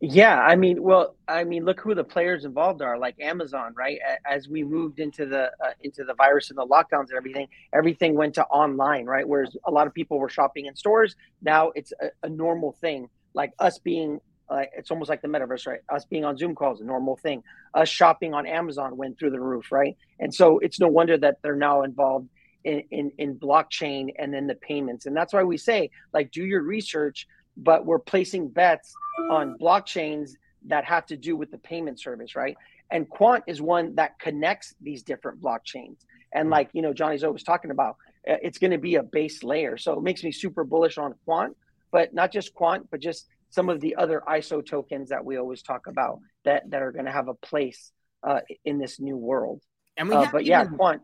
Yeah, 0.00 0.40
I 0.40 0.54
mean, 0.54 0.80
well, 0.80 1.16
I 1.26 1.42
mean, 1.42 1.64
look 1.64 1.80
who 1.80 1.92
the 1.92 2.04
players 2.04 2.44
involved 2.44 2.82
are, 2.82 2.96
like 2.96 3.16
Amazon, 3.18 3.74
right? 3.76 3.98
As 4.24 4.48
we 4.48 4.62
moved 4.62 5.00
into 5.00 5.26
the 5.26 5.50
uh, 5.60 5.72
into 5.80 6.04
the 6.04 6.14
virus 6.14 6.50
and 6.50 6.56
the 6.56 6.64
lockdowns 6.64 7.08
and 7.08 7.14
everything, 7.16 7.48
everything 7.72 8.14
went 8.14 8.34
to 8.34 8.44
online, 8.44 9.06
right? 9.06 9.26
Whereas 9.26 9.56
a 9.66 9.72
lot 9.72 9.88
of 9.88 9.92
people 9.92 10.20
were 10.20 10.28
shopping 10.28 10.66
in 10.66 10.76
stores, 10.76 11.16
now 11.42 11.72
it's 11.74 11.92
a, 12.00 12.10
a 12.22 12.28
normal 12.28 12.76
thing. 12.80 13.08
Like 13.34 13.50
us 13.58 13.80
being, 13.80 14.20
uh, 14.48 14.62
it's 14.76 14.92
almost 14.92 15.10
like 15.10 15.20
the 15.20 15.26
metaverse, 15.26 15.66
right? 15.66 15.80
Us 15.88 16.04
being 16.04 16.24
on 16.24 16.36
Zoom 16.36 16.54
calls, 16.54 16.80
a 16.80 16.84
normal 16.84 17.16
thing. 17.16 17.42
Us 17.74 17.88
shopping 17.88 18.34
on 18.34 18.46
Amazon 18.46 18.96
went 18.96 19.18
through 19.18 19.30
the 19.30 19.40
roof, 19.40 19.72
right? 19.72 19.96
And 20.20 20.32
so 20.32 20.60
it's 20.60 20.78
no 20.78 20.86
wonder 20.86 21.18
that 21.18 21.38
they're 21.42 21.56
now 21.56 21.82
involved 21.82 22.28
in, 22.64 22.82
in, 22.90 23.12
in 23.18 23.34
blockchain 23.36 24.12
and 24.18 24.32
then 24.32 24.46
the 24.46 24.54
payments. 24.54 25.06
And 25.06 25.16
that's 25.16 25.32
why 25.32 25.42
we 25.42 25.56
say, 25.56 25.90
like, 26.12 26.30
do 26.30 26.44
your 26.44 26.62
research, 26.62 27.26
but 27.56 27.84
we're 27.84 27.98
placing 27.98 28.48
bets 28.48 28.94
on 29.30 29.58
blockchains 29.58 30.32
that 30.66 30.84
have 30.84 31.06
to 31.06 31.16
do 31.16 31.36
with 31.36 31.50
the 31.50 31.58
payment 31.58 32.00
service, 32.00 32.36
right? 32.36 32.56
And 32.90 33.08
Quant 33.08 33.42
is 33.46 33.60
one 33.60 33.94
that 33.96 34.18
connects 34.18 34.74
these 34.80 35.02
different 35.02 35.40
blockchains. 35.40 35.96
And 36.32 36.50
like, 36.50 36.70
you 36.72 36.82
know, 36.82 36.92
Johnny's 36.92 37.24
always 37.24 37.42
talking 37.42 37.70
about, 37.70 37.96
uh, 38.28 38.36
it's 38.42 38.58
going 38.58 38.70
to 38.70 38.78
be 38.78 38.96
a 38.96 39.02
base 39.02 39.42
layer. 39.42 39.76
So 39.76 39.94
it 39.94 40.02
makes 40.02 40.22
me 40.22 40.32
super 40.32 40.64
bullish 40.64 40.98
on 40.98 41.14
Quant, 41.24 41.56
but 41.90 42.14
not 42.14 42.32
just 42.32 42.54
Quant, 42.54 42.88
but 42.90 43.00
just 43.00 43.28
some 43.50 43.68
of 43.68 43.80
the 43.80 43.96
other 43.96 44.22
ISO 44.26 44.64
tokens 44.64 45.10
that 45.10 45.24
we 45.24 45.36
always 45.36 45.62
talk 45.62 45.86
about 45.86 46.20
that, 46.44 46.70
that 46.70 46.82
are 46.82 46.92
going 46.92 47.04
to 47.04 47.12
have 47.12 47.28
a 47.28 47.34
place 47.34 47.92
uh, 48.22 48.40
in 48.64 48.78
this 48.78 49.00
new 49.00 49.16
world. 49.16 49.60
And 49.96 50.08
we 50.08 50.14
uh, 50.14 50.26
but 50.32 50.46
yeah, 50.46 50.64
Quant. 50.64 51.02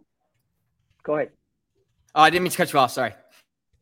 Go 1.02 1.16
ahead. 1.16 1.30
Oh, 2.14 2.22
I 2.22 2.30
didn't 2.30 2.44
mean 2.44 2.50
to 2.50 2.56
cut 2.56 2.72
you 2.72 2.78
off. 2.78 2.92
Sorry. 2.92 3.14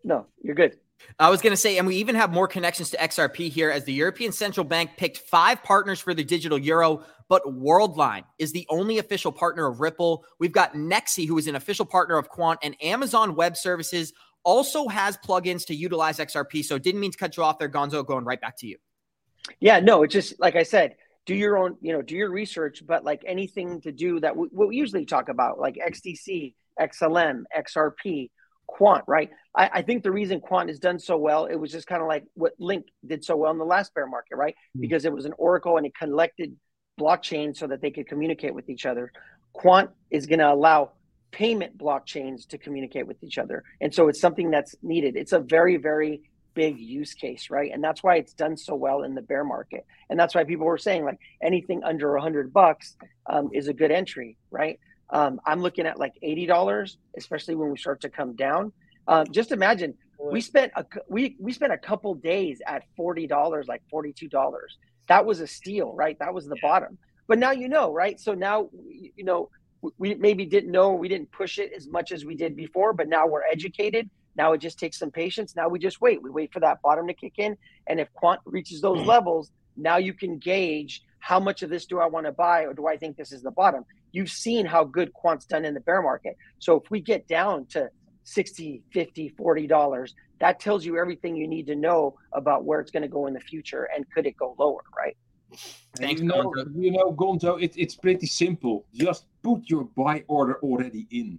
No, 0.04 0.26
you're 0.42 0.54
good. 0.54 0.78
I 1.18 1.30
was 1.30 1.40
going 1.40 1.52
to 1.52 1.56
say, 1.56 1.78
and 1.78 1.86
we 1.86 1.96
even 1.96 2.14
have 2.14 2.32
more 2.32 2.48
connections 2.48 2.90
to 2.90 2.96
XRP 2.96 3.50
here 3.50 3.70
as 3.70 3.84
the 3.84 3.92
European 3.92 4.32
Central 4.32 4.64
Bank 4.64 4.92
picked 4.96 5.18
five 5.18 5.62
partners 5.62 6.00
for 6.00 6.14
the 6.14 6.24
digital 6.24 6.58
euro, 6.58 7.04
but 7.28 7.44
Worldline 7.44 8.24
is 8.38 8.52
the 8.52 8.66
only 8.70 8.98
official 8.98 9.32
partner 9.32 9.66
of 9.66 9.80
Ripple. 9.80 10.24
We've 10.38 10.52
got 10.52 10.74
Nexi, 10.74 11.26
who 11.26 11.38
is 11.38 11.46
an 11.46 11.56
official 11.56 11.84
partner 11.84 12.18
of 12.18 12.28
Quant, 12.28 12.58
and 12.62 12.76
Amazon 12.82 13.34
Web 13.34 13.56
Services 13.56 14.12
also 14.44 14.88
has 14.88 15.16
plugins 15.16 15.66
to 15.66 15.74
utilize 15.74 16.18
XRP. 16.18 16.64
So 16.64 16.78
didn't 16.78 17.00
mean 17.00 17.12
to 17.12 17.18
cut 17.18 17.36
you 17.36 17.42
off 17.42 17.58
there, 17.58 17.68
Gonzo. 17.68 18.06
Going 18.06 18.24
right 18.24 18.40
back 18.40 18.56
to 18.58 18.66
you. 18.66 18.78
Yeah, 19.60 19.80
no, 19.80 20.02
it's 20.02 20.12
just 20.12 20.38
like 20.40 20.56
I 20.56 20.62
said, 20.62 20.96
do 21.24 21.34
your 21.34 21.58
own, 21.58 21.76
you 21.80 21.92
know, 21.92 22.02
do 22.02 22.14
your 22.16 22.30
research, 22.30 22.82
but 22.86 23.04
like 23.04 23.22
anything 23.26 23.80
to 23.82 23.92
do 23.92 24.20
that 24.20 24.36
we, 24.36 24.48
we 24.52 24.76
usually 24.76 25.04
talk 25.04 25.28
about, 25.28 25.58
like 25.58 25.76
XDC, 25.76 26.54
XLM, 26.80 27.44
XRP, 27.56 28.30
Quant, 28.66 29.04
right? 29.06 29.30
I, 29.54 29.70
I, 29.74 29.82
think 29.82 30.02
the 30.02 30.10
reason 30.10 30.40
Quant 30.40 30.68
has 30.68 30.78
done 30.78 30.98
so 30.98 31.16
well, 31.16 31.46
it 31.46 31.54
was 31.54 31.70
just 31.70 31.86
kind 31.86 32.02
of 32.02 32.08
like 32.08 32.24
what 32.34 32.52
Link 32.58 32.86
did 33.06 33.24
so 33.24 33.36
well 33.36 33.52
in 33.52 33.58
the 33.58 33.64
last 33.64 33.94
bear 33.94 34.06
market, 34.06 34.36
right? 34.36 34.54
Mm-hmm. 34.54 34.80
Because 34.80 35.04
it 35.04 35.12
was 35.12 35.24
an 35.24 35.34
oracle 35.38 35.76
and 35.76 35.86
it 35.86 35.94
collected 35.94 36.56
blockchain 36.98 37.56
so 37.56 37.66
that 37.66 37.80
they 37.80 37.90
could 37.90 38.08
communicate 38.08 38.54
with 38.54 38.68
each 38.68 38.86
other. 38.86 39.12
Quant 39.52 39.90
is 40.10 40.26
going 40.26 40.40
to 40.40 40.52
allow 40.52 40.92
payment 41.30 41.76
blockchains 41.78 42.46
to 42.48 42.58
communicate 42.58 43.06
with 43.06 43.22
each 43.22 43.38
other. 43.38 43.62
And 43.80 43.94
so 43.94 44.08
it's 44.08 44.20
something 44.20 44.50
that's 44.50 44.74
needed. 44.82 45.16
It's 45.16 45.32
a 45.32 45.38
very, 45.38 45.76
very 45.76 46.22
big 46.54 46.78
use 46.78 47.14
case, 47.14 47.50
right? 47.50 47.70
And 47.72 47.84
that's 47.84 48.02
why 48.02 48.16
it's 48.16 48.32
done 48.32 48.56
so 48.56 48.74
well 48.74 49.02
in 49.02 49.14
the 49.14 49.22
bear 49.22 49.44
market. 49.44 49.86
And 50.08 50.18
that's 50.18 50.34
why 50.34 50.44
people 50.44 50.66
were 50.66 50.78
saying 50.78 51.04
like 51.04 51.18
anything 51.42 51.84
under 51.84 52.16
a 52.16 52.22
hundred 52.22 52.52
bucks 52.52 52.96
um, 53.26 53.50
is 53.52 53.68
a 53.68 53.74
good 53.74 53.90
entry, 53.90 54.38
right? 54.50 54.80
Um, 55.10 55.40
I'm 55.46 55.60
looking 55.60 55.86
at 55.86 55.98
like 55.98 56.14
eighty 56.22 56.46
dollars, 56.46 56.98
especially 57.16 57.54
when 57.54 57.70
we 57.70 57.78
start 57.78 58.00
to 58.02 58.08
come 58.08 58.34
down. 58.34 58.72
Um, 59.08 59.26
just 59.30 59.52
imagine 59.52 59.94
we 60.18 60.40
spent 60.40 60.72
a 60.76 60.84
we 61.08 61.36
we 61.38 61.52
spent 61.52 61.72
a 61.72 61.78
couple 61.78 62.14
days 62.14 62.60
at 62.66 62.82
forty 62.96 63.26
dollars, 63.26 63.66
like 63.68 63.82
forty 63.90 64.12
two 64.12 64.28
dollars. 64.28 64.78
That 65.08 65.24
was 65.24 65.40
a 65.40 65.46
steal, 65.46 65.92
right? 65.94 66.18
That 66.18 66.34
was 66.34 66.46
the 66.46 66.56
bottom. 66.60 66.98
But 67.28 67.38
now 67.38 67.52
you 67.52 67.68
know, 67.68 67.92
right? 67.92 68.18
So 68.18 68.34
now 68.34 68.68
you 68.90 69.24
know 69.24 69.50
we 69.98 70.14
maybe 70.14 70.44
didn't 70.46 70.70
know 70.70 70.92
we 70.92 71.08
didn't 71.08 71.30
push 71.30 71.58
it 71.58 71.72
as 71.76 71.86
much 71.88 72.10
as 72.12 72.24
we 72.24 72.34
did 72.34 72.56
before, 72.56 72.92
but 72.92 73.08
now 73.08 73.26
we're 73.26 73.44
educated. 73.44 74.10
Now 74.36 74.52
it 74.52 74.58
just 74.58 74.78
takes 74.78 74.98
some 74.98 75.10
patience. 75.10 75.54
Now 75.54 75.68
we 75.68 75.78
just 75.78 76.00
wait. 76.00 76.22
We 76.22 76.30
wait 76.30 76.52
for 76.52 76.60
that 76.60 76.82
bottom 76.82 77.06
to 77.06 77.14
kick 77.14 77.34
in, 77.38 77.56
and 77.86 78.00
if 78.00 78.12
quant 78.12 78.40
reaches 78.44 78.80
those 78.80 78.98
mm. 78.98 79.06
levels, 79.06 79.50
now 79.76 79.98
you 79.98 80.12
can 80.12 80.38
gauge 80.38 81.02
how 81.20 81.40
much 81.40 81.62
of 81.62 81.70
this 81.70 81.86
do 81.86 81.98
I 81.98 82.06
want 82.06 82.26
to 82.26 82.32
buy, 82.32 82.62
or 82.62 82.74
do 82.74 82.86
I 82.86 82.96
think 82.96 83.16
this 83.16 83.32
is 83.32 83.42
the 83.42 83.50
bottom? 83.50 83.84
You've 84.16 84.31
seen 84.31 84.64
how 84.64 84.83
good 84.83 85.12
quant's 85.12 85.44
done 85.44 85.66
in 85.66 85.74
the 85.74 85.81
bear 85.81 86.00
market. 86.00 86.38
So 86.59 86.81
if 86.81 86.90
we 86.90 87.00
get 87.00 87.29
down 87.29 87.66
to 87.66 87.90
60, 88.24 88.83
50, 88.90 89.29
40 89.37 89.66
dollars, 89.66 90.14
that 90.40 90.59
tells 90.59 90.87
you 90.87 90.98
everything 90.98 91.37
you 91.37 91.46
need 91.46 91.66
to 91.66 91.76
know 91.76 92.16
about 92.33 92.64
where 92.64 92.81
it's 92.81 92.90
going 92.90 93.02
to 93.02 93.14
go 93.18 93.26
in 93.26 93.35
the 93.35 93.40
future 93.52 93.85
and 93.94 94.11
could 94.12 94.26
it 94.26 94.37
go 94.38 94.57
lower, 94.59 94.85
right? 94.96 95.16
Thanks, 95.96 96.20
you 96.22 96.29
know, 96.29 96.52
you 96.74 96.92
know, 96.92 97.12
Gonzo, 97.12 97.62
it, 97.62 97.74
it's 97.76 97.94
pretty 97.94 98.26
simple. 98.26 98.87
Just 98.94 99.26
put 99.42 99.68
your 99.68 99.85
buy 99.85 100.24
order 100.29 100.59
already 100.62 101.07
in. 101.11 101.38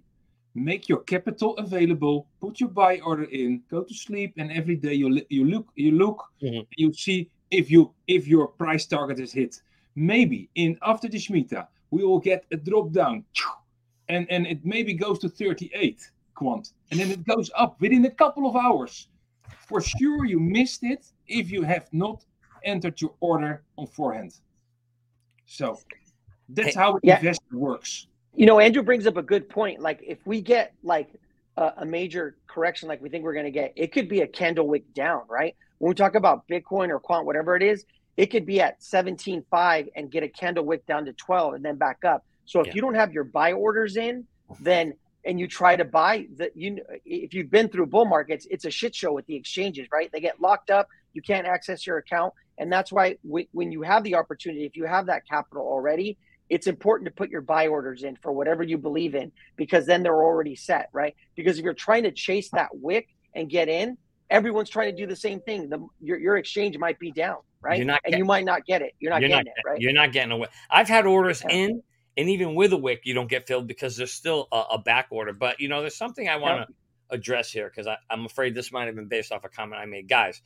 Make 0.54 0.88
your 0.88 1.00
capital 1.00 1.56
available. 1.58 2.26
Put 2.40 2.60
your 2.60 2.70
buy 2.70 3.00
order 3.00 3.24
in. 3.24 3.62
Go 3.70 3.82
to 3.82 3.94
sleep, 3.94 4.34
and 4.38 4.50
every 4.50 4.76
day 4.76 4.94
you 4.94 5.20
you 5.28 5.44
look 5.44 5.66
you 5.76 5.92
look 5.92 6.18
mm-hmm. 6.42 6.62
you 6.76 6.92
see 6.92 7.30
if 7.50 7.70
you 7.70 7.92
if 8.06 8.26
your 8.26 8.46
price 8.62 8.86
target 8.86 9.18
is 9.20 9.32
hit. 9.32 9.60
Maybe 9.94 10.48
in 10.54 10.78
after 10.82 11.06
the 11.08 11.18
Shemitah, 11.18 11.66
we 11.90 12.04
will 12.04 12.18
get 12.18 12.44
a 12.52 12.56
drop 12.56 12.92
down 12.92 13.24
and, 14.08 14.26
and 14.30 14.46
it 14.46 14.64
maybe 14.64 14.94
goes 14.94 15.18
to 15.20 15.28
38 15.28 16.10
quant 16.34 16.72
and 16.90 17.00
then 17.00 17.10
it 17.10 17.26
goes 17.26 17.50
up 17.56 17.80
within 17.80 18.04
a 18.04 18.10
couple 18.10 18.48
of 18.48 18.56
hours. 18.56 19.08
For 19.66 19.80
sure, 19.80 20.24
you 20.24 20.40
missed 20.40 20.82
it 20.82 21.06
if 21.26 21.50
you 21.50 21.62
have 21.62 21.88
not 21.92 22.24
entered 22.64 23.00
your 23.00 23.14
order 23.20 23.62
on 23.76 23.86
forehand. 23.86 24.34
So 25.46 25.78
that's 26.48 26.74
how 26.74 26.98
yeah. 27.02 27.18
investor 27.18 27.56
works. 27.56 28.06
You 28.34 28.46
know, 28.46 28.60
Andrew 28.60 28.82
brings 28.82 29.06
up 29.06 29.16
a 29.16 29.22
good 29.22 29.48
point. 29.48 29.80
Like, 29.80 30.00
if 30.06 30.18
we 30.26 30.40
get 30.40 30.74
like 30.82 31.08
a, 31.56 31.72
a 31.78 31.86
major 31.86 32.36
correction, 32.46 32.88
like 32.88 33.02
we 33.02 33.08
think 33.08 33.24
we're 33.24 33.32
going 33.32 33.46
to 33.46 33.50
get, 33.50 33.72
it 33.76 33.92
could 33.92 34.08
be 34.08 34.20
a 34.20 34.26
candle 34.26 34.66
wick 34.68 34.84
down, 34.94 35.22
right? 35.28 35.56
When 35.78 35.88
we 35.88 35.94
talk 35.94 36.14
about 36.14 36.46
Bitcoin 36.48 36.88
or 36.90 37.00
quant, 37.00 37.26
whatever 37.26 37.56
it 37.56 37.62
is, 37.62 37.84
it 38.18 38.26
could 38.26 38.44
be 38.44 38.60
at 38.60 38.80
17.5 38.80 39.88
and 39.94 40.10
get 40.10 40.24
a 40.24 40.28
candle 40.28 40.64
wick 40.64 40.84
down 40.86 41.04
to 41.04 41.12
12 41.12 41.54
and 41.54 41.64
then 41.64 41.76
back 41.76 42.04
up. 42.04 42.26
So 42.46 42.60
if 42.60 42.66
yeah. 42.66 42.72
you 42.74 42.80
don't 42.80 42.96
have 42.96 43.12
your 43.12 43.22
buy 43.22 43.52
orders 43.52 43.96
in, 43.96 44.26
then 44.60 44.94
and 45.24 45.38
you 45.38 45.46
try 45.46 45.76
to 45.76 45.84
buy 45.84 46.26
that 46.36 46.56
you 46.56 46.80
if 47.04 47.32
you've 47.32 47.50
been 47.50 47.68
through 47.68 47.86
bull 47.86 48.06
markets, 48.06 48.46
it's 48.50 48.64
a 48.64 48.70
shit 48.70 48.94
show 48.94 49.12
with 49.12 49.26
the 49.26 49.36
exchanges, 49.36 49.86
right? 49.92 50.10
They 50.12 50.20
get 50.20 50.40
locked 50.40 50.68
up, 50.68 50.88
you 51.12 51.22
can't 51.22 51.46
access 51.46 51.86
your 51.86 51.98
account, 51.98 52.34
And 52.58 52.72
that's 52.72 52.90
why 52.90 53.18
w- 53.24 53.46
when 53.52 53.70
you 53.70 53.82
have 53.82 54.02
the 54.02 54.16
opportunity, 54.16 54.64
if 54.64 54.76
you 54.76 54.84
have 54.86 55.06
that 55.06 55.22
capital 55.28 55.62
already, 55.62 56.18
it's 56.50 56.66
important 56.66 57.06
to 57.06 57.14
put 57.14 57.30
your 57.30 57.42
buy 57.42 57.68
orders 57.68 58.02
in 58.02 58.16
for 58.16 58.32
whatever 58.32 58.64
you 58.64 58.78
believe 58.78 59.14
in 59.14 59.30
because 59.56 59.86
then 59.86 60.02
they're 60.02 60.24
already 60.24 60.56
set, 60.56 60.88
right? 60.92 61.14
Because 61.36 61.58
if 61.58 61.64
you're 61.64 61.74
trying 61.74 62.02
to 62.02 62.10
chase 62.10 62.50
that 62.50 62.70
wick 62.72 63.08
and 63.34 63.48
get 63.48 63.68
in, 63.68 63.96
everyone's 64.30 64.70
trying 64.70 64.90
to 64.90 64.96
do 64.96 65.06
the 65.06 65.16
same 65.16 65.40
thing. 65.40 65.68
The, 65.68 65.86
your, 66.00 66.18
your 66.18 66.36
exchange 66.36 66.76
might 66.78 66.98
be 66.98 67.12
down, 67.12 67.38
right? 67.60 67.80
and 67.80 67.90
getting, 68.04 68.18
you 68.18 68.24
might 68.24 68.44
not 68.44 68.64
get 68.66 68.82
it. 68.82 68.94
You're 68.98 69.10
not 69.10 69.20
you're 69.20 69.28
getting 69.28 69.46
not, 69.46 69.64
it, 69.64 69.68
right? 69.68 69.80
You're 69.80 69.92
not 69.92 70.12
getting 70.12 70.32
away. 70.32 70.48
I've 70.70 70.88
had 70.88 71.06
orders 71.06 71.42
yeah. 71.48 71.56
in, 71.56 71.82
and 72.16 72.28
even 72.28 72.54
with 72.54 72.72
a 72.72 72.76
wick, 72.76 73.02
you 73.04 73.14
don't 73.14 73.28
get 73.28 73.46
filled 73.46 73.66
because 73.66 73.96
there's 73.96 74.12
still 74.12 74.48
a, 74.52 74.64
a 74.72 74.78
back 74.78 75.08
order. 75.10 75.32
But 75.32 75.60
you 75.60 75.68
know, 75.68 75.80
there's 75.80 75.96
something 75.96 76.28
I 76.28 76.36
want 76.36 76.68
to 76.68 76.74
yeah. 76.74 77.16
address 77.16 77.50
here 77.50 77.70
because 77.74 77.92
I'm 78.10 78.24
afraid 78.24 78.54
this 78.54 78.72
might 78.72 78.86
have 78.86 78.96
been 78.96 79.08
based 79.08 79.32
off 79.32 79.44
a 79.44 79.48
comment 79.48 79.80
I 79.80 79.86
made, 79.86 80.08
guys. 80.08 80.42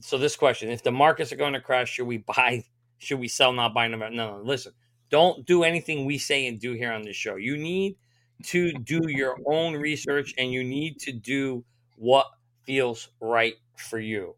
So 0.00 0.18
this 0.18 0.36
question: 0.36 0.70
If 0.70 0.82
the 0.82 0.92
markets 0.92 1.32
are 1.32 1.36
going 1.36 1.54
to 1.54 1.60
crash, 1.60 1.90
should 1.90 2.06
we 2.06 2.18
buy? 2.18 2.64
Should 2.98 3.20
we 3.20 3.28
sell? 3.28 3.52
Not 3.52 3.74
buy? 3.74 3.88
No, 3.88 3.98
no, 3.98 4.08
no. 4.08 4.40
Listen, 4.42 4.72
don't 5.10 5.46
do 5.46 5.64
anything 5.64 6.04
we 6.04 6.18
say 6.18 6.46
and 6.46 6.58
do 6.58 6.72
here 6.72 6.92
on 6.92 7.02
this 7.02 7.16
show. 7.16 7.36
You 7.36 7.56
need 7.56 7.96
to 8.44 8.72
do 8.72 9.08
your 9.08 9.36
own 9.46 9.74
research 9.74 10.34
and 10.36 10.52
you 10.52 10.62
need 10.62 10.98
to 11.00 11.12
do 11.12 11.64
what 11.96 12.26
feels 12.64 13.08
right 13.20 13.54
for 13.76 13.98
you. 13.98 14.34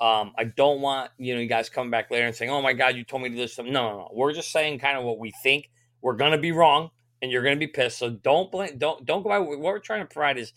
Um, 0.00 0.32
I 0.38 0.44
don't 0.44 0.80
want 0.80 1.10
you 1.18 1.34
know 1.34 1.40
you 1.40 1.48
guys 1.48 1.68
coming 1.68 1.90
back 1.90 2.10
later 2.10 2.26
and 2.26 2.34
saying, 2.34 2.50
"Oh 2.50 2.62
my 2.62 2.72
God, 2.72 2.96
you 2.96 3.04
told 3.04 3.22
me 3.22 3.28
to 3.28 3.36
do 3.36 3.46
something." 3.46 3.72
No, 3.72 3.90
no, 3.90 3.98
no. 3.98 4.10
We're 4.12 4.32
just 4.32 4.52
saying 4.52 4.78
kind 4.78 4.98
of 4.98 5.04
what 5.04 5.18
we 5.18 5.32
think. 5.42 5.70
We're 6.02 6.16
gonna 6.16 6.38
be 6.38 6.52
wrong, 6.52 6.90
and 7.22 7.30
you're 7.30 7.42
gonna 7.42 7.56
be 7.56 7.66
pissed. 7.66 7.98
So 7.98 8.10
don't 8.10 8.50
blame. 8.50 8.78
Don't 8.78 9.04
don't 9.04 9.22
go 9.22 9.28
by. 9.28 9.38
What 9.38 9.58
we're 9.60 9.78
trying 9.78 10.00
to 10.00 10.06
provide 10.06 10.38
is 10.38 10.52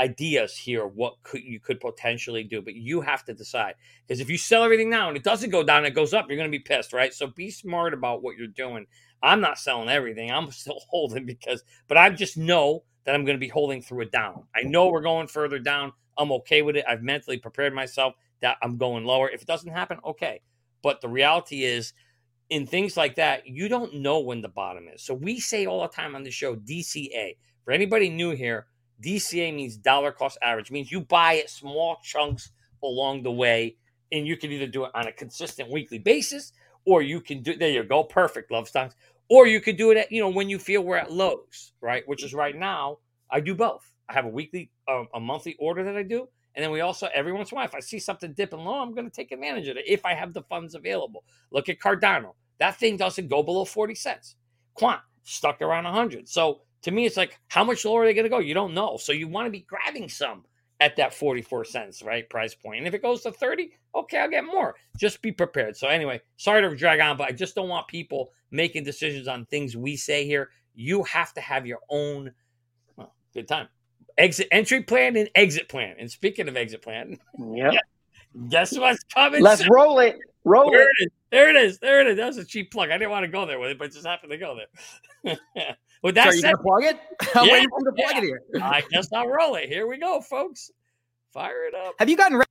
ideas 0.00 0.56
here. 0.56 0.86
What 0.86 1.22
could 1.22 1.42
you 1.44 1.60
could 1.60 1.80
potentially 1.80 2.44
do, 2.44 2.60
but 2.62 2.74
you 2.74 3.02
have 3.02 3.24
to 3.26 3.34
decide. 3.34 3.74
Because 4.06 4.20
if 4.20 4.28
you 4.30 4.38
sell 4.38 4.64
everything 4.64 4.90
now 4.90 5.08
and 5.08 5.16
it 5.16 5.24
doesn't 5.24 5.50
go 5.50 5.62
down, 5.62 5.84
it 5.84 5.94
goes 5.94 6.14
up. 6.14 6.26
You're 6.28 6.38
gonna 6.38 6.48
be 6.48 6.58
pissed, 6.58 6.92
right? 6.92 7.14
So 7.14 7.28
be 7.28 7.50
smart 7.50 7.94
about 7.94 8.22
what 8.22 8.36
you're 8.36 8.48
doing. 8.48 8.86
I'm 9.22 9.40
not 9.40 9.58
selling 9.58 9.88
everything. 9.88 10.30
I'm 10.30 10.50
still 10.52 10.80
holding 10.88 11.24
because, 11.26 11.62
but 11.88 11.96
I 11.96 12.10
just 12.10 12.36
know 12.36 12.84
that 13.04 13.14
I'm 13.14 13.24
going 13.24 13.36
to 13.36 13.40
be 13.40 13.48
holding 13.48 13.82
through 13.82 14.02
it 14.02 14.12
down. 14.12 14.44
I 14.54 14.62
know 14.62 14.88
we're 14.88 15.00
going 15.00 15.26
further 15.26 15.58
down. 15.58 15.92
I'm 16.16 16.32
okay 16.32 16.62
with 16.62 16.76
it. 16.76 16.84
I've 16.88 17.02
mentally 17.02 17.38
prepared 17.38 17.74
myself 17.74 18.14
that 18.42 18.58
I'm 18.62 18.76
going 18.76 19.04
lower. 19.04 19.28
If 19.30 19.42
it 19.42 19.48
doesn't 19.48 19.70
happen, 19.70 19.98
okay. 20.04 20.40
But 20.82 21.00
the 21.00 21.08
reality 21.08 21.64
is, 21.64 21.94
in 22.50 22.66
things 22.66 22.96
like 22.96 23.14
that, 23.14 23.46
you 23.46 23.68
don't 23.68 23.94
know 23.94 24.20
when 24.20 24.42
the 24.42 24.48
bottom 24.48 24.86
is. 24.88 25.02
So 25.02 25.14
we 25.14 25.40
say 25.40 25.64
all 25.64 25.82
the 25.82 25.88
time 25.88 26.14
on 26.14 26.22
the 26.22 26.30
show 26.30 26.54
DCA. 26.54 27.36
For 27.64 27.72
anybody 27.72 28.10
new 28.10 28.32
here, 28.32 28.66
DCA 29.02 29.54
means 29.54 29.76
dollar 29.76 30.12
cost 30.12 30.38
average, 30.42 30.70
means 30.70 30.92
you 30.92 31.00
buy 31.00 31.34
it 31.34 31.48
small 31.48 31.98
chunks 32.02 32.50
along 32.82 33.22
the 33.22 33.32
way, 33.32 33.76
and 34.10 34.26
you 34.26 34.36
can 34.36 34.52
either 34.52 34.66
do 34.66 34.84
it 34.84 34.90
on 34.94 35.06
a 35.06 35.12
consistent 35.12 35.70
weekly 35.70 35.98
basis, 35.98 36.52
or 36.84 37.00
you 37.02 37.20
can 37.20 37.42
do 37.42 37.56
there 37.56 37.70
you 37.70 37.84
go, 37.84 38.04
perfect 38.04 38.50
love 38.50 38.68
stocks, 38.68 38.96
or 39.30 39.46
you 39.46 39.60
could 39.60 39.76
do 39.76 39.90
it 39.90 39.96
at 39.96 40.12
you 40.12 40.20
know 40.20 40.28
when 40.28 40.48
you 40.48 40.58
feel 40.58 40.82
we're 40.82 40.96
at 40.96 41.12
lows, 41.12 41.72
right? 41.80 42.06
Which 42.06 42.24
is 42.24 42.34
right 42.34 42.56
now. 42.56 42.98
I 43.30 43.40
do 43.40 43.54
both. 43.54 43.90
I 44.08 44.12
have 44.12 44.26
a 44.26 44.28
weekly, 44.28 44.70
uh, 44.86 45.04
a 45.14 45.20
monthly 45.20 45.56
order 45.58 45.84
that 45.84 45.96
I 45.96 46.02
do, 46.02 46.28
and 46.54 46.62
then 46.62 46.70
we 46.70 46.80
also, 46.80 47.08
every 47.14 47.32
once 47.32 47.50
in 47.50 47.56
a 47.56 47.60
while, 47.60 47.66
if 47.66 47.74
I 47.74 47.80
see 47.80 47.98
something 47.98 48.32
dipping 48.34 48.60
low, 48.60 48.80
I'm 48.80 48.94
going 48.94 49.08
to 49.08 49.14
take 49.14 49.32
advantage 49.32 49.68
of 49.68 49.76
it 49.76 49.84
if 49.86 50.04
I 50.04 50.14
have 50.14 50.32
the 50.32 50.42
funds 50.42 50.74
available. 50.74 51.24
Look 51.50 51.68
at 51.68 51.78
Cardano. 51.78 52.34
That 52.58 52.76
thing 52.76 52.96
doesn't 52.96 53.28
go 53.28 53.42
below 53.42 53.64
40 53.64 53.94
cents. 53.94 54.36
Quant 54.74 55.00
stuck 55.22 55.62
around 55.62 55.84
100. 55.84 56.28
So 56.28 56.60
to 56.82 56.90
me, 56.90 57.06
it's 57.06 57.16
like, 57.16 57.38
how 57.48 57.64
much 57.64 57.84
lower 57.84 58.02
are 58.02 58.04
they 58.04 58.14
going 58.14 58.24
to 58.24 58.30
go? 58.30 58.38
You 58.38 58.54
don't 58.54 58.74
know. 58.74 58.98
So 58.98 59.12
you 59.12 59.28
want 59.28 59.46
to 59.46 59.50
be 59.50 59.60
grabbing 59.60 60.08
some 60.08 60.44
at 60.80 60.96
that 60.96 61.14
44 61.14 61.64
cents, 61.64 62.02
right? 62.02 62.28
Price 62.28 62.54
point. 62.54 62.78
And 62.78 62.86
if 62.86 62.92
it 62.92 63.02
goes 63.02 63.22
to 63.22 63.32
30, 63.32 63.70
okay, 63.94 64.18
I'll 64.18 64.30
get 64.30 64.44
more. 64.44 64.74
Just 64.98 65.22
be 65.22 65.32
prepared. 65.32 65.76
So 65.76 65.88
anyway, 65.88 66.20
sorry 66.36 66.62
to 66.62 66.76
drag 66.76 67.00
on, 67.00 67.16
but 67.16 67.28
I 67.28 67.32
just 67.32 67.54
don't 67.54 67.68
want 67.68 67.88
people 67.88 68.32
making 68.50 68.84
decisions 68.84 69.26
on 69.26 69.46
things 69.46 69.76
we 69.76 69.96
say 69.96 70.26
here. 70.26 70.50
You 70.74 71.02
have 71.04 71.32
to 71.34 71.40
have 71.40 71.66
your 71.66 71.80
own 71.88 72.32
well, 72.96 73.14
good 73.32 73.48
time 73.48 73.68
exit 74.18 74.48
entry 74.50 74.82
plan 74.82 75.16
and 75.16 75.28
exit 75.34 75.68
plan. 75.68 75.96
And 75.98 76.10
speaking 76.10 76.48
of 76.48 76.56
exit 76.56 76.82
plan, 76.82 77.18
yeah, 77.38 77.72
guess 78.48 78.76
what's 78.76 79.02
coming? 79.04 79.42
Let's 79.42 79.62
soon? 79.62 79.70
roll 79.70 79.98
it. 79.98 80.18
Roll 80.44 80.70
there 80.70 80.82
it. 80.82 80.88
it 80.98 81.04
is. 81.04 81.10
There 81.30 81.50
it 81.50 81.56
is. 81.56 81.78
There 81.78 82.00
it 82.00 82.06
is. 82.08 82.16
That 82.16 82.26
was 82.26 82.36
a 82.38 82.44
cheap 82.44 82.72
plug. 82.72 82.90
I 82.90 82.98
didn't 82.98 83.10
want 83.10 83.24
to 83.24 83.30
go 83.30 83.46
there 83.46 83.58
with 83.58 83.70
it, 83.70 83.78
but 83.78 83.92
just 83.92 84.06
happened 84.06 84.32
to 84.32 84.38
go 84.38 84.56
there. 84.56 85.38
with 86.02 86.14
that, 86.16 86.32
so 86.32 86.42
gonna 86.42 86.58
plug 86.58 86.84
it? 86.84 86.98
I'm 87.34 87.46
yeah, 87.46 87.52
waiting 87.52 87.68
for 87.70 87.78
you 87.80 87.84
to 87.84 87.92
plug 87.92 88.10
yeah. 88.10 88.18
it 88.18 88.24
here. 88.24 88.42
I 88.62 88.82
guess 88.90 89.08
I'll 89.12 89.28
roll 89.28 89.54
it. 89.54 89.68
Here 89.68 89.86
we 89.86 89.98
go, 89.98 90.20
folks. 90.20 90.70
Fire 91.32 91.64
it 91.64 91.74
up. 91.74 91.94
Have 91.98 92.08
you 92.08 92.16
gotten? 92.16 92.38
Re- 92.38 92.44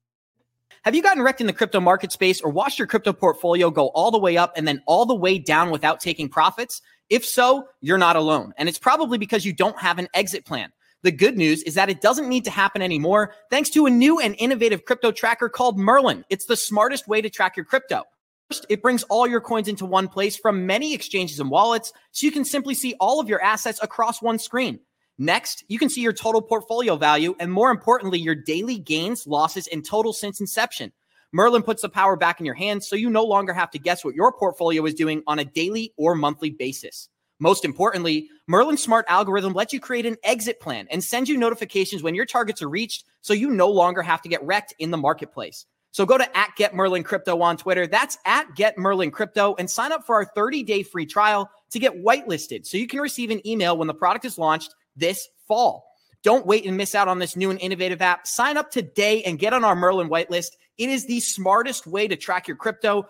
have 0.83 0.95
you 0.95 1.03
gotten 1.03 1.21
wrecked 1.21 1.41
in 1.41 1.47
the 1.47 1.53
crypto 1.53 1.79
market 1.79 2.11
space 2.11 2.41
or 2.41 2.49
watched 2.49 2.79
your 2.79 2.87
crypto 2.87 3.13
portfolio 3.13 3.69
go 3.69 3.87
all 3.89 4.09
the 4.09 4.17
way 4.17 4.35
up 4.35 4.53
and 4.57 4.67
then 4.67 4.81
all 4.87 5.05
the 5.05 5.13
way 5.13 5.37
down 5.37 5.69
without 5.69 5.99
taking 5.99 6.27
profits? 6.27 6.81
If 7.07 7.23
so, 7.23 7.67
you're 7.81 7.99
not 7.99 8.15
alone. 8.15 8.53
And 8.57 8.67
it's 8.67 8.79
probably 8.79 9.19
because 9.19 9.45
you 9.45 9.53
don't 9.53 9.77
have 9.77 9.99
an 9.99 10.07
exit 10.15 10.43
plan. 10.43 10.71
The 11.03 11.11
good 11.11 11.35
news 11.35 11.63
is 11.63 11.73
that 11.75 11.89
it 11.89 11.99
doesn't 11.99 12.29
need 12.29 12.45
to 12.45 12.51
happen 12.51 12.81
anymore 12.81 13.33
thanks 13.49 13.71
to 13.71 13.87
a 13.87 13.89
new 13.89 14.19
and 14.19 14.35
innovative 14.37 14.85
crypto 14.85 15.11
tracker 15.11 15.49
called 15.49 15.79
Merlin. 15.79 16.23
It's 16.29 16.45
the 16.45 16.55
smartest 16.55 17.07
way 17.07 17.21
to 17.21 17.29
track 17.29 17.57
your 17.57 17.65
crypto. 17.65 18.03
First, 18.49 18.67
it 18.69 18.81
brings 18.83 19.03
all 19.03 19.27
your 19.27 19.41
coins 19.41 19.67
into 19.67 19.85
one 19.85 20.07
place 20.07 20.37
from 20.37 20.67
many 20.67 20.93
exchanges 20.93 21.39
and 21.39 21.49
wallets, 21.49 21.91
so 22.11 22.25
you 22.25 22.31
can 22.31 22.45
simply 22.45 22.75
see 22.75 22.93
all 22.99 23.19
of 23.19 23.29
your 23.29 23.41
assets 23.41 23.79
across 23.81 24.21
one 24.21 24.37
screen. 24.37 24.79
Next, 25.17 25.63
you 25.67 25.79
can 25.79 25.89
see 25.89 26.01
your 26.01 26.13
total 26.13 26.41
portfolio 26.41 26.97
value 26.97 27.35
and 27.39 27.51
more 27.51 27.71
importantly, 27.71 28.19
your 28.19 28.35
daily 28.35 28.77
gains, 28.77 29.25
losses, 29.25 29.67
and 29.67 29.85
total 29.85 30.13
since 30.13 30.39
inception. 30.39 30.91
Merlin 31.31 31.63
puts 31.63 31.81
the 31.81 31.89
power 31.89 32.17
back 32.17 32.39
in 32.39 32.45
your 32.45 32.55
hands 32.55 32.87
so 32.87 32.95
you 32.95 33.09
no 33.09 33.23
longer 33.23 33.53
have 33.53 33.71
to 33.71 33.79
guess 33.79 34.03
what 34.03 34.15
your 34.15 34.33
portfolio 34.33 34.85
is 34.85 34.93
doing 34.93 35.23
on 35.27 35.39
a 35.39 35.45
daily 35.45 35.93
or 35.97 36.13
monthly 36.13 36.49
basis. 36.49 37.07
Most 37.41 37.65
importantly, 37.65 38.29
Merlin's 38.45 38.83
smart 38.83 39.03
algorithm 39.09 39.53
lets 39.53 39.73
you 39.73 39.79
create 39.79 40.05
an 40.05 40.15
exit 40.23 40.59
plan 40.59 40.87
and 40.91 41.03
sends 41.03 41.27
you 41.27 41.37
notifications 41.37 42.03
when 42.03 42.13
your 42.13 42.27
targets 42.27 42.61
are 42.61 42.69
reached 42.69 43.03
so 43.21 43.33
you 43.33 43.49
no 43.49 43.67
longer 43.67 44.03
have 44.03 44.21
to 44.21 44.29
get 44.29 44.43
wrecked 44.45 44.75
in 44.77 44.91
the 44.91 44.97
marketplace. 44.97 45.65
So 45.89 46.05
go 46.05 46.19
to 46.19 46.37
at 46.37 46.55
Get 46.55 46.75
Merlin 46.75 47.03
Crypto 47.03 47.41
on 47.41 47.57
Twitter. 47.57 47.87
That's 47.87 48.19
at 48.27 48.55
Get 48.55 48.77
Merlin 48.77 49.09
Crypto 49.09 49.55
and 49.57 49.67
sign 49.67 49.91
up 49.91 50.05
for 50.05 50.15
our 50.15 50.25
30 50.25 50.61
day 50.61 50.83
free 50.83 51.07
trial 51.07 51.49
to 51.71 51.79
get 51.79 52.03
whitelisted 52.03 52.67
so 52.67 52.77
you 52.77 52.87
can 52.87 53.01
receive 53.01 53.31
an 53.31 53.45
email 53.45 53.75
when 53.75 53.87
the 53.87 53.93
product 53.95 54.23
is 54.23 54.37
launched 54.37 54.75
this 54.95 55.27
fall. 55.47 55.87
Don't 56.23 56.45
wait 56.45 56.67
and 56.67 56.77
miss 56.77 56.93
out 56.93 57.07
on 57.07 57.17
this 57.17 57.35
new 57.35 57.49
and 57.49 57.59
innovative 57.59 58.03
app. 58.03 58.27
Sign 58.27 58.55
up 58.55 58.69
today 58.69 59.23
and 59.23 59.39
get 59.39 59.53
on 59.53 59.65
our 59.65 59.75
Merlin 59.75 60.09
whitelist. 60.09 60.51
It 60.77 60.89
is 60.89 61.07
the 61.07 61.19
smartest 61.19 61.87
way 61.87 62.07
to 62.07 62.15
track 62.15 62.47
your 62.47 62.57
crypto 62.57 63.07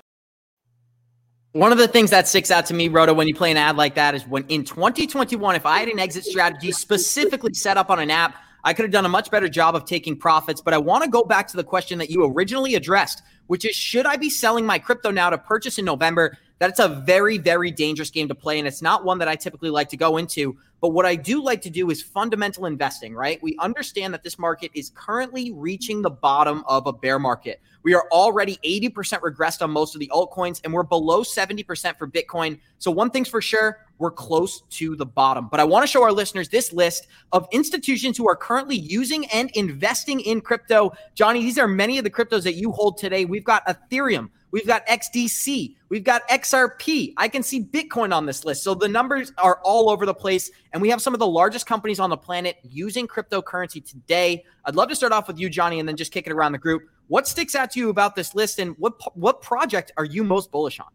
one 1.54 1.72
of 1.72 1.78
the 1.78 1.88
things 1.88 2.10
that 2.12 2.28
sticks 2.28 2.50
out 2.50 2.66
to 2.68 2.74
me, 2.74 2.88
Roto, 2.88 3.14
when 3.14 3.28
you 3.28 3.36
play 3.36 3.52
an 3.52 3.58
ad 3.58 3.76
like 3.76 3.96
that 3.96 4.16
is 4.16 4.26
when 4.26 4.46
in 4.48 4.64
2021, 4.64 5.56
if 5.56 5.66
I 5.66 5.80
had 5.80 5.90
an 5.90 6.00
exit 6.00 6.24
strategy 6.24 6.72
specifically 6.72 7.54
set 7.54 7.78
up 7.78 7.90
on 7.90 8.00
an 8.00 8.10
app, 8.10 8.38
I 8.64 8.74
could 8.74 8.84
have 8.84 8.92
done 8.92 9.06
a 9.06 9.10
much 9.10 9.30
better 9.32 9.50
job 9.50 9.76
of 9.76 9.86
taking 9.86 10.16
profits. 10.16 10.62
But 10.62 10.74
I 10.74 10.78
want 10.78 11.04
to 11.04 11.10
go 11.10 11.24
back 11.24 11.48
to 11.50 11.58
the 11.58 11.64
question 11.64 11.98
that 12.00 12.10
you 12.10 12.24
originally 12.26 12.76
addressed, 12.76 13.22
which 13.48 13.66
is 13.66 13.76
should 13.76 14.06
I 14.06 14.16
be 14.16 14.30
selling 14.30 14.66
my 14.66 14.80
crypto 14.80 15.12
now 15.12 15.30
to 15.30 15.38
purchase 15.38 15.78
in 15.78 15.86
November? 15.86 16.38
That's 16.62 16.78
a 16.78 16.88
very, 16.88 17.40
very 17.40 17.72
dangerous 17.72 18.12
game 18.12 18.28
to 18.28 18.36
play. 18.36 18.60
And 18.60 18.68
it's 18.68 18.84
not 18.84 19.04
one 19.04 19.18
that 19.18 19.28
I 19.28 19.36
typically 19.36 19.72
like 19.72 19.90
to 19.90 19.98
go 19.98 20.18
into. 20.18 20.56
But 20.80 20.90
what 20.90 21.08
I 21.08 21.16
do 21.16 21.44
like 21.44 21.60
to 21.64 21.72
do 21.72 21.90
is 21.90 22.04
fundamental 22.04 22.68
investing, 22.68 23.16
right? 23.16 23.42
We 23.42 23.58
understand 23.58 24.14
that 24.14 24.22
this 24.22 24.38
market 24.38 24.70
is 24.76 24.92
currently 24.94 25.52
reaching 25.54 26.04
the 26.04 26.12
bottom 26.12 26.64
of 26.68 26.86
a 26.86 26.94
bear 26.94 27.18
market. 27.18 27.62
We 27.82 27.96
are 27.96 28.06
already 28.12 28.60
80% 28.64 29.22
regressed 29.22 29.64
on 29.64 29.72
most 29.72 29.96
of 29.96 30.00
the 30.00 30.12
altcoins, 30.14 30.62
and 30.64 30.72
we're 30.72 30.84
below 30.84 31.24
70% 31.24 31.98
for 31.98 32.08
Bitcoin. 32.08 32.60
So, 32.78 32.92
one 32.92 33.10
thing's 33.10 33.28
for 33.28 33.42
sure, 33.42 33.80
we're 33.98 34.12
close 34.12 34.62
to 34.62 34.96
the 34.96 35.06
bottom. 35.06 35.48
But 35.50 35.60
I 35.60 35.64
want 35.64 35.82
to 35.82 35.88
show 35.88 36.04
our 36.04 36.12
listeners 36.12 36.48
this 36.48 36.72
list 36.72 37.08
of 37.32 37.48
institutions 37.52 38.18
who 38.18 38.30
are 38.30 38.36
currently 38.36 38.76
using 38.76 39.26
and 39.28 39.50
investing 39.56 40.20
in 40.20 40.42
crypto. 40.42 40.92
Johnny, 41.16 41.42
these 41.42 41.58
are 41.58 41.68
many 41.68 41.98
of 41.98 42.04
the 42.04 42.12
cryptos 42.12 42.44
that 42.44 42.54
you 42.54 42.72
hold 42.72 43.00
today. 43.00 43.26
We've 43.26 43.44
got 43.44 43.66
Ethereum, 43.66 44.30
We've 44.52 44.68
got 44.68 44.86
XDC. 44.88 45.76
We've 45.90 46.04
got 46.04 46.28
XRP. 46.28 47.14
I 47.18 47.28
can 47.28 47.42
see 47.42 47.64
Bitcoin 47.64 48.14
on 48.14 48.26
this 48.26 48.44
list. 48.44 48.64
So 48.64 48.74
the 48.74 48.88
numbers 48.88 49.32
are 49.38 49.60
all 49.64 49.90
over 49.90 50.06
the 50.06 50.14
place. 50.14 50.52
And 50.74 50.82
we 50.82 50.90
have 50.90 51.02
some 51.02 51.14
of 51.14 51.20
the 51.20 51.28
largest 51.28 51.66
companies 51.66 52.00
on 52.00 52.10
the 52.10 52.18
planet 52.18 52.58
using 52.64 53.08
cryptocurrency 53.08 53.84
today. 53.84 54.44
I'd 54.66 54.76
love 54.76 54.90
to 54.90 54.96
start 54.96 55.14
off 55.14 55.28
with 55.28 55.40
you, 55.40 55.50
Johnny, 55.50 55.80
and 55.80 55.88
then 55.88 55.96
just 55.96 56.12
kick 56.12 56.28
it 56.28 56.34
around 56.34 56.52
the 56.52 56.58
group. 56.58 56.84
What 57.08 57.28
sticks 57.28 57.56
out 57.56 57.72
to 57.72 57.80
you 57.80 57.90
about 57.90 58.16
this 58.16 58.36
list 58.36 58.60
and 58.60 58.76
what 58.78 58.94
what 59.18 59.42
project 59.42 59.92
are 59.98 60.06
you 60.06 60.24
most 60.24 60.52
bullish 60.52 60.80
on? 60.80 60.88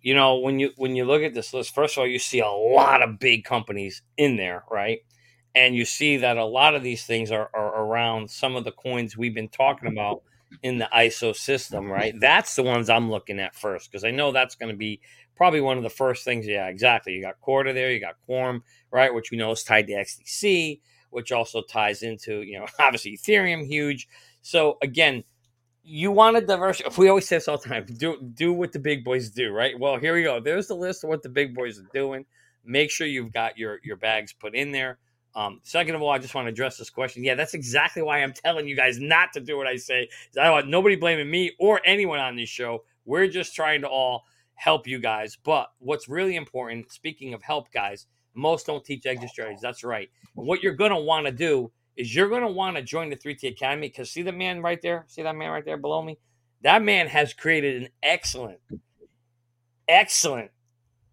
You 0.00 0.14
know, 0.14 0.38
when 0.38 0.58
you 0.58 0.72
when 0.76 0.94
you 0.94 1.04
look 1.04 1.22
at 1.22 1.34
this 1.34 1.52
list, 1.52 1.74
first 1.74 1.96
of 1.96 2.02
all, 2.02 2.06
you 2.06 2.18
see 2.18 2.40
a 2.40 2.48
lot 2.48 3.02
of 3.02 3.18
big 3.18 3.44
companies 3.44 4.02
in 4.16 4.36
there, 4.36 4.64
right? 4.70 5.00
And 5.54 5.74
you 5.74 5.84
see 5.84 6.18
that 6.18 6.36
a 6.36 6.44
lot 6.44 6.74
of 6.74 6.82
these 6.82 7.04
things 7.04 7.32
are, 7.32 7.50
are 7.52 7.84
around 7.84 8.30
some 8.30 8.54
of 8.54 8.64
the 8.64 8.70
coins 8.70 9.16
we've 9.16 9.34
been 9.34 9.48
talking 9.48 9.88
about 9.88 10.22
in 10.62 10.78
the 10.78 10.88
ISO 10.94 11.34
system, 11.34 11.90
right? 11.90 12.14
That's 12.18 12.56
the 12.56 12.62
ones 12.62 12.88
I'm 12.88 13.10
looking 13.10 13.38
at 13.38 13.54
first 13.54 13.90
because 13.90 14.04
I 14.04 14.10
know 14.10 14.32
that's 14.32 14.54
going 14.54 14.70
to 14.70 14.76
be 14.76 15.00
probably 15.36 15.60
one 15.60 15.76
of 15.76 15.82
the 15.82 15.90
first 15.90 16.24
things. 16.24 16.46
Yeah, 16.46 16.66
exactly. 16.66 17.12
You 17.12 17.22
got 17.22 17.40
Corda 17.40 17.72
there, 17.72 17.92
you 17.92 18.00
got 18.00 18.16
Quorum, 18.26 18.62
right, 18.90 19.12
which 19.12 19.30
we 19.30 19.38
know 19.38 19.52
is 19.52 19.62
tied 19.62 19.86
to 19.86 19.94
XDC, 19.94 20.80
which 21.10 21.32
also 21.32 21.62
ties 21.62 22.02
into, 22.02 22.42
you 22.42 22.58
know, 22.58 22.66
obviously 22.78 23.16
Ethereum, 23.16 23.66
huge. 23.66 24.08
So 24.42 24.78
again, 24.82 25.24
you 25.82 26.12
want 26.12 26.36
to 26.36 26.44
diversify. 26.44 26.90
We 27.00 27.08
always 27.08 27.26
say 27.26 27.36
this 27.36 27.48
all 27.48 27.58
the 27.58 27.68
time. 27.68 27.86
Do 27.86 28.20
do 28.34 28.52
what 28.52 28.72
the 28.72 28.78
big 28.78 29.04
boys 29.04 29.30
do, 29.30 29.50
right? 29.52 29.78
Well, 29.78 29.96
here 29.96 30.14
we 30.14 30.22
go. 30.22 30.38
There's 30.38 30.66
the 30.66 30.74
list 30.74 31.02
of 31.02 31.08
what 31.08 31.22
the 31.22 31.30
big 31.30 31.54
boys 31.54 31.78
are 31.78 31.88
doing. 31.94 32.26
Make 32.62 32.90
sure 32.90 33.06
you've 33.06 33.32
got 33.32 33.56
your 33.56 33.78
your 33.82 33.96
bags 33.96 34.34
put 34.34 34.54
in 34.54 34.70
there. 34.70 34.98
Um, 35.34 35.60
second 35.62 35.94
of 35.94 36.02
all, 36.02 36.10
I 36.10 36.18
just 36.18 36.34
want 36.34 36.46
to 36.46 36.50
address 36.50 36.78
this 36.78 36.90
question. 36.90 37.22
Yeah, 37.22 37.34
that's 37.34 37.54
exactly 37.54 38.02
why 38.02 38.22
I'm 38.22 38.32
telling 38.32 38.66
you 38.66 38.74
guys 38.74 38.98
not 38.98 39.32
to 39.34 39.40
do 39.40 39.56
what 39.56 39.66
I 39.66 39.76
say. 39.76 40.08
I 40.40 40.50
want 40.50 40.68
nobody 40.68 40.96
blaming 40.96 41.30
me 41.30 41.52
or 41.58 41.80
anyone 41.84 42.18
on 42.18 42.36
this 42.36 42.48
show. 42.48 42.84
We're 43.04 43.28
just 43.28 43.54
trying 43.54 43.82
to 43.82 43.88
all 43.88 44.24
help 44.54 44.86
you 44.86 44.98
guys. 44.98 45.36
But 45.42 45.70
what's 45.78 46.08
really 46.08 46.36
important, 46.36 46.90
speaking 46.92 47.34
of 47.34 47.42
help, 47.42 47.70
guys, 47.72 48.06
most 48.34 48.66
don't 48.66 48.84
teach 48.84 49.06
exit 49.06 49.30
strategies. 49.30 49.60
That's 49.60 49.84
right. 49.84 50.10
what 50.34 50.62
you're 50.62 50.74
going 50.74 50.90
to 50.90 51.00
want 51.00 51.26
to 51.26 51.32
do 51.32 51.70
is 51.96 52.14
you're 52.14 52.28
going 52.28 52.42
to 52.42 52.48
want 52.48 52.76
to 52.76 52.82
join 52.82 53.10
the 53.10 53.16
3T 53.16 53.48
Academy 53.48 53.88
because 53.88 54.10
see 54.10 54.22
the 54.22 54.32
man 54.32 54.62
right 54.62 54.80
there? 54.80 55.04
See 55.08 55.22
that 55.22 55.34
man 55.34 55.50
right 55.50 55.64
there 55.64 55.76
below 55.76 56.02
me? 56.02 56.18
That 56.62 56.82
man 56.82 57.08
has 57.08 57.32
created 57.32 57.82
an 57.82 57.88
excellent, 58.02 58.60
excellent 59.88 60.50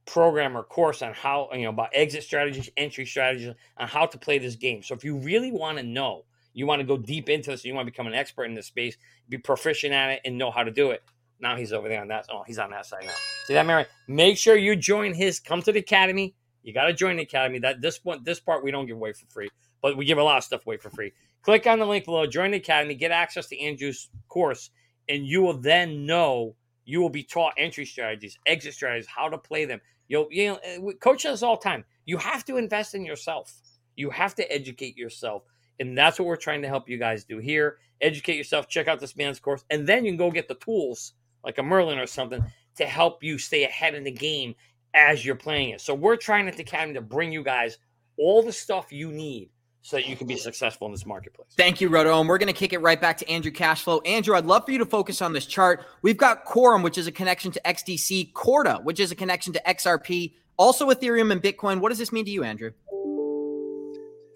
program 0.06 0.56
or 0.56 0.64
course 0.64 1.01
on 1.01 1.14
how, 1.14 1.49
you 1.53 1.64
know, 1.64 1.70
about 1.70 1.89
exit 1.93 2.24
strategies, 2.24 2.70
entry 2.78 3.06
strategies, 3.06 3.53
on 3.78 3.88
how 3.88 4.06
to 4.06 4.18
play 4.18 4.38
this 4.38 4.56
game. 4.56 4.84
So 4.84 4.93
if 4.95 5.03
you 5.03 5.18
really 5.18 5.51
want 5.51 5.78
to 5.78 5.84
know, 5.84 6.26
you 6.53 6.66
want 6.68 6.80
to 6.80 6.86
go 6.86 6.97
deep 6.97 7.30
into 7.30 7.51
this, 7.51 7.66
you 7.66 7.74
want 7.74 7.86
to 7.86 7.91
become 7.91 8.08
an 8.08 8.14
expert 8.14 8.45
in 8.45 8.53
this 8.53 8.68
space, 8.68 8.97
be 9.28 9.38
proficient 9.38 9.93
at 9.93 10.12
it, 10.12 10.22
and 10.26 10.38
know 10.38 10.51
how 10.51 10.64
to 10.64 10.72
do 10.72 10.91
it. 10.91 11.03
Now 11.39 11.56
he's 11.58 11.74
over 11.74 11.89
there 11.89 12.01
on 12.01 12.08
that. 12.10 12.28
Oh, 12.32 12.43
he's 12.47 12.60
on 12.60 12.72
that 12.72 12.86
side 12.86 13.03
now. 13.06 13.14
See 13.45 13.53
that, 13.53 13.66
Mary? 13.66 13.86
Make 14.08 14.38
sure 14.38 14.56
you 14.56 14.76
join 14.76 15.14
his. 15.14 15.39
Come 15.39 15.62
to 15.64 15.72
the 15.72 15.80
academy. 15.80 16.34
You 16.64 16.74
got 16.74 16.86
to 16.86 16.93
join 16.93 17.18
the 17.18 17.24
academy. 17.24 17.60
That 17.60 17.82
this 17.82 17.99
one, 18.03 18.24
this 18.24 18.39
part 18.39 18.64
we 18.64 18.72
don't 18.72 18.86
give 18.86 18.95
away 18.95 19.14
for 19.14 19.26
free 19.28 19.49
but 19.86 19.97
we 19.97 20.06
give 20.06 20.18
a 20.18 20.24
lot 20.24 20.39
of 20.39 20.43
stuff 20.43 20.66
away 20.66 20.78
for 20.78 20.89
free. 20.89 21.14
Click 21.43 21.68
on 21.68 21.78
the 21.78 21.86
link 21.86 22.06
below, 22.06 22.26
join 22.26 22.49
the 22.49 22.58
academy, 22.58 22.95
get 22.95 23.12
access 23.12 23.45
to 23.49 23.60
Andrew's 23.60 24.10
course, 24.30 24.72
and 25.08 25.28
you 25.28 25.43
will 25.43 25.60
then 25.60 26.08
know 26.08 26.56
you 26.86 26.99
will 27.01 27.12
be 27.12 27.22
taught 27.22 27.53
entry 27.56 27.86
strategies, 27.86 28.36
exit 28.47 28.74
strategies, 28.74 29.06
how 29.06 29.30
to 29.30 29.38
play 29.38 29.66
them. 29.66 29.80
You'll, 30.08 30.28
you 30.32 30.47
know, 30.49 30.60
eh, 30.64 30.80
coach 30.99 31.24
says 31.24 31.43
all 31.43 31.58
time. 31.58 31.84
You 32.06 32.18
have 32.18 32.45
to 32.45 32.58
invest 32.58 32.95
in 32.95 33.06
yourself. 33.06 33.53
You 33.95 34.10
have 34.10 34.36
to 34.36 34.51
educate 34.51 34.97
yourself, 34.97 35.43
and 35.80 35.97
that's 35.97 36.20
what 36.20 36.28
we're 36.28 36.36
trying 36.36 36.62
to 36.62 36.68
help 36.68 36.89
you 36.89 36.97
guys 36.97 37.24
do 37.24 37.38
here. 37.39 37.78
Educate 38.01 38.36
yourself. 38.36 38.68
Check 38.68 38.88
out 38.88 38.99
this 38.99 39.16
man's 39.16 39.39
course, 39.39 39.64
and 39.70 39.88
then 39.88 40.06
you 40.06 40.12
can 40.12 40.18
go 40.18 40.32
get 40.32 40.47
the 40.47 40.56
tools 40.56 41.14
like 41.43 41.58
a 41.58 41.64
Merlin 41.64 41.99
or 41.99 42.08
something 42.08 42.43
to 42.76 42.86
help 42.86 43.24
you 43.24 43.38
stay 43.38 43.64
ahead 43.64 43.95
in 43.95 44.03
the 44.03 44.12
game 44.12 44.56
as 44.93 45.26
you're 45.26 45.36
playing 45.36 45.70
it. 45.70 45.82
So 45.82 45.93
we're 45.93 46.18
trying 46.18 46.47
at 46.47 46.58
the 46.58 46.64
academy 46.64 46.93
to 46.95 47.01
bring 47.01 47.32
you 47.32 47.43
guys 47.43 47.78
all 48.18 48.41
the 48.41 48.51
stuff 48.51 48.91
you 48.91 49.12
need 49.12 49.49
so 49.86 49.97
that 49.97 50.07
you 50.07 50.15
can 50.15 50.25
be 50.25 50.36
successful 50.36 50.88
in 50.88 50.91
this 50.91 51.05
marketplace. 51.05 51.47
Thank 51.55 51.79
you, 51.79 51.89
Roto. 51.89 52.19
And 52.19 52.27
we're 52.27 52.39
going 52.39 52.51
to 52.51 52.53
kick 52.53 52.73
it 52.73 52.79
right 52.79 52.99
back 52.99 53.19
to 53.19 53.29
Andrew 53.29 53.51
Cashflow. 53.51 54.01
Andrew, 54.03 54.36
I'd 54.36 54.47
love 54.47 54.65
for 54.65 54.71
you 54.71 54.79
to 54.79 54.86
focus 54.86 55.21
on 55.21 55.31
this 55.31 55.45
chart. 55.45 55.86
We've 56.01 56.17
got 56.17 56.43
Quorum, 56.43 56.81
which 56.81 56.97
is 56.97 57.05
a 57.05 57.11
connection 57.11 57.51
to 57.51 57.61
XDC, 57.63 58.33
Corda, 58.33 58.81
which 58.81 58.99
is 58.99 59.11
a 59.11 59.15
connection 59.15 59.53
to 59.53 59.61
XRP, 59.67 60.33
also 60.57 60.89
Ethereum 60.89 61.31
and 61.31 61.39
Bitcoin. 61.39 61.81
What 61.81 61.89
does 61.89 61.99
this 61.99 62.11
mean 62.11 62.25
to 62.25 62.31
you, 62.31 62.43
Andrew? 62.43 62.71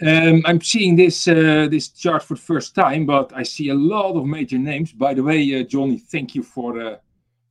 Um, 0.05 0.43
I'm 0.45 0.61
seeing 0.61 0.95
this 0.95 1.27
uh, 1.27 1.67
this 1.71 1.87
chart 1.89 2.21
for 2.21 2.35
the 2.35 2.41
first 2.41 2.75
time, 2.75 3.07
but 3.07 3.31
I 3.35 3.41
see 3.41 3.69
a 3.69 3.75
lot 3.75 4.15
of 4.17 4.27
major 4.27 4.59
names. 4.59 4.91
By 4.91 5.15
the 5.15 5.23
way, 5.23 5.59
uh, 5.59 5.63
Johnny, 5.63 5.97
thank 5.97 6.35
you 6.35 6.43
for 6.43 6.73
the 6.73 6.99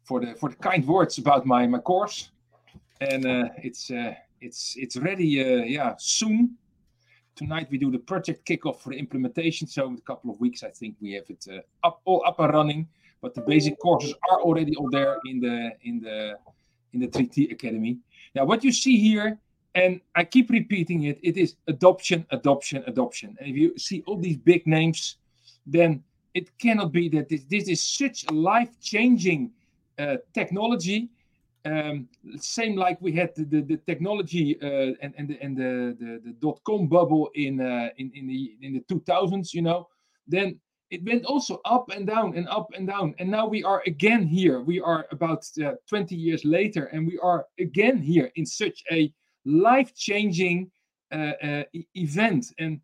for 0.04 0.20
the 0.20 0.36
for 0.36 0.50
the 0.50 0.56
kind 0.56 0.86
words 0.86 1.18
about 1.18 1.46
my 1.46 1.66
my 1.66 1.80
course, 1.80 2.30
and 3.00 3.26
uh, 3.26 3.48
it's 3.56 3.90
uh, 3.90 4.14
it's 4.40 4.76
it's 4.78 4.96
ready. 4.96 5.40
Uh, 5.42 5.64
yeah, 5.64 5.94
soon 5.98 6.56
tonight 7.38 7.68
we 7.70 7.78
do 7.78 7.90
the 7.90 7.98
project 7.98 8.44
kickoff 8.44 8.80
for 8.80 8.90
the 8.90 8.98
implementation. 8.98 9.66
So 9.68 9.86
in 9.86 9.94
a 9.94 10.00
couple 10.00 10.30
of 10.30 10.40
weeks, 10.40 10.62
I 10.64 10.70
think 10.70 10.96
we 11.00 11.12
have 11.12 11.30
it 11.30 11.46
uh, 11.50 11.86
up 11.86 12.00
all 12.04 12.22
up 12.26 12.40
and 12.40 12.52
running. 12.52 12.88
But 13.22 13.34
the 13.34 13.40
basic 13.40 13.78
courses 13.80 14.14
are 14.30 14.40
already 14.40 14.74
all 14.76 14.90
there 14.90 15.16
in 15.26 15.40
the 15.40 15.72
in 15.82 16.00
the 16.00 16.38
in 16.92 17.00
the 17.00 17.08
3T 17.08 17.52
Academy. 17.52 17.98
Now, 18.34 18.44
what 18.44 18.64
you 18.64 18.72
see 18.72 18.96
here, 18.98 19.38
and 19.74 20.00
I 20.14 20.24
keep 20.24 20.50
repeating 20.50 21.04
it, 21.04 21.18
it 21.22 21.36
is 21.36 21.56
adoption, 21.66 22.26
adoption, 22.30 22.82
adoption. 22.86 23.36
And 23.38 23.48
if 23.50 23.56
you 23.56 23.78
see 23.78 24.02
all 24.06 24.18
these 24.18 24.36
big 24.36 24.66
names, 24.66 25.16
then 25.66 26.02
it 26.34 26.46
cannot 26.58 26.92
be 26.92 27.08
that 27.10 27.28
this, 27.28 27.44
this 27.44 27.68
is 27.68 27.82
such 27.82 28.24
a 28.28 28.32
life-changing 28.32 29.50
uh, 29.98 30.16
technology 30.32 31.08
um, 31.68 32.08
same 32.38 32.76
like 32.76 32.98
we 33.00 33.12
had 33.12 33.34
the, 33.34 33.44
the, 33.44 33.60
the 33.60 33.76
technology 33.78 34.56
uh, 34.62 34.94
and 35.02 35.12
and 35.18 35.28
the, 35.28 35.38
and 35.42 35.56
the, 35.56 35.96
the, 36.00 36.20
the 36.24 36.32
dot 36.40 36.60
com 36.64 36.88
bubble 36.88 37.30
in 37.34 37.60
uh, 37.60 37.88
in 37.98 38.10
in 38.14 38.26
the 38.26 38.56
in 38.62 38.72
the 38.74 38.94
2000s, 38.94 39.52
you 39.52 39.62
know, 39.62 39.88
then 40.26 40.58
it 40.90 41.04
went 41.04 41.24
also 41.26 41.60
up 41.64 41.90
and 41.90 42.06
down 42.06 42.36
and 42.36 42.48
up 42.48 42.68
and 42.74 42.86
down, 42.86 43.14
and 43.18 43.30
now 43.30 43.46
we 43.46 43.62
are 43.62 43.82
again 43.86 44.26
here. 44.26 44.60
We 44.60 44.80
are 44.80 45.06
about 45.10 45.44
uh, 45.62 45.72
20 45.88 46.14
years 46.14 46.44
later, 46.44 46.84
and 46.86 47.06
we 47.06 47.18
are 47.18 47.44
again 47.58 47.98
here 47.98 48.30
in 48.36 48.46
such 48.46 48.82
a 48.90 49.12
life-changing 49.44 50.70
uh, 51.12 51.32
uh, 51.42 51.64
event. 51.94 52.46
And 52.58 52.80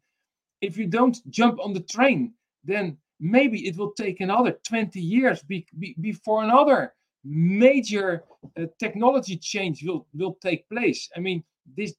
if 0.61 0.76
you 0.76 0.87
don't 0.87 1.18
jump 1.30 1.59
on 1.61 1.72
the 1.72 1.80
train, 1.80 2.35
then 2.64 2.99
maybe 3.20 3.66
it 3.66 3.76
will 3.76 3.93
take 3.93 4.20
another 4.20 4.59
20 4.66 5.01
years 5.01 5.43
be, 5.43 5.66
be, 5.78 5.95
before 6.01 6.43
another 6.43 6.93
major 7.24 8.24
uh, 8.58 8.66
technology 8.78 9.36
change 9.36 9.84
will 9.84 10.06
will 10.14 10.34
take 10.42 10.68
place. 10.68 11.08
I 11.16 11.20
mean, 11.20 11.42
this 11.76 11.94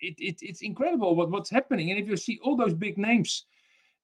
it, 0.00 0.14
it 0.18 0.36
it's 0.40 0.62
incredible 0.62 1.16
what, 1.16 1.30
what's 1.30 1.50
happening. 1.50 1.90
And 1.90 1.98
if 1.98 2.08
you 2.08 2.16
see 2.16 2.38
all 2.42 2.56
those 2.56 2.74
big 2.74 2.98
names, 2.98 3.46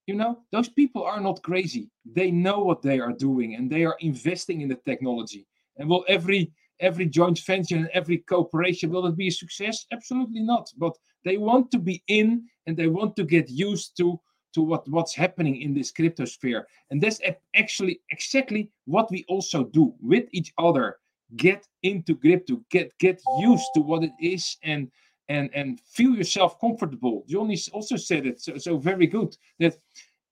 you 0.07 0.15
know, 0.15 0.39
those 0.51 0.69
people 0.69 1.03
are 1.03 1.21
not 1.21 1.41
crazy. 1.43 1.89
They 2.05 2.31
know 2.31 2.59
what 2.59 2.81
they 2.81 2.99
are 2.99 3.13
doing 3.13 3.55
and 3.55 3.69
they 3.69 3.85
are 3.85 3.95
investing 3.99 4.61
in 4.61 4.67
the 4.67 4.79
technology. 4.85 5.47
And 5.77 5.89
will 5.89 6.05
every 6.07 6.51
every 6.79 7.05
joint 7.05 7.39
venture 7.39 7.77
and 7.77 7.89
every 7.93 8.17
cooperation 8.17 8.89
will 8.89 9.07
it 9.07 9.15
be 9.15 9.27
a 9.27 9.31
success? 9.31 9.85
Absolutely 9.91 10.41
not. 10.41 10.69
But 10.77 10.97
they 11.23 11.37
want 11.37 11.71
to 11.71 11.79
be 11.79 12.03
in 12.07 12.43
and 12.67 12.75
they 12.75 12.87
want 12.87 13.15
to 13.15 13.23
get 13.23 13.49
used 13.49 13.95
to 13.97 14.19
to 14.53 14.61
what, 14.61 14.87
what's 14.87 15.15
happening 15.15 15.61
in 15.61 15.73
this 15.73 15.91
crypto 15.91 16.25
sphere. 16.25 16.67
And 16.91 17.01
that's 17.01 17.19
actually 17.55 18.01
exactly 18.11 18.69
what 18.85 19.11
we 19.11 19.25
also 19.27 19.63
do 19.65 19.93
with 20.01 20.25
each 20.31 20.53
other. 20.57 20.97
Get 21.35 21.67
into 21.81 22.15
crypto, 22.15 22.61
get 22.69 22.95
get 22.99 23.19
used 23.39 23.65
to 23.73 23.81
what 23.81 24.03
it 24.03 24.11
is 24.19 24.57
and 24.63 24.91
and 25.29 25.49
and 25.53 25.79
feel 25.81 26.15
yourself 26.15 26.59
comfortable. 26.59 27.23
Johnny 27.27 27.57
also 27.71 27.97
said 27.97 28.27
it 28.27 28.39
so, 28.39 28.57
so 28.57 28.77
very 28.77 29.07
good 29.07 29.35
that 29.59 29.77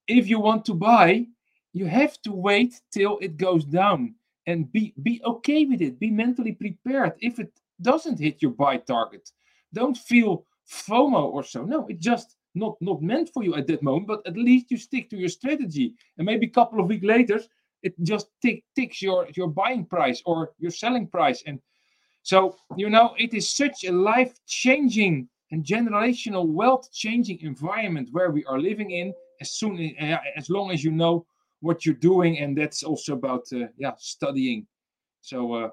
if 0.07 0.27
you 0.27 0.39
want 0.39 0.65
to 0.65 0.73
buy, 0.73 1.25
you 1.73 1.85
have 1.85 2.21
to 2.21 2.31
wait 2.31 2.81
till 2.91 3.17
it 3.19 3.37
goes 3.37 3.65
down 3.65 4.13
and 4.45 4.71
be 4.71 4.93
be 5.01 5.21
okay 5.25 5.65
with 5.65 5.81
it. 5.81 5.99
Be 5.99 6.11
mentally 6.11 6.51
prepared 6.51 7.13
if 7.19 7.39
it 7.39 7.51
doesn't 7.81 8.19
hit 8.19 8.41
your 8.41 8.51
buy 8.51 8.77
target. 8.77 9.31
Don't 9.73 9.97
feel 9.97 10.45
FOMO 10.69 11.23
or 11.33 11.43
so. 11.43 11.63
No, 11.63 11.87
it 11.87 11.99
just 11.99 12.35
not 12.55 12.75
not 12.81 13.01
meant 13.01 13.29
for 13.33 13.43
you 13.43 13.55
at 13.55 13.67
that 13.67 13.83
moment 13.83 14.07
but 14.07 14.25
at 14.25 14.35
least 14.35 14.71
you 14.71 14.77
stick 14.77 15.09
to 15.09 15.17
your 15.17 15.29
strategy. 15.29 15.93
And 16.17 16.25
maybe 16.25 16.47
a 16.47 16.49
couple 16.49 16.79
of 16.79 16.87
weeks 16.87 17.05
later 17.05 17.41
it 17.83 17.93
just 18.03 18.27
tick, 18.41 18.63
ticks 18.75 19.01
your 19.01 19.27
your 19.35 19.47
buying 19.47 19.85
price 19.85 20.21
or 20.25 20.51
your 20.59 20.71
selling 20.71 21.07
price. 21.07 21.43
And 21.45 21.59
so 22.23 22.55
you 22.75 22.89
know 22.89 23.15
it 23.17 23.33
is 23.33 23.55
such 23.55 23.83
a 23.85 23.91
life 23.91 24.33
changing 24.47 25.29
and 25.51 25.65
generational 25.65 26.47
wealth 26.47 26.91
changing 26.93 27.41
environment 27.41 28.09
where 28.11 28.31
we 28.31 28.43
are 28.45 28.59
living 28.59 28.91
in 28.91 29.13
as 29.41 29.51
soon 29.51 29.95
as, 29.99 30.19
as 30.35 30.49
long 30.49 30.71
as 30.71 30.83
you 30.83 30.91
know 30.91 31.25
what 31.59 31.85
you're 31.85 31.95
doing. 31.95 32.39
And 32.39 32.57
that's 32.57 32.83
also 32.83 33.13
about 33.13 33.43
uh, 33.53 33.67
yeah 33.77 33.93
studying. 33.97 34.67
So 35.21 35.53
uh, 35.53 35.69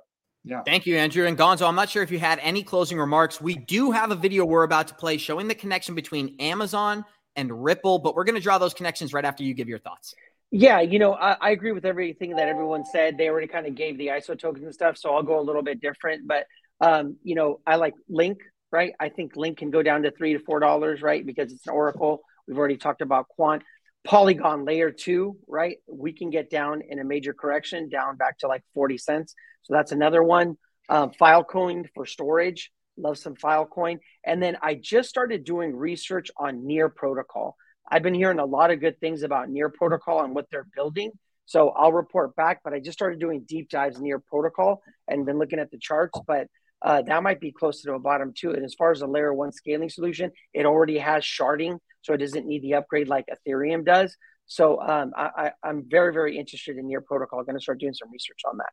yeah. 0.49 0.63
Thank 0.63 0.87
you, 0.87 0.97
Andrew. 0.97 1.27
And 1.27 1.37
Gonzo, 1.37 1.69
I'm 1.69 1.75
not 1.75 1.91
sure 1.91 2.03
if 2.03 2.11
you 2.11 2.19
had 2.19 2.39
any 2.39 2.63
closing 2.63 2.99
remarks. 2.99 3.39
We 3.39 3.55
do 3.55 3.91
have 3.91 4.11
a 4.11 4.15
video 4.15 4.47
we're 4.47 4.63
about 4.63 4.89
to 4.89 4.95
play 4.95 5.19
showing 5.19 5.47
the 5.47 5.55
connection 5.55 5.95
between 5.95 6.37
Amazon 6.41 7.05
and 7.37 7.63
Ripple, 7.63 7.99
but 7.99 8.15
we're 8.15 8.25
going 8.25 8.35
to 8.35 8.41
draw 8.41 8.57
those 8.57 8.73
connections 8.73 9.13
right 9.13 9.27
after 9.27 9.43
you 9.43 9.53
give 9.53 9.69
your 9.69 9.79
thoughts. 9.79 10.15
Yeah, 10.51 10.81
you 10.81 10.99
know, 10.99 11.13
I, 11.13 11.37
I, 11.39 11.51
agree 11.51 11.73
with 11.73 11.85
everything 11.85 12.37
that 12.37 12.49
everyone 12.49 12.87
said. 12.87 13.19
They 13.19 13.29
already 13.29 13.47
kind 13.47 13.67
of 13.67 13.75
gave 13.75 13.99
the 13.99 14.07
ISO 14.07 14.39
tokens 14.39 14.65
and 14.65 14.73
stuff, 14.73 14.97
so 14.97 15.15
I'll 15.15 15.23
go 15.23 15.39
a 15.39 15.43
little 15.43 15.61
bit 15.61 15.83
different. 15.83 16.27
But 16.27 16.47
um, 16.81 17.17
you 17.23 17.35
know, 17.35 17.61
I 17.67 17.77
like 17.77 17.93
Link, 18.09 18.39
right? 18.73 18.95
I 18.99 19.11
think 19.11 19.37
Link 19.37 19.59
can 19.59 19.71
go 19.71 19.83
down 19.83 20.03
to 20.05 20.11
three 20.11 20.33
to 20.33 20.39
four 20.39 20.61
dollars, 20.61 21.03
right? 21.03 21.25
Because 21.25 21.53
it's 21.53 21.67
an 21.67 21.75
Oracle. 21.75 22.23
We've 22.47 22.57
already 22.57 22.79
talked 22.79 23.03
about 23.03 23.29
Quant. 23.29 23.63
Polygon 24.05 24.65
layer 24.65 24.91
two, 24.91 25.37
right? 25.47 25.79
We 25.87 26.13
can 26.13 26.31
get 26.31 26.51
down 26.51 26.83
in 26.89 26.99
a 26.99 27.05
major 27.05 27.35
correction 27.35 27.89
down 27.89 28.17
back 28.17 28.39
to 28.39 28.49
like 28.49 28.63
40 28.75 28.99
cents. 28.99 29.35
So 29.63 29.75
that's 29.75 29.93
another 29.93 30.23
one. 30.23 30.57
Um, 30.89 31.11
Filecoin 31.11 31.87
for 31.95 32.07
storage. 32.07 32.71
Love 32.97 33.19
some 33.19 33.35
Filecoin. 33.35 33.99
And 34.25 34.43
then 34.43 34.57
I 34.63 34.75
just 34.75 35.09
started 35.09 35.45
doing 35.45 35.77
research 35.77 36.31
on 36.37 36.67
Near 36.67 36.89
Protocol. 36.89 37.57
I've 37.91 38.03
been 38.03 38.15
hearing 38.15 38.39
a 38.39 38.45
lot 38.45 38.71
of 38.71 38.81
good 38.81 38.99
things 39.01 39.23
about 39.23 39.49
Near 39.49 39.69
Protocol 39.69 40.23
and 40.23 40.35
what 40.35 40.47
they're 40.51 40.67
building. 40.75 41.13
So 41.47 41.71
I'll 41.71 41.93
report 41.93 42.37
back, 42.37 42.61
but 42.63 42.75
I 42.75 42.81
just 42.81 42.99
started 42.99 43.19
doing 43.19 43.45
deep 43.49 43.71
dives 43.71 44.01
Near 44.01 44.19
Protocol 44.19 44.83
and 45.07 45.25
been 45.25 45.39
looking 45.39 45.59
at 45.59 45.71
the 45.71 45.79
charts. 45.79 46.19
But 46.27 46.49
uh, 46.83 47.03
that 47.03 47.23
might 47.23 47.41
be 47.41 47.53
close 47.53 47.83
to 47.83 47.95
a 47.95 47.99
bottom 47.99 48.33
too. 48.37 48.53
And 48.53 48.65
as 48.65 48.75
far 48.75 48.93
as 48.93 49.01
a 49.01 49.07
layer 49.07 49.33
one 49.33 49.53
scaling 49.53 49.89
solution, 49.89 50.31
it 50.53 50.67
already 50.67 50.99
has 50.99 51.25
sharding, 51.25 51.79
so 52.03 52.15
it 52.15 52.19
doesn't 52.19 52.47
need 52.47 52.63
the 52.63 52.75
upgrade 52.75 53.09
like 53.09 53.27
Ethereum 53.27 53.85
does. 53.85 54.17
So 54.47 54.81
um, 54.81 55.13
I, 55.17 55.53
I, 55.63 55.69
am 55.69 55.85
very, 55.89 56.13
very 56.13 56.39
interested 56.39 56.79
in 56.79 56.87
Near 56.87 57.03
Protocol. 57.03 57.39
I'm 57.39 57.45
going 57.45 57.57
to 57.57 57.63
start 57.63 57.79
doing 57.81 57.93
some 57.93 58.11
research 58.11 58.41
on 58.51 58.57
that. 58.57 58.71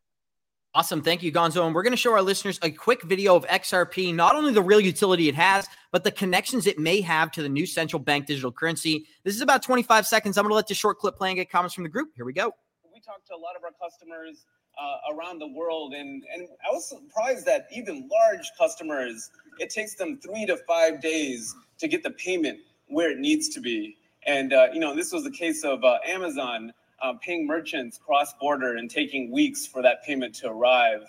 Awesome. 0.74 1.00
Thank 1.00 1.22
you, 1.22 1.32
Gonzo. 1.32 1.64
And 1.64 1.74
we're 1.74 1.82
going 1.82 1.94
to 1.94 1.98
show 1.98 2.12
our 2.12 2.20
listeners 2.20 2.58
a 2.62 2.70
quick 2.70 3.02
video 3.02 3.34
of 3.34 3.46
XRP, 3.46 4.14
not 4.14 4.34
only 4.34 4.52
the 4.52 4.62
real 4.62 4.80
utility 4.80 5.28
it 5.28 5.34
has, 5.34 5.66
but 5.90 6.04
the 6.04 6.10
connections 6.10 6.66
it 6.66 6.78
may 6.78 7.00
have 7.00 7.30
to 7.32 7.42
the 7.42 7.48
new 7.48 7.64
central 7.64 7.98
bank 7.98 8.26
digital 8.26 8.52
currency. 8.52 9.06
This 9.24 9.34
is 9.34 9.40
about 9.40 9.62
25 9.62 10.06
seconds. 10.06 10.36
I'm 10.36 10.44
going 10.44 10.50
to 10.50 10.54
let 10.54 10.66
this 10.66 10.76
short 10.76 10.98
clip 10.98 11.16
play 11.16 11.30
and 11.30 11.36
get 11.36 11.50
comments 11.50 11.74
from 11.74 11.84
the 11.84 11.90
group. 11.90 12.10
Here 12.14 12.26
we 12.26 12.34
go. 12.34 12.52
We 12.92 13.00
talked 13.00 13.26
to 13.28 13.34
a 13.34 13.40
lot 13.40 13.56
of 13.56 13.64
our 13.64 13.70
customers 13.82 14.44
uh, 14.78 15.14
around 15.14 15.38
the 15.38 15.48
world, 15.48 15.94
and, 15.94 16.22
and 16.34 16.48
I 16.66 16.72
was 16.72 16.88
surprised 16.88 17.46
that 17.46 17.68
even 17.72 18.08
large 18.12 18.50
customers, 18.58 19.30
it 19.58 19.70
takes 19.70 19.94
them 19.94 20.18
three 20.18 20.44
to 20.44 20.58
five 20.68 21.00
days 21.00 21.54
to 21.78 21.88
get 21.88 22.02
the 22.02 22.10
payment 22.10 22.58
where 22.88 23.10
it 23.10 23.18
needs 23.18 23.48
to 23.50 23.60
be. 23.60 23.96
And, 24.26 24.52
uh, 24.52 24.68
you 24.72 24.80
know, 24.80 24.94
this 24.94 25.12
was 25.12 25.24
the 25.24 25.30
case 25.30 25.64
of 25.64 25.84
uh, 25.84 25.98
Amazon 26.06 26.72
uh, 27.00 27.14
paying 27.22 27.46
merchants 27.46 27.98
cross 27.98 28.32
border 28.40 28.76
and 28.76 28.90
taking 28.90 29.30
weeks 29.30 29.66
for 29.66 29.82
that 29.82 30.02
payment 30.04 30.34
to 30.36 30.48
arrive. 30.48 31.04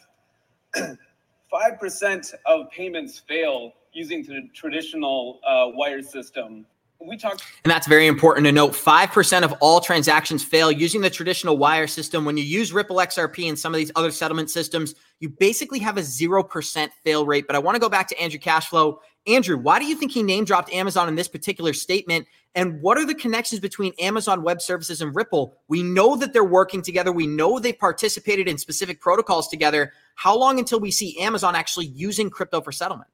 5% 0.75 2.33
of 2.45 2.69
payments 2.71 3.19
fail 3.19 3.73
using 3.93 4.23
the 4.23 4.49
traditional 4.53 5.39
uh, 5.45 5.69
wire 5.73 6.01
system. 6.01 6.65
We 7.07 7.15
talked, 7.15 7.43
and 7.63 7.71
that's 7.71 7.87
very 7.87 8.05
important 8.05 8.45
to 8.45 8.51
note. 8.51 8.73
5% 8.73 9.43
of 9.43 9.53
all 9.61 9.79
transactions 9.79 10.43
fail 10.43 10.69
using 10.71 10.99
the 10.99 11.09
traditional 11.09 11.57
wire 11.57 11.87
system. 11.87 12.25
When 12.25 12.35
you 12.35 12.43
use 12.43 12.73
Ripple 12.73 12.97
XRP 12.97 13.47
and 13.47 13.57
some 13.57 13.73
of 13.73 13.77
these 13.77 13.91
other 13.95 14.11
settlement 14.11 14.49
systems, 14.49 14.93
you 15.21 15.29
basically 15.29 15.79
have 15.79 15.97
a 15.97 16.01
0% 16.01 16.89
fail 17.05 17.25
rate. 17.25 17.47
But 17.47 17.55
I 17.55 17.59
want 17.59 17.75
to 17.75 17.79
go 17.79 17.87
back 17.87 18.09
to 18.09 18.19
Andrew 18.19 18.39
Cashflow. 18.39 18.97
Andrew, 19.25 19.57
why 19.57 19.79
do 19.79 19.85
you 19.85 19.95
think 19.95 20.11
he 20.11 20.21
name 20.21 20.43
dropped 20.43 20.71
Amazon 20.73 21.07
in 21.07 21.15
this 21.15 21.29
particular 21.29 21.71
statement? 21.71 22.27
And 22.55 22.81
what 22.81 22.97
are 22.97 23.05
the 23.05 23.15
connections 23.15 23.61
between 23.61 23.93
Amazon 23.99 24.41
Web 24.43 24.61
Services 24.61 25.01
and 25.01 25.15
Ripple? 25.15 25.57
We 25.69 25.83
know 25.83 26.17
that 26.17 26.33
they're 26.33 26.43
working 26.43 26.81
together. 26.81 27.11
We 27.11 27.27
know 27.27 27.59
they 27.59 27.73
participated 27.73 28.47
in 28.47 28.57
specific 28.57 28.99
protocols 28.99 29.47
together. 29.47 29.93
How 30.15 30.37
long 30.37 30.59
until 30.59 30.79
we 30.79 30.91
see 30.91 31.17
Amazon 31.19 31.55
actually 31.55 31.85
using 31.87 32.29
crypto 32.29 32.59
for 32.59 32.71
settlement? 32.71 33.09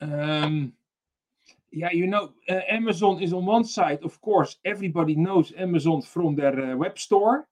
Um, 0.00 0.72
yeah, 1.72 1.90
you 1.90 2.06
know, 2.06 2.32
uh, 2.48 2.60
Amazon 2.68 3.22
is 3.22 3.32
on 3.32 3.46
one 3.46 3.64
side, 3.64 4.00
of 4.02 4.20
course, 4.20 4.56
everybody 4.64 5.16
knows 5.16 5.52
Amazon 5.56 6.02
from 6.02 6.36
their 6.36 6.72
uh, 6.72 6.76
web 6.76 6.98
store. 6.98 7.48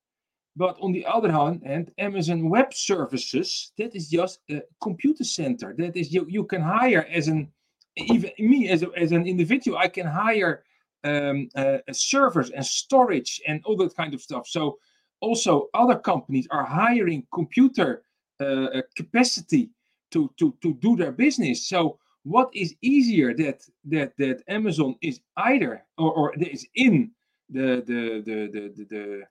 But 0.56 0.76
on 0.80 0.92
the 0.92 1.06
other 1.06 1.30
hand, 1.30 1.62
and 1.64 1.90
Amazon 1.98 2.50
Web 2.50 2.74
Services, 2.74 3.72
that 3.78 3.94
is 3.94 4.10
just 4.10 4.40
a 4.50 4.62
computer 4.82 5.24
center. 5.24 5.74
That 5.78 5.96
is 5.96 6.12
you, 6.12 6.26
you 6.28 6.44
can 6.44 6.60
hire 6.60 7.06
as 7.10 7.28
an 7.28 7.50
even 7.96 8.30
me 8.38 8.68
as, 8.68 8.82
a, 8.82 8.90
as 8.96 9.12
an 9.12 9.26
individual, 9.26 9.78
I 9.78 9.88
can 9.88 10.06
hire 10.06 10.64
um, 11.04 11.48
uh, 11.54 11.78
servers 11.92 12.50
and 12.50 12.64
storage 12.64 13.40
and 13.46 13.62
all 13.64 13.76
that 13.76 13.96
kind 13.96 14.14
of 14.14 14.20
stuff. 14.20 14.46
So 14.46 14.78
also 15.20 15.68
other 15.74 15.96
companies 15.96 16.46
are 16.50 16.64
hiring 16.64 17.26
computer 17.32 18.02
uh, 18.40 18.44
uh, 18.44 18.82
capacity 18.96 19.70
to, 20.12 20.30
to, 20.38 20.54
to 20.62 20.74
do 20.74 20.96
their 20.96 21.12
business. 21.12 21.68
So 21.68 21.98
what 22.24 22.50
is 22.54 22.74
easier 22.82 23.34
that 23.34 23.62
that 23.84 24.12
that 24.18 24.42
Amazon 24.48 24.96
is 25.00 25.20
either 25.36 25.84
or, 25.96 26.12
or 26.12 26.34
is 26.34 26.66
in 26.74 27.10
the 27.48 27.82
the 27.86 28.22
the 28.26 28.50
the, 28.52 28.84
the, 28.84 29.22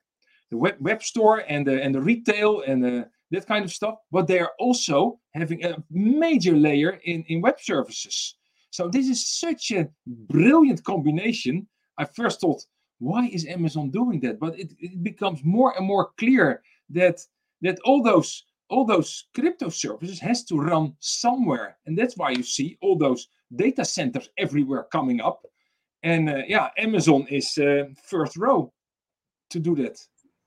the, 0.50 0.56
web, 0.56 0.76
web 0.80 1.02
store 1.02 1.44
and 1.48 1.66
the 1.66 1.82
and 1.82 1.94
the 1.94 2.00
retail 2.00 2.62
and 2.66 2.82
the, 2.82 3.08
that 3.30 3.46
kind 3.46 3.64
of 3.64 3.72
stuff, 3.72 3.96
but 4.10 4.26
they 4.26 4.40
are 4.40 4.52
also 4.58 5.20
having 5.34 5.64
a 5.64 5.82
major 5.90 6.56
layer 6.56 7.00
in, 7.04 7.22
in 7.28 7.40
web 7.40 7.60
services. 7.60 8.34
So 8.70 8.88
this 8.88 9.08
is 9.08 9.26
such 9.26 9.70
a 9.70 9.88
brilliant 10.06 10.82
combination. 10.84 11.68
I 11.96 12.04
first 12.06 12.40
thought, 12.40 12.62
why 12.98 13.26
is 13.26 13.46
Amazon 13.46 13.90
doing 13.90 14.20
that? 14.20 14.40
But 14.40 14.58
it, 14.58 14.72
it 14.78 15.02
becomes 15.02 15.44
more 15.44 15.76
and 15.76 15.86
more 15.86 16.10
clear 16.18 16.62
that 16.90 17.20
that 17.62 17.78
all 17.84 18.02
those 18.02 18.44
all 18.70 18.84
those 18.86 19.26
crypto 19.34 19.68
services 19.68 20.18
has 20.20 20.44
to 20.44 20.56
run 20.56 20.94
somewhere, 21.00 21.76
and 21.86 21.98
that's 21.98 22.16
why 22.16 22.30
you 22.30 22.42
see 22.42 22.78
all 22.80 22.96
those 22.96 23.28
data 23.54 23.84
centers 23.84 24.30
everywhere 24.38 24.86
coming 24.92 25.20
up. 25.20 25.44
And 26.02 26.30
uh, 26.30 26.42
yeah, 26.46 26.68
Amazon 26.78 27.26
is 27.28 27.58
uh, 27.58 27.84
first 28.02 28.36
row 28.36 28.72
to 29.50 29.58
do 29.58 29.74
that. 29.76 29.98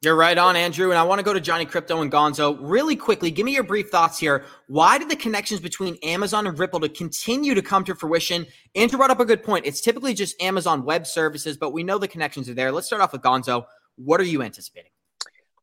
You're 0.02 0.16
right 0.16 0.38
on, 0.38 0.58
Andrew. 0.58 0.90
And 0.90 0.98
I 0.98 1.04
want 1.04 1.20
to 1.20 1.24
go 1.24 1.32
to 1.32 1.40
Johnny 1.40 1.66
Krypto 1.66 2.02
and 2.02 2.12
Gonzo 2.12 2.58
really 2.60 2.96
quickly. 2.98 3.32
Give 3.32 3.46
me 3.46 3.54
your 3.54 3.64
brief 3.64 3.90
thoughts 3.90 4.20
here. 4.20 4.44
Why 4.68 4.98
did 4.98 5.10
the 5.10 5.16
connections 5.16 5.62
between 5.62 5.98
Amazon 6.04 6.46
and 6.46 6.60
Ripple 6.60 6.82
to 6.82 6.90
continue 6.90 7.54
to 7.54 7.62
come 7.62 7.86
to 7.86 7.96
fruition? 7.96 8.46
Andrew 8.76 8.98
brought 8.98 9.12
up 9.12 9.22
a 9.22 9.26
good 9.26 9.44
point. 9.44 9.66
It's 9.66 9.80
typically 9.80 10.14
just 10.14 10.42
Amazon 10.42 10.84
Web 10.84 11.08
Services, 11.08 11.56
but 11.56 11.72
we 11.72 11.84
know 11.84 11.98
the 11.98 12.10
connections 12.10 12.50
are 12.50 12.54
there. 12.54 12.72
Let's 12.72 12.88
start 12.88 13.02
off 13.02 13.14
with 13.14 13.22
Gonzo. 13.22 13.66
What 13.96 14.20
are 14.20 14.26
you 14.26 14.42
anticipating? 14.42 14.92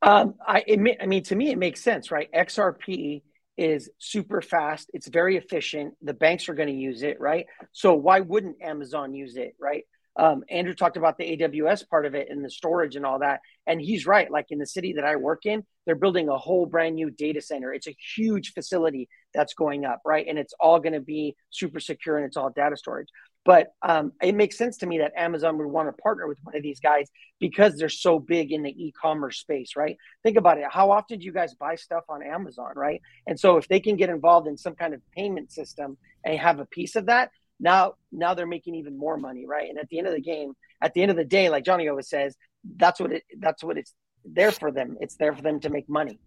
Um, 0.02 0.34
I, 0.46 0.64
admit, 0.66 0.98
I 1.02 1.06
mean, 1.06 1.22
to 1.24 1.36
me, 1.36 1.50
it 1.50 1.58
makes 1.58 1.82
sense, 1.82 2.10
right? 2.10 2.28
XRP 2.32 3.22
is 3.58 3.90
super 3.98 4.40
fast. 4.40 4.90
It's 4.94 5.08
very 5.08 5.36
efficient. 5.36 5.94
The 6.02 6.14
banks 6.14 6.48
are 6.48 6.54
going 6.54 6.68
to 6.68 6.74
use 6.74 7.02
it, 7.02 7.20
right? 7.20 7.46
So 7.72 7.94
why 7.94 8.20
wouldn't 8.20 8.62
Amazon 8.62 9.12
use 9.14 9.36
it, 9.36 9.54
right? 9.60 9.84
Um, 10.16 10.42
Andrew 10.50 10.74
talked 10.74 10.96
about 10.96 11.18
the 11.18 11.36
AWS 11.36 11.88
part 11.88 12.04
of 12.04 12.14
it 12.14 12.28
and 12.30 12.44
the 12.44 12.50
storage 12.50 12.96
and 12.96 13.06
all 13.06 13.20
that. 13.20 13.40
And 13.66 13.80
he's 13.80 14.06
right. 14.06 14.30
Like 14.30 14.46
in 14.50 14.58
the 14.58 14.66
city 14.66 14.94
that 14.94 15.04
I 15.04 15.16
work 15.16 15.46
in, 15.46 15.64
they're 15.86 15.94
building 15.94 16.28
a 16.28 16.36
whole 16.36 16.66
brand 16.66 16.96
new 16.96 17.10
data 17.10 17.40
center. 17.40 17.72
It's 17.72 17.86
a 17.86 17.96
huge 18.16 18.52
facility 18.52 19.08
that's 19.32 19.54
going 19.54 19.84
up, 19.84 20.00
right? 20.04 20.26
And 20.28 20.38
it's 20.38 20.54
all 20.58 20.80
going 20.80 20.94
to 20.94 21.00
be 21.00 21.36
super 21.50 21.80
secure 21.80 22.16
and 22.16 22.26
it's 22.26 22.36
all 22.36 22.50
data 22.50 22.76
storage. 22.76 23.08
But 23.44 23.72
um, 23.80 24.12
it 24.22 24.34
makes 24.34 24.58
sense 24.58 24.76
to 24.78 24.86
me 24.86 24.98
that 24.98 25.12
Amazon 25.16 25.56
would 25.58 25.66
want 25.66 25.88
to 25.88 26.02
partner 26.02 26.28
with 26.28 26.38
one 26.42 26.54
of 26.54 26.62
these 26.62 26.78
guys 26.78 27.08
because 27.38 27.74
they're 27.76 27.88
so 27.88 28.18
big 28.18 28.52
in 28.52 28.62
the 28.62 28.70
e-commerce 28.70 29.38
space, 29.38 29.76
right? 29.76 29.96
Think 30.22 30.36
about 30.36 30.58
it. 30.58 30.64
How 30.70 30.90
often 30.90 31.18
do 31.18 31.24
you 31.24 31.32
guys 31.32 31.54
buy 31.54 31.76
stuff 31.76 32.04
on 32.10 32.22
Amazon, 32.22 32.72
right? 32.76 33.00
And 33.26 33.40
so 33.40 33.56
if 33.56 33.66
they 33.66 33.80
can 33.80 33.96
get 33.96 34.10
involved 34.10 34.46
in 34.46 34.58
some 34.58 34.74
kind 34.74 34.92
of 34.92 35.00
payment 35.16 35.52
system 35.52 35.96
and 36.22 36.38
have 36.38 36.60
a 36.60 36.66
piece 36.66 36.96
of 36.96 37.06
that, 37.06 37.30
now 37.60 37.94
now 38.10 38.34
they're 38.34 38.46
making 38.46 38.74
even 38.74 38.98
more 38.98 39.16
money 39.16 39.46
right 39.46 39.68
and 39.68 39.78
at 39.78 39.88
the 39.90 39.98
end 39.98 40.06
of 40.06 40.14
the 40.14 40.20
game 40.20 40.54
at 40.82 40.94
the 40.94 41.02
end 41.02 41.10
of 41.10 41.16
the 41.16 41.24
day 41.24 41.48
like 41.50 41.64
johnny 41.64 41.88
always 41.88 42.08
says 42.08 42.36
that's 42.76 42.98
what 42.98 43.12
it 43.12 43.22
that's 43.38 43.62
what 43.62 43.76
it's 43.76 43.94
there 44.24 44.50
for 44.50 44.72
them 44.72 44.96
it's 45.00 45.16
there 45.16 45.34
for 45.34 45.42
them 45.42 45.60
to 45.60 45.68
make 45.68 45.88
money 45.88 46.18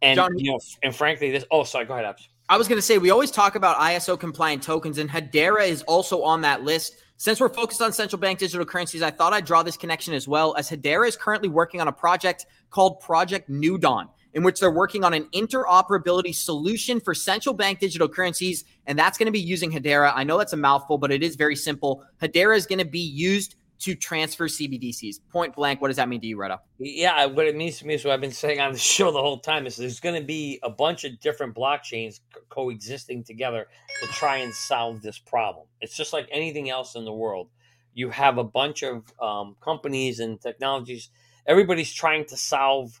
and 0.00 0.16
John, 0.16 0.38
you 0.38 0.52
know 0.52 0.60
and 0.82 0.94
frankly 0.94 1.30
this 1.30 1.44
oh 1.50 1.64
sorry 1.64 1.86
go 1.86 1.94
ahead 1.94 2.04
Abs. 2.04 2.28
I 2.52 2.56
was 2.58 2.68
going 2.68 2.76
to 2.76 2.82
say 2.82 2.98
we 2.98 3.08
always 3.08 3.30
talk 3.30 3.54
about 3.54 3.78
iso 3.78 4.18
compliant 4.20 4.62
tokens 4.62 4.98
and 4.98 5.08
hedera 5.08 5.66
is 5.66 5.80
also 5.84 6.22
on 6.22 6.42
that 6.42 6.62
list 6.62 6.96
since 7.16 7.40
we're 7.40 7.48
focused 7.48 7.80
on 7.80 7.90
central 7.94 8.20
bank 8.20 8.38
digital 8.38 8.66
currencies 8.66 9.00
i 9.00 9.10
thought 9.10 9.32
i'd 9.32 9.46
draw 9.46 9.62
this 9.62 9.78
connection 9.78 10.12
as 10.12 10.28
well 10.28 10.54
as 10.58 10.68
hedera 10.68 11.08
is 11.08 11.16
currently 11.16 11.48
working 11.48 11.80
on 11.80 11.88
a 11.88 11.92
project 11.92 12.44
called 12.68 13.00
project 13.00 13.48
new 13.48 13.78
dawn 13.78 14.06
in 14.34 14.42
which 14.42 14.60
they're 14.60 14.70
working 14.70 15.02
on 15.02 15.14
an 15.14 15.24
interoperability 15.34 16.34
solution 16.34 17.00
for 17.00 17.14
central 17.14 17.54
bank 17.54 17.78
digital 17.78 18.08
currencies. 18.08 18.64
And 18.86 18.98
that's 18.98 19.18
going 19.18 19.26
to 19.26 19.32
be 19.32 19.38
using 19.38 19.70
Hedera. 19.70 20.10
I 20.14 20.24
know 20.24 20.38
that's 20.38 20.54
a 20.54 20.56
mouthful, 20.56 20.96
but 20.96 21.12
it 21.12 21.22
is 21.22 21.36
very 21.36 21.54
simple. 21.54 22.02
Hedera 22.22 22.56
is 22.56 22.64
going 22.64 22.78
to 22.78 22.86
be 22.86 22.98
used 22.98 23.56
to 23.82 23.96
transfer 23.96 24.46
CBDCs. 24.46 25.16
Point 25.30 25.56
blank, 25.56 25.80
what 25.80 25.88
does 25.88 25.96
that 25.96 26.08
mean 26.08 26.20
to 26.20 26.26
you, 26.26 26.36
Retta? 26.36 26.60
Yeah, 26.78 27.26
what 27.26 27.46
it 27.46 27.56
means 27.56 27.78
to 27.78 27.86
me 27.86 27.94
is 27.94 28.04
what 28.04 28.14
I've 28.14 28.20
been 28.20 28.30
saying 28.30 28.60
on 28.60 28.72
the 28.72 28.78
show 28.96 29.10
the 29.10 29.20
whole 29.20 29.40
time 29.40 29.66
is 29.66 29.76
there's 29.76 29.98
going 29.98 30.20
to 30.20 30.24
be 30.24 30.60
a 30.62 30.70
bunch 30.70 31.04
of 31.04 31.18
different 31.18 31.54
blockchains 31.54 32.20
coexisting 32.48 33.24
together 33.24 33.66
to 34.00 34.06
try 34.08 34.36
and 34.36 34.54
solve 34.54 35.02
this 35.02 35.18
problem. 35.18 35.66
It's 35.80 35.96
just 35.96 36.12
like 36.12 36.28
anything 36.30 36.70
else 36.70 36.94
in 36.94 37.04
the 37.04 37.12
world. 37.12 37.48
You 37.92 38.10
have 38.10 38.38
a 38.38 38.44
bunch 38.44 38.84
of 38.84 39.12
um, 39.20 39.56
companies 39.60 40.20
and 40.20 40.40
technologies. 40.40 41.10
Everybody's 41.46 41.92
trying 41.92 42.24
to 42.26 42.36
solve 42.36 43.00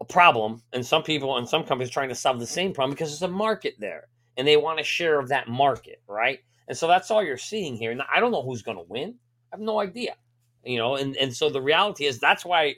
a 0.00 0.04
problem, 0.04 0.62
and 0.72 0.86
some 0.86 1.02
people 1.02 1.36
and 1.36 1.48
some 1.48 1.64
companies 1.64 1.90
trying 1.90 2.08
to 2.10 2.14
solve 2.14 2.38
the 2.38 2.46
same 2.46 2.72
problem 2.72 2.94
because 2.94 3.10
there's 3.10 3.28
a 3.28 3.34
market 3.34 3.74
there, 3.80 4.06
and 4.36 4.46
they 4.46 4.56
want 4.56 4.78
a 4.78 4.84
share 4.84 5.18
of 5.18 5.28
that 5.28 5.48
market, 5.48 6.00
right? 6.08 6.38
And 6.68 6.78
so 6.78 6.86
that's 6.86 7.10
all 7.10 7.24
you're 7.24 7.36
seeing 7.36 7.76
here. 7.76 7.92
Now, 7.94 8.06
I 8.14 8.20
don't 8.20 8.30
know 8.30 8.42
who's 8.42 8.62
going 8.62 8.78
to 8.78 8.84
win. 8.88 9.16
I 9.52 9.56
have 9.56 9.60
no 9.60 9.80
idea, 9.80 10.14
you 10.64 10.78
know. 10.78 10.96
And 10.96 11.16
and 11.16 11.34
so 11.34 11.50
the 11.50 11.62
reality 11.62 12.06
is 12.06 12.20
that's 12.20 12.44
why 12.44 12.76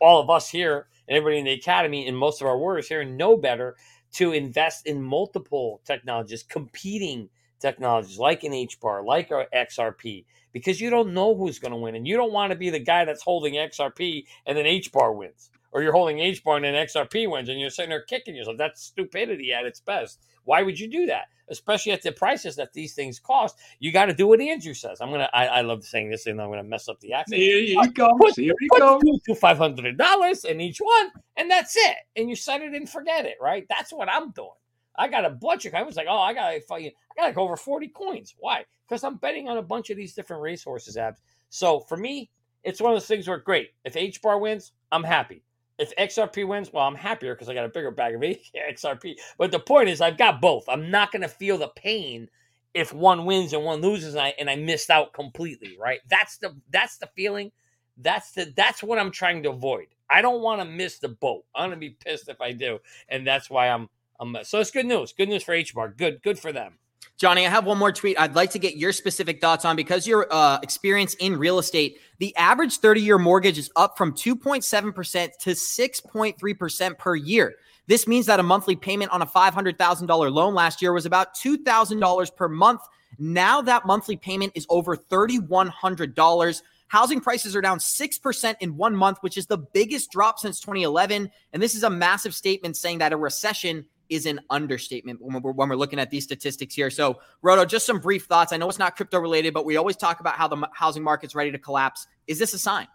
all 0.00 0.20
of 0.20 0.30
us 0.30 0.48
here 0.50 0.88
and 1.08 1.16
everybody 1.16 1.38
in 1.38 1.44
the 1.46 1.52
academy 1.52 2.08
and 2.08 2.16
most 2.16 2.40
of 2.40 2.48
our 2.48 2.58
warriors 2.58 2.88
here 2.88 3.04
know 3.04 3.36
better 3.36 3.76
to 4.14 4.32
invest 4.32 4.86
in 4.86 5.02
multiple 5.02 5.80
technologies, 5.84 6.42
competing 6.44 7.28
technologies 7.60 8.18
like 8.18 8.44
an 8.44 8.52
HBAR, 8.52 9.04
like 9.04 9.32
our 9.32 9.46
XRP, 9.54 10.24
because 10.52 10.80
you 10.80 10.90
don't 10.90 11.14
know 11.14 11.34
who's 11.36 11.58
going 11.58 11.72
to 11.72 11.78
win, 11.78 11.94
and 11.96 12.06
you 12.06 12.16
don't 12.16 12.32
want 12.32 12.52
to 12.52 12.58
be 12.58 12.70
the 12.70 12.78
guy 12.78 13.04
that's 13.04 13.22
holding 13.22 13.54
XRP 13.54 14.24
and 14.46 14.56
then 14.58 14.66
HBAR 14.66 15.16
wins 15.16 15.50
or 15.74 15.82
you're 15.82 15.92
holding 15.92 16.20
H 16.20 16.42
bar 16.42 16.56
and 16.56 16.64
XRP 16.64 17.30
wins 17.30 17.48
and 17.48 17.60
you're 17.60 17.68
sitting 17.68 17.90
there 17.90 18.02
kicking 18.02 18.34
yourself. 18.36 18.56
That's 18.56 18.82
stupidity 18.82 19.52
at 19.52 19.66
its 19.66 19.80
best. 19.80 20.20
Why 20.44 20.62
would 20.62 20.78
you 20.78 20.88
do 20.88 21.06
that? 21.06 21.24
Especially 21.48 21.92
at 21.92 22.02
the 22.02 22.12
prices 22.12 22.56
that 22.56 22.72
these 22.72 22.94
things 22.94 23.18
cost. 23.18 23.58
You 23.78 23.92
got 23.92 24.06
to 24.06 24.14
do 24.14 24.26
what 24.26 24.40
Andrew 24.40 24.72
says. 24.72 25.00
I'm 25.00 25.10
gonna. 25.10 25.28
I, 25.34 25.46
I 25.46 25.60
love 25.60 25.84
saying 25.84 26.10
this, 26.10 26.26
and 26.26 26.40
I'm 26.40 26.48
gonna 26.48 26.64
mess 26.64 26.88
up 26.88 26.98
the 27.00 27.12
accent. 27.12 27.42
Here 27.42 27.58
you 27.58 27.90
go. 27.92 28.08
Put, 28.18 28.36
Here 28.36 28.54
you 28.58 28.68
put 28.70 28.80
go. 28.80 29.00
Two, 29.26 29.34
five 29.34 29.58
hundred 29.58 29.98
dollars 29.98 30.44
in 30.44 30.60
each 30.60 30.78
one, 30.78 31.10
and 31.36 31.50
that's 31.50 31.76
it. 31.76 31.96
And 32.16 32.30
you 32.30 32.36
set 32.36 32.62
it 32.62 32.72
and 32.72 32.88
forget 32.88 33.26
it. 33.26 33.36
Right? 33.42 33.66
That's 33.68 33.92
what 33.92 34.08
I'm 34.08 34.30
doing. 34.30 34.48
I 34.96 35.08
got 35.08 35.24
a 35.24 35.30
bunch 35.30 35.66
of. 35.66 35.74
I 35.74 35.82
was 35.82 35.96
like, 35.96 36.06
oh, 36.08 36.18
I 36.18 36.32
got 36.32 36.44
I 36.44 36.60
got 36.60 36.92
like 37.18 37.36
over 37.36 37.56
forty 37.56 37.88
coins. 37.88 38.34
Why? 38.38 38.64
Because 38.88 39.04
I'm 39.04 39.16
betting 39.16 39.48
on 39.48 39.58
a 39.58 39.62
bunch 39.62 39.90
of 39.90 39.96
these 39.96 40.14
different 40.14 40.42
racehorses. 40.42 40.96
apps. 40.96 41.18
So 41.50 41.80
for 41.80 41.96
me, 41.96 42.30
it's 42.62 42.80
one 42.80 42.92
of 42.92 42.96
those 42.96 43.06
things 43.06 43.28
where 43.28 43.38
great. 43.38 43.70
If 43.84 43.96
H 43.96 44.22
bar 44.22 44.38
wins, 44.38 44.72
I'm 44.92 45.04
happy. 45.04 45.42
If 45.78 45.94
XRP 45.96 46.46
wins, 46.46 46.72
well, 46.72 46.86
I'm 46.86 46.94
happier 46.94 47.34
because 47.34 47.48
I 47.48 47.54
got 47.54 47.64
a 47.64 47.68
bigger 47.68 47.90
bag 47.90 48.14
of 48.14 48.20
XRP. 48.70 49.16
But 49.38 49.50
the 49.50 49.58
point 49.58 49.88
is, 49.88 50.00
I've 50.00 50.18
got 50.18 50.40
both. 50.40 50.68
I'm 50.68 50.90
not 50.90 51.10
going 51.10 51.22
to 51.22 51.28
feel 51.28 51.58
the 51.58 51.68
pain 51.68 52.28
if 52.74 52.92
one 52.92 53.24
wins 53.24 53.52
and 53.52 53.64
one 53.64 53.80
loses, 53.80 54.14
and 54.14 54.22
I 54.22 54.34
and 54.38 54.50
I 54.50 54.56
missed 54.56 54.90
out 54.90 55.12
completely. 55.12 55.76
Right? 55.78 56.00
That's 56.08 56.38
the 56.38 56.56
that's 56.70 56.98
the 56.98 57.08
feeling. 57.16 57.50
That's 57.96 58.32
the 58.32 58.52
that's 58.56 58.82
what 58.82 58.98
I'm 58.98 59.10
trying 59.10 59.42
to 59.44 59.50
avoid. 59.50 59.86
I 60.10 60.22
don't 60.22 60.42
want 60.42 60.60
to 60.60 60.64
miss 60.64 60.98
the 60.98 61.08
boat. 61.08 61.44
I'm 61.54 61.70
gonna 61.70 61.80
be 61.80 61.96
pissed 62.04 62.28
if 62.28 62.40
I 62.40 62.52
do, 62.52 62.78
and 63.08 63.26
that's 63.26 63.50
why 63.50 63.68
I'm 63.68 63.88
I'm. 64.20 64.36
So 64.42 64.60
it's 64.60 64.70
good 64.70 64.86
news. 64.86 65.12
Good 65.12 65.28
news 65.28 65.42
for 65.42 65.54
H 65.54 65.74
bar. 65.74 65.88
Good 65.88 66.22
good 66.22 66.38
for 66.38 66.52
them. 66.52 66.78
Johnny, 67.16 67.46
I 67.46 67.48
have 67.48 67.64
one 67.64 67.78
more 67.78 67.92
tweet 67.92 68.18
I'd 68.18 68.34
like 68.34 68.50
to 68.50 68.58
get 68.58 68.76
your 68.76 68.92
specific 68.92 69.40
thoughts 69.40 69.64
on 69.64 69.76
because 69.76 70.06
your 70.06 70.26
uh, 70.32 70.58
experience 70.62 71.14
in 71.14 71.36
real 71.36 71.60
estate. 71.60 71.98
The 72.18 72.34
average 72.36 72.78
30 72.78 73.00
year 73.02 73.18
mortgage 73.18 73.56
is 73.56 73.70
up 73.76 73.96
from 73.96 74.12
2.7% 74.12 75.38
to 75.38 75.50
6.3% 75.50 76.98
per 76.98 77.14
year. 77.14 77.54
This 77.86 78.08
means 78.08 78.26
that 78.26 78.40
a 78.40 78.42
monthly 78.42 78.74
payment 78.74 79.12
on 79.12 79.22
a 79.22 79.26
$500,000 79.26 80.32
loan 80.32 80.54
last 80.54 80.82
year 80.82 80.92
was 80.92 81.06
about 81.06 81.36
$2,000 81.36 82.36
per 82.36 82.48
month. 82.48 82.80
Now 83.18 83.60
that 83.62 83.86
monthly 83.86 84.16
payment 84.16 84.52
is 84.56 84.66
over 84.68 84.96
$3,100. 84.96 86.62
Housing 86.88 87.20
prices 87.20 87.54
are 87.54 87.60
down 87.60 87.78
6% 87.78 88.54
in 88.60 88.76
one 88.76 88.96
month, 88.96 89.18
which 89.20 89.38
is 89.38 89.46
the 89.46 89.58
biggest 89.58 90.10
drop 90.10 90.38
since 90.38 90.60
2011. 90.60 91.30
And 91.52 91.62
this 91.62 91.74
is 91.74 91.82
a 91.82 91.90
massive 91.90 92.34
statement 92.34 92.76
saying 92.76 92.98
that 92.98 93.12
a 93.12 93.16
recession 93.16 93.84
is 94.14 94.26
an 94.26 94.40
understatement 94.50 95.20
when 95.20 95.42
we're, 95.42 95.52
when 95.52 95.68
we're 95.68 95.76
looking 95.76 95.98
at 95.98 96.10
these 96.10 96.24
statistics 96.24 96.74
here. 96.74 96.90
So, 96.90 97.20
Roto, 97.42 97.64
just 97.64 97.86
some 97.86 97.98
brief 97.98 98.24
thoughts. 98.24 98.52
I 98.52 98.56
know 98.56 98.68
it's 98.68 98.78
not 98.78 98.96
crypto 98.96 99.18
related, 99.18 99.54
but 99.54 99.64
we 99.64 99.76
always 99.76 99.96
talk 99.96 100.20
about 100.20 100.36
how 100.36 100.48
the 100.48 100.68
housing 100.72 101.02
market's 101.02 101.34
ready 101.34 101.50
to 101.50 101.58
collapse. 101.58 102.06
Is 102.26 102.38
this 102.38 102.54
a 102.54 102.58
sign? 102.58 102.88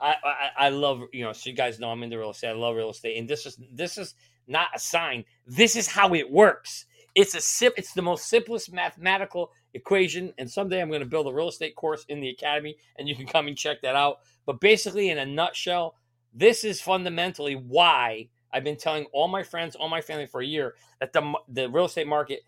I, 0.00 0.14
I, 0.24 0.66
I 0.66 0.68
love 0.68 1.02
you 1.12 1.24
know 1.24 1.32
so 1.32 1.50
you 1.50 1.56
guys 1.56 1.80
know 1.80 1.90
I'm 1.90 2.02
into 2.02 2.18
real 2.18 2.30
estate. 2.30 2.50
I 2.50 2.52
love 2.52 2.76
real 2.76 2.90
estate, 2.90 3.18
and 3.18 3.28
this 3.28 3.46
is 3.46 3.58
this 3.72 3.98
is 3.98 4.14
not 4.46 4.68
a 4.74 4.78
sign. 4.78 5.24
This 5.46 5.76
is 5.76 5.86
how 5.88 6.14
it 6.14 6.30
works. 6.30 6.86
It's 7.14 7.34
a 7.34 7.40
sim, 7.40 7.72
It's 7.76 7.94
the 7.94 8.02
most 8.02 8.28
simplest 8.28 8.72
mathematical 8.72 9.50
equation. 9.74 10.32
And 10.38 10.48
someday 10.48 10.80
I'm 10.80 10.88
going 10.88 11.00
to 11.00 11.06
build 11.06 11.26
a 11.26 11.32
real 11.32 11.48
estate 11.48 11.74
course 11.74 12.04
in 12.08 12.20
the 12.20 12.28
academy, 12.28 12.76
and 12.96 13.08
you 13.08 13.16
can 13.16 13.26
come 13.26 13.48
and 13.48 13.56
check 13.56 13.82
that 13.82 13.96
out. 13.96 14.18
But 14.46 14.60
basically, 14.60 15.10
in 15.10 15.18
a 15.18 15.26
nutshell, 15.26 15.96
this 16.32 16.64
is 16.64 16.80
fundamentally 16.80 17.54
why 17.54 18.28
I've 18.52 18.64
been 18.64 18.76
telling 18.76 19.06
all 19.12 19.28
my 19.28 19.42
friends, 19.42 19.76
all 19.76 19.88
my 19.88 20.00
family 20.00 20.26
for 20.26 20.40
a 20.40 20.46
year 20.46 20.74
that 21.00 21.12
the 21.12 21.32
the 21.48 21.68
real 21.68 21.86
estate 21.86 22.06
market 22.06 22.40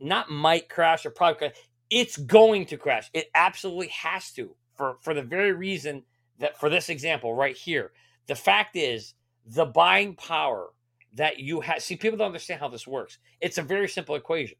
not 0.00 0.30
might 0.30 0.68
crash 0.68 1.04
or 1.04 1.10
probably 1.10 1.38
crash. 1.38 1.56
It's 1.90 2.16
going 2.16 2.66
to 2.66 2.76
crash. 2.76 3.10
It 3.12 3.30
absolutely 3.34 3.88
has 3.88 4.30
to 4.32 4.54
for 4.76 4.96
for 5.00 5.14
the 5.14 5.22
very 5.22 5.52
reason 5.52 6.04
that 6.38 6.58
for 6.58 6.68
this 6.68 6.88
example 6.88 7.34
right 7.34 7.56
here. 7.56 7.92
The 8.26 8.34
fact 8.34 8.76
is 8.76 9.14
the 9.46 9.64
buying 9.64 10.14
power 10.14 10.68
that 11.14 11.38
you 11.38 11.60
have. 11.60 11.82
See, 11.82 11.96
people 11.96 12.18
don't 12.18 12.26
understand 12.26 12.60
how 12.60 12.68
this 12.68 12.86
works. 12.86 13.18
It's 13.40 13.58
a 13.58 13.62
very 13.62 13.88
simple 13.88 14.14
equation. 14.14 14.58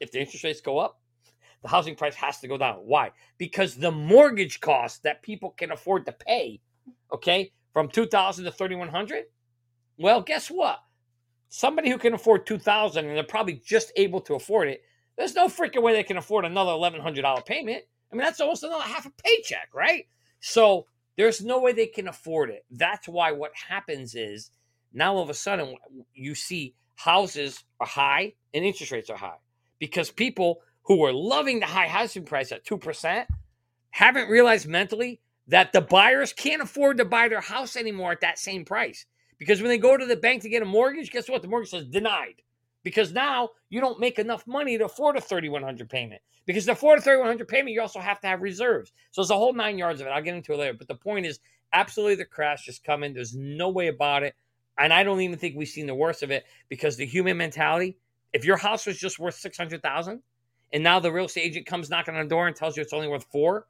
If 0.00 0.10
the 0.10 0.20
interest 0.20 0.44
rates 0.44 0.60
go 0.60 0.78
up, 0.78 1.00
the 1.62 1.68
housing 1.68 1.94
price 1.94 2.14
has 2.16 2.40
to 2.40 2.48
go 2.48 2.58
down. 2.58 2.76
Why? 2.76 3.12
Because 3.38 3.76
the 3.76 3.90
mortgage 3.90 4.60
cost 4.60 5.02
that 5.04 5.22
people 5.22 5.50
can 5.50 5.72
afford 5.72 6.04
to 6.06 6.12
pay, 6.12 6.60
okay, 7.12 7.52
from 7.72 7.88
2000 7.88 8.44
to 8.44 8.52
3100 8.52 9.24
well, 9.98 10.20
guess 10.20 10.48
what? 10.48 10.80
Somebody 11.48 11.90
who 11.90 11.98
can 11.98 12.14
afford 12.14 12.46
2000 12.46 13.06
and 13.06 13.16
they're 13.16 13.24
probably 13.24 13.60
just 13.64 13.92
able 13.96 14.20
to 14.22 14.34
afford 14.34 14.68
it, 14.68 14.82
there's 15.16 15.34
no 15.34 15.46
freaking 15.46 15.82
way 15.82 15.92
they 15.92 16.02
can 16.02 16.16
afford 16.16 16.44
another 16.44 16.72
$1,100 16.72 17.46
payment. 17.46 17.84
I 18.12 18.16
mean, 18.16 18.24
that's 18.24 18.40
almost 18.40 18.64
another 18.64 18.82
half 18.82 19.06
a 19.06 19.12
paycheck, 19.22 19.68
right? 19.72 20.06
So 20.40 20.86
there's 21.16 21.44
no 21.44 21.60
way 21.60 21.72
they 21.72 21.86
can 21.86 22.08
afford 22.08 22.50
it. 22.50 22.64
That's 22.70 23.08
why 23.08 23.32
what 23.32 23.52
happens 23.68 24.14
is 24.14 24.50
now 24.92 25.14
all 25.14 25.22
of 25.22 25.30
a 25.30 25.34
sudden 25.34 25.76
you 26.12 26.34
see 26.34 26.74
houses 26.96 27.64
are 27.80 27.86
high 27.86 28.34
and 28.52 28.64
interest 28.64 28.92
rates 28.92 29.10
are 29.10 29.16
high 29.16 29.38
because 29.78 30.10
people 30.10 30.60
who 30.82 30.98
were 30.98 31.12
loving 31.12 31.60
the 31.60 31.66
high 31.66 31.88
housing 31.88 32.24
price 32.24 32.52
at 32.52 32.64
2% 32.64 33.26
haven't 33.90 34.28
realized 34.28 34.66
mentally 34.66 35.20
that 35.46 35.72
the 35.72 35.80
buyers 35.80 36.32
can't 36.32 36.62
afford 36.62 36.98
to 36.98 37.04
buy 37.04 37.28
their 37.28 37.40
house 37.40 37.76
anymore 37.76 38.12
at 38.12 38.20
that 38.20 38.38
same 38.38 38.64
price. 38.64 39.06
Because 39.38 39.60
when 39.60 39.68
they 39.68 39.78
go 39.78 39.96
to 39.96 40.06
the 40.06 40.16
bank 40.16 40.42
to 40.42 40.48
get 40.48 40.62
a 40.62 40.66
mortgage, 40.66 41.10
guess 41.10 41.28
what? 41.28 41.42
The 41.42 41.48
mortgage 41.48 41.70
says 41.70 41.86
denied. 41.86 42.42
Because 42.82 43.12
now 43.12 43.50
you 43.70 43.80
don't 43.80 44.00
make 44.00 44.18
enough 44.18 44.46
money 44.46 44.76
to 44.78 44.84
afford 44.84 45.16
a 45.16 45.20
3100 45.20 45.88
payment. 45.88 46.20
Because 46.46 46.66
to 46.66 46.72
afford 46.72 46.98
a 46.98 47.02
3100 47.02 47.48
payment, 47.48 47.72
you 47.72 47.80
also 47.80 48.00
have 48.00 48.20
to 48.20 48.26
have 48.26 48.42
reserves. 48.42 48.92
So 49.10 49.22
it's 49.22 49.30
a 49.30 49.36
whole 49.36 49.54
nine 49.54 49.78
yards 49.78 50.00
of 50.00 50.06
it. 50.06 50.10
I'll 50.10 50.22
get 50.22 50.34
into 50.34 50.52
it 50.52 50.58
later. 50.58 50.74
But 50.74 50.88
the 50.88 50.94
point 50.94 51.24
is, 51.26 51.40
absolutely 51.72 52.16
the 52.16 52.26
crash 52.26 52.68
is 52.68 52.78
coming. 52.78 53.14
There's 53.14 53.34
no 53.34 53.70
way 53.70 53.88
about 53.88 54.22
it. 54.22 54.34
And 54.78 54.92
I 54.92 55.02
don't 55.02 55.20
even 55.20 55.38
think 55.38 55.56
we've 55.56 55.68
seen 55.68 55.86
the 55.86 55.94
worst 55.94 56.22
of 56.22 56.30
it 56.30 56.44
because 56.68 56.96
the 56.96 57.06
human 57.06 57.36
mentality, 57.36 57.96
if 58.32 58.44
your 58.44 58.56
house 58.56 58.86
was 58.86 58.98
just 58.98 59.18
worth 59.18 59.36
600,000 59.36 60.20
and 60.72 60.82
now 60.82 61.00
the 61.00 61.12
real 61.12 61.26
estate 61.26 61.42
agent 61.42 61.66
comes 61.66 61.88
knocking 61.88 62.14
on 62.16 62.24
the 62.24 62.28
door 62.28 62.46
and 62.46 62.56
tells 62.56 62.76
you 62.76 62.82
it's 62.82 62.92
only 62.92 63.08
worth 63.08 63.26
4, 63.30 63.66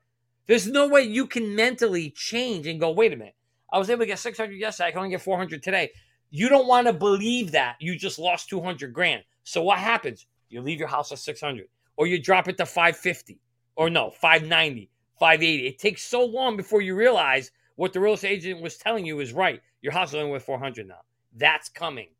there's 0.47 0.67
no 0.67 0.89
way 0.89 1.03
you 1.03 1.27
can 1.27 1.55
mentally 1.55 2.11
change 2.11 2.67
and 2.67 2.81
go, 2.81 2.91
"Wait 2.91 3.13
a 3.13 3.17
minute. 3.17 3.35
I 3.75 3.79
was 3.79 3.91
able 3.91 4.03
to 4.03 4.07
get 4.07 4.21
600 4.21 4.55
yesterday. 4.55 4.87
I 4.87 4.91
can 4.93 4.99
only 4.99 5.11
get 5.11 5.21
400 5.21 5.61
today. 5.61 5.91
You 6.31 6.49
don't 6.49 6.69
want 6.69 6.87
to 6.87 6.93
believe 6.93 7.51
that 7.53 7.75
you 7.81 7.99
just 7.99 8.21
lost 8.21 8.49
200 8.49 8.93
grand. 8.93 9.25
So 9.43 9.65
what 9.65 9.81
happens? 9.81 10.27
You 10.49 10.61
leave 10.61 10.79
your 10.79 10.87
house 10.87 11.11
at 11.11 11.19
600 11.19 11.67
or 11.97 12.07
you 12.07 12.23
drop 12.23 12.47
it 12.47 12.57
to 12.59 12.67
550 12.67 13.41
or 13.75 13.91
no, 13.91 14.11
590, 14.11 14.89
580. 15.19 15.67
It 15.67 15.79
takes 15.81 16.05
so 16.05 16.25
long 16.25 16.57
before 16.57 16.83
you 16.83 16.95
realize 16.95 17.51
what 17.75 17.93
the 17.93 17.99
real 17.99 18.15
estate 18.15 18.45
agent 18.45 18.63
was 18.63 18.77
telling 18.77 19.05
you 19.05 19.19
is 19.19 19.33
right. 19.33 19.61
Your 19.83 19.93
house 19.93 20.11
is 20.11 20.15
only 20.15 20.31
worth 20.31 20.45
400 20.45 20.87
now. 20.87 21.01
That's 21.37 21.69
coming. 21.69 22.11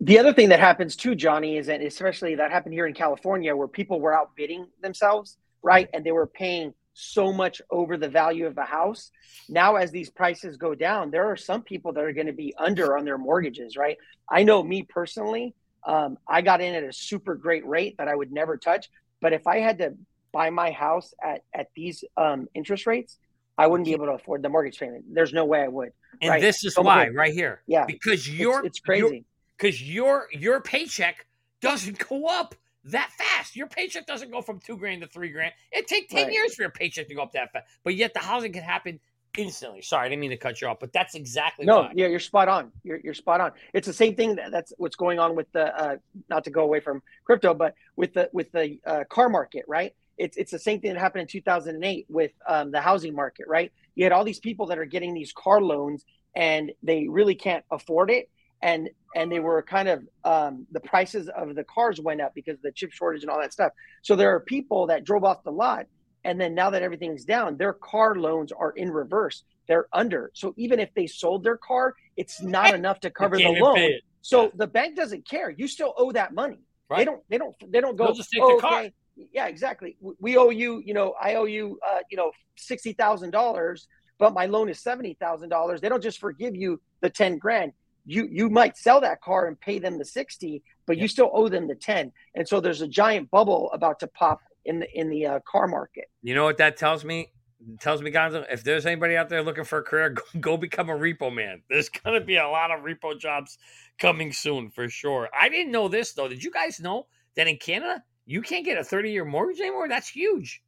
The 0.00 0.18
other 0.18 0.34
thing 0.34 0.50
that 0.50 0.60
happens 0.60 0.96
too, 0.96 1.14
Johnny, 1.14 1.56
is 1.56 1.66
that 1.68 1.80
especially 1.80 2.34
that 2.34 2.50
happened 2.50 2.74
here 2.74 2.86
in 2.86 2.92
California 2.92 3.56
where 3.56 3.68
people 3.68 4.02
were 4.02 4.14
outbidding 4.14 4.66
themselves, 4.82 5.38
right? 5.62 5.88
And 5.94 6.04
they 6.04 6.12
were 6.12 6.26
paying 6.26 6.74
so 6.94 7.32
much 7.32 7.62
over 7.70 7.96
the 7.96 8.08
value 8.08 8.46
of 8.46 8.54
the 8.54 8.64
house. 8.64 9.10
Now, 9.48 9.76
as 9.76 9.90
these 9.90 10.10
prices 10.10 10.56
go 10.56 10.74
down, 10.74 11.10
there 11.10 11.30
are 11.30 11.36
some 11.36 11.62
people 11.62 11.92
that 11.92 12.04
are 12.04 12.12
going 12.12 12.26
to 12.26 12.32
be 12.32 12.54
under 12.58 12.96
on 12.96 13.04
their 13.04 13.18
mortgages, 13.18 13.76
right? 13.76 13.96
I 14.30 14.42
know 14.42 14.62
me 14.62 14.82
personally, 14.82 15.54
um, 15.84 16.18
I 16.28 16.42
got 16.42 16.60
in 16.60 16.74
at 16.74 16.84
a 16.84 16.92
super 16.92 17.34
great 17.34 17.66
rate 17.66 17.96
that 17.98 18.08
I 18.08 18.14
would 18.14 18.30
never 18.32 18.56
touch. 18.56 18.88
But 19.20 19.32
if 19.32 19.46
I 19.46 19.58
had 19.58 19.78
to 19.78 19.94
buy 20.32 20.50
my 20.50 20.70
house 20.70 21.12
at, 21.22 21.42
at 21.52 21.68
these 21.74 22.04
um, 22.16 22.48
interest 22.54 22.86
rates, 22.86 23.16
I 23.58 23.66
wouldn't 23.66 23.86
be 23.86 23.92
able 23.92 24.06
to 24.06 24.12
afford 24.12 24.42
the 24.42 24.48
mortgage 24.48 24.78
payment. 24.78 25.04
There's 25.12 25.32
no 25.32 25.44
way 25.44 25.62
I 25.62 25.68
would. 25.68 25.92
And 26.20 26.30
right? 26.30 26.40
this 26.40 26.64
is 26.64 26.74
so 26.74 26.82
why, 26.82 27.08
right 27.08 27.34
here. 27.34 27.62
Yeah. 27.66 27.84
Because 27.86 28.28
you're 28.28 28.60
it's, 28.60 28.78
it's 28.78 28.80
crazy. 28.80 29.24
Because 29.56 29.82
your 29.82 30.26
your 30.32 30.60
paycheck 30.60 31.26
doesn't 31.60 31.98
go 32.08 32.26
up 32.26 32.54
that 32.84 33.10
fast. 33.12 33.56
Your 33.56 33.66
paycheck 33.66 34.06
doesn't 34.06 34.30
go 34.30 34.42
from 34.42 34.58
two 34.58 34.76
grand 34.76 35.02
to 35.02 35.08
three 35.08 35.30
grand. 35.30 35.52
It 35.70 35.86
take 35.86 36.08
ten 36.08 36.24
right. 36.24 36.32
years 36.32 36.54
for 36.54 36.62
your 36.62 36.70
paycheck 36.70 37.08
to 37.08 37.14
go 37.14 37.22
up 37.22 37.32
that 37.32 37.52
fast. 37.52 37.66
But 37.84 37.94
yet 37.94 38.14
the 38.14 38.20
housing 38.20 38.52
can 38.52 38.62
happen 38.62 39.00
instantly. 39.38 39.82
Sorry, 39.82 40.06
I 40.06 40.08
didn't 40.08 40.20
mean 40.20 40.30
to 40.30 40.36
cut 40.36 40.60
you 40.60 40.68
off, 40.68 40.78
but 40.80 40.92
that's 40.92 41.14
exactly 41.14 41.64
no. 41.64 41.82
Why. 41.82 41.92
Yeah, 41.94 42.08
you're 42.08 42.20
spot 42.20 42.48
on. 42.48 42.72
You're 42.82 43.00
you're 43.02 43.14
spot 43.14 43.40
on. 43.40 43.52
It's 43.72 43.86
the 43.86 43.92
same 43.92 44.14
thing. 44.14 44.36
That, 44.36 44.50
that's 44.50 44.72
what's 44.78 44.96
going 44.96 45.18
on 45.18 45.36
with 45.36 45.50
the 45.52 45.74
uh, 45.76 45.96
not 46.28 46.44
to 46.44 46.50
go 46.50 46.62
away 46.62 46.80
from 46.80 47.02
crypto, 47.24 47.54
but 47.54 47.74
with 47.96 48.14
the 48.14 48.28
with 48.32 48.50
the 48.52 48.78
uh, 48.86 49.04
car 49.08 49.28
market, 49.28 49.64
right? 49.68 49.94
It's 50.18 50.36
it's 50.36 50.50
the 50.50 50.58
same 50.58 50.80
thing 50.80 50.92
that 50.92 51.00
happened 51.00 51.22
in 51.22 51.28
2008 51.28 52.06
with 52.08 52.32
um, 52.46 52.70
the 52.70 52.80
housing 52.80 53.14
market, 53.14 53.46
right? 53.48 53.72
You 53.94 54.04
had 54.04 54.12
all 54.12 54.24
these 54.24 54.40
people 54.40 54.66
that 54.66 54.78
are 54.78 54.84
getting 54.84 55.14
these 55.14 55.32
car 55.32 55.60
loans 55.60 56.04
and 56.34 56.72
they 56.82 57.08
really 57.08 57.34
can't 57.34 57.64
afford 57.70 58.10
it 58.10 58.30
and 58.62 58.88
and 59.14 59.30
they 59.30 59.40
were 59.40 59.62
kind 59.62 59.88
of 59.88 60.06
um, 60.24 60.66
the 60.70 60.80
prices 60.80 61.28
of 61.28 61.54
the 61.54 61.64
cars 61.64 62.00
went 62.00 62.20
up 62.20 62.34
because 62.34 62.54
of 62.54 62.62
the 62.62 62.72
chip 62.72 62.92
shortage 62.92 63.22
and 63.22 63.30
all 63.30 63.40
that 63.40 63.52
stuff. 63.52 63.72
So 64.00 64.16
there 64.16 64.34
are 64.34 64.40
people 64.40 64.86
that 64.86 65.04
drove 65.04 65.24
off 65.24 65.44
the 65.44 65.52
lot, 65.52 65.86
and 66.24 66.40
then 66.40 66.54
now 66.54 66.70
that 66.70 66.82
everything's 66.82 67.24
down, 67.24 67.56
their 67.58 67.74
car 67.74 68.14
loans 68.14 68.52
are 68.52 68.70
in 68.70 68.90
reverse. 68.90 69.42
They're 69.68 69.88
under. 69.92 70.30
So 70.34 70.54
even 70.56 70.80
if 70.80 70.92
they 70.94 71.06
sold 71.06 71.44
their 71.44 71.56
car, 71.56 71.94
it's 72.16 72.40
not 72.40 72.74
enough 72.74 73.00
to 73.00 73.10
cover 73.10 73.36
the 73.36 73.48
loan. 73.48 73.98
So 74.22 74.44
yeah. 74.44 74.48
the 74.54 74.66
bank 74.66 74.96
doesn't 74.96 75.28
care. 75.28 75.50
You 75.50 75.66
still 75.66 75.92
owe 75.96 76.12
that 76.12 76.32
money. 76.32 76.60
Right. 76.88 76.98
They 76.98 77.04
don't. 77.04 77.22
They 77.28 77.38
don't. 77.38 77.72
They 77.72 77.80
don't 77.80 77.96
go. 77.96 78.06
They'll 78.06 78.14
just 78.14 78.30
take 78.30 78.42
oh, 78.42 78.56
the 78.56 78.60
car. 78.60 78.80
Okay. 78.80 78.92
Yeah, 79.32 79.46
exactly. 79.46 79.96
We 80.20 80.36
owe 80.36 80.50
you. 80.50 80.82
You 80.84 80.94
know, 80.94 81.14
I 81.20 81.34
owe 81.34 81.44
you. 81.44 81.78
Uh, 81.86 81.98
you 82.10 82.16
know, 82.16 82.30
sixty 82.56 82.92
thousand 82.92 83.30
dollars, 83.30 83.88
but 84.18 84.32
my 84.32 84.46
loan 84.46 84.68
is 84.68 84.80
seventy 84.80 85.14
thousand 85.14 85.48
dollars. 85.48 85.80
They 85.80 85.88
don't 85.88 86.02
just 86.02 86.18
forgive 86.18 86.54
you 86.54 86.80
the 87.00 87.10
ten 87.10 87.38
grand 87.38 87.72
you 88.04 88.28
you 88.30 88.48
might 88.48 88.76
sell 88.76 89.00
that 89.00 89.20
car 89.20 89.46
and 89.46 89.60
pay 89.60 89.78
them 89.78 89.98
the 89.98 90.04
60 90.04 90.62
but 90.86 90.96
you 90.96 91.06
still 91.06 91.30
owe 91.32 91.48
them 91.48 91.68
the 91.68 91.74
10 91.74 92.10
and 92.34 92.48
so 92.48 92.60
there's 92.60 92.82
a 92.82 92.88
giant 92.88 93.30
bubble 93.30 93.70
about 93.72 94.00
to 94.00 94.06
pop 94.08 94.40
in 94.64 94.80
the 94.80 94.98
in 94.98 95.08
the 95.08 95.26
uh, 95.26 95.40
car 95.40 95.66
market. 95.66 96.10
You 96.22 96.34
know 96.34 96.44
what 96.44 96.58
that 96.58 96.76
tells 96.76 97.04
me? 97.04 97.28
It 97.60 97.80
tells 97.80 98.02
me 98.02 98.10
gonzo 98.10 98.44
if 98.50 98.64
there's 98.64 98.86
anybody 98.86 99.16
out 99.16 99.28
there 99.28 99.42
looking 99.42 99.64
for 99.64 99.78
a 99.78 99.82
career 99.82 100.10
go, 100.10 100.22
go 100.40 100.56
become 100.56 100.90
a 100.90 100.94
repo 100.94 101.32
man. 101.32 101.62
There's 101.68 101.88
going 101.88 102.18
to 102.18 102.24
be 102.24 102.36
a 102.36 102.48
lot 102.48 102.70
of 102.70 102.80
repo 102.80 103.18
jobs 103.18 103.58
coming 103.98 104.32
soon 104.32 104.70
for 104.70 104.88
sure. 104.88 105.28
I 105.38 105.48
didn't 105.48 105.72
know 105.72 105.88
this 105.88 106.12
though. 106.12 106.28
Did 106.28 106.42
you 106.42 106.50
guys 106.50 106.80
know 106.80 107.06
that 107.36 107.46
in 107.46 107.56
canada 107.56 108.02
you 108.26 108.42
can't 108.42 108.64
get 108.64 108.78
a 108.78 108.84
30 108.84 109.10
year 109.10 109.24
mortgage 109.24 109.60
anymore? 109.60 109.88
That's 109.88 110.08
huge. 110.08 110.62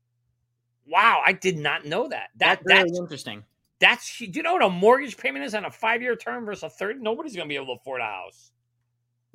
Wow, 0.86 1.22
I 1.24 1.32
did 1.32 1.56
not 1.56 1.86
know 1.86 2.08
that. 2.08 2.28
That 2.36 2.60
That's 2.60 2.66
really 2.66 2.90
that's 2.90 2.98
interesting. 2.98 3.44
That's. 3.84 4.18
Do 4.18 4.26
you 4.32 4.42
know 4.42 4.54
what 4.54 4.62
a 4.64 4.70
mortgage 4.70 5.16
payment 5.16 5.44
is 5.44 5.54
on 5.54 5.64
a 5.66 5.70
five 5.70 6.00
year 6.00 6.16
term 6.16 6.46
versus 6.46 6.62
a 6.62 6.70
third? 6.70 7.02
Nobody's 7.02 7.36
going 7.36 7.46
to 7.46 7.52
be 7.52 7.56
able 7.56 7.66
to 7.66 7.80
afford 7.80 8.00
a 8.00 8.04
house. 8.04 8.50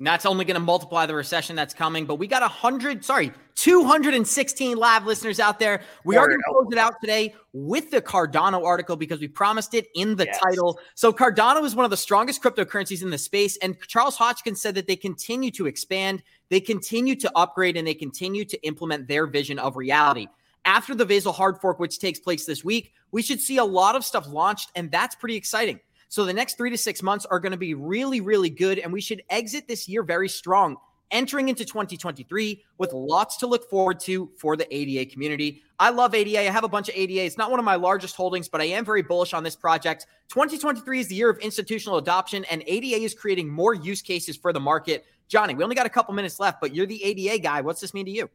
And 0.00 0.06
that's 0.06 0.24
only 0.24 0.46
going 0.46 0.54
to 0.54 0.60
multiply 0.60 1.04
the 1.04 1.14
recession 1.14 1.54
that's 1.54 1.74
coming. 1.74 2.06
But 2.06 2.14
we 2.14 2.26
got 2.26 2.40
100, 2.40 3.04
sorry, 3.04 3.32
216 3.56 4.78
live 4.78 5.04
listeners 5.04 5.38
out 5.38 5.58
there. 5.58 5.82
We 6.06 6.16
are 6.16 6.26
going 6.26 6.38
to 6.38 6.44
close 6.48 6.68
it 6.72 6.78
out 6.78 6.94
today 7.02 7.34
with 7.52 7.90
the 7.90 8.00
Cardano 8.00 8.64
article 8.64 8.96
because 8.96 9.20
we 9.20 9.28
promised 9.28 9.74
it 9.74 9.88
in 9.94 10.16
the 10.16 10.24
Yes. 10.24 10.38
title. 10.38 10.80
So 10.94 11.12
Cardano 11.12 11.62
is 11.64 11.76
one 11.76 11.84
of 11.84 11.90
the 11.90 11.98
strongest 11.98 12.42
cryptocurrencies 12.42 13.02
in 13.02 13.10
the 13.10 13.18
space. 13.18 13.58
And 13.58 13.76
Charles 13.88 14.16
Hoskinson 14.16 14.56
said 14.56 14.74
that 14.76 14.86
they 14.86 14.96
continue 14.96 15.50
to 15.50 15.66
expand, 15.66 16.22
they 16.48 16.60
continue 16.60 17.14
to 17.16 17.30
upgrade, 17.36 17.76
and 17.76 17.86
they 17.86 17.92
continue 17.92 18.46
to 18.46 18.66
implement 18.66 19.06
their 19.06 19.26
vision 19.26 19.58
of 19.58 19.76
reality. 19.76 20.28
After 20.64 20.94
the 20.94 21.06
Vasil 21.06 21.34
hard 21.34 21.58
fork, 21.58 21.78
which 21.78 21.98
takes 21.98 22.20
place 22.20 22.44
this 22.44 22.64
week, 22.64 22.92
we 23.12 23.22
should 23.22 23.40
see 23.40 23.56
a 23.56 23.64
lot 23.64 23.96
of 23.96 24.04
stuff 24.04 24.28
launched, 24.28 24.70
and 24.74 24.90
that's 24.90 25.14
pretty 25.14 25.36
exciting. 25.36 25.80
So 26.08 26.24
the 26.24 26.32
next 26.32 26.56
three 26.56 26.70
to 26.70 26.76
six 26.76 27.02
months 27.02 27.24
are 27.26 27.40
going 27.40 27.52
to 27.52 27.58
be 27.58 27.74
really, 27.74 28.20
really 28.20 28.50
good, 28.50 28.78
and 28.78 28.92
we 28.92 29.00
should 29.00 29.22
exit 29.30 29.68
this 29.68 29.88
year 29.88 30.02
very 30.02 30.28
strong, 30.28 30.76
entering 31.10 31.48
into 31.48 31.64
2023 31.64 32.62
with 32.78 32.92
lots 32.92 33.36
to 33.38 33.46
look 33.46 33.70
forward 33.70 34.00
to 34.00 34.30
for 34.36 34.56
the 34.56 34.66
ADA 34.74 35.10
community. 35.10 35.62
I 35.78 35.90
love 35.90 36.14
ADA. 36.14 36.40
I 36.40 36.50
have 36.50 36.64
a 36.64 36.68
bunch 36.68 36.88
of 36.88 36.96
ADA. 36.96 37.24
It's 37.24 37.38
not 37.38 37.50
one 37.50 37.58
of 37.58 37.64
my 37.64 37.76
largest 37.76 38.16
holdings, 38.16 38.48
but 38.48 38.60
I 38.60 38.64
am 38.64 38.84
very 38.84 39.02
bullish 39.02 39.32
on 39.32 39.44
this 39.44 39.56
project. 39.56 40.06
2023 40.28 41.00
is 41.00 41.08
the 41.08 41.14
year 41.14 41.30
of 41.30 41.38
institutional 41.38 41.96
adoption, 41.96 42.44
and 42.50 42.62
ADA 42.66 43.02
is 43.02 43.14
creating 43.14 43.48
more 43.48 43.72
use 43.72 44.02
cases 44.02 44.36
for 44.36 44.52
the 44.52 44.60
market. 44.60 45.06
Johnny, 45.28 45.54
we 45.54 45.62
only 45.62 45.76
got 45.76 45.86
a 45.86 45.90
couple 45.90 46.12
minutes 46.12 46.40
left, 46.40 46.60
but 46.60 46.74
you're 46.74 46.86
the 46.86 47.02
ADA 47.02 47.38
guy. 47.40 47.60
What's 47.60 47.80
this 47.80 47.94
mean 47.94 48.04
to 48.06 48.10
you? 48.10 48.28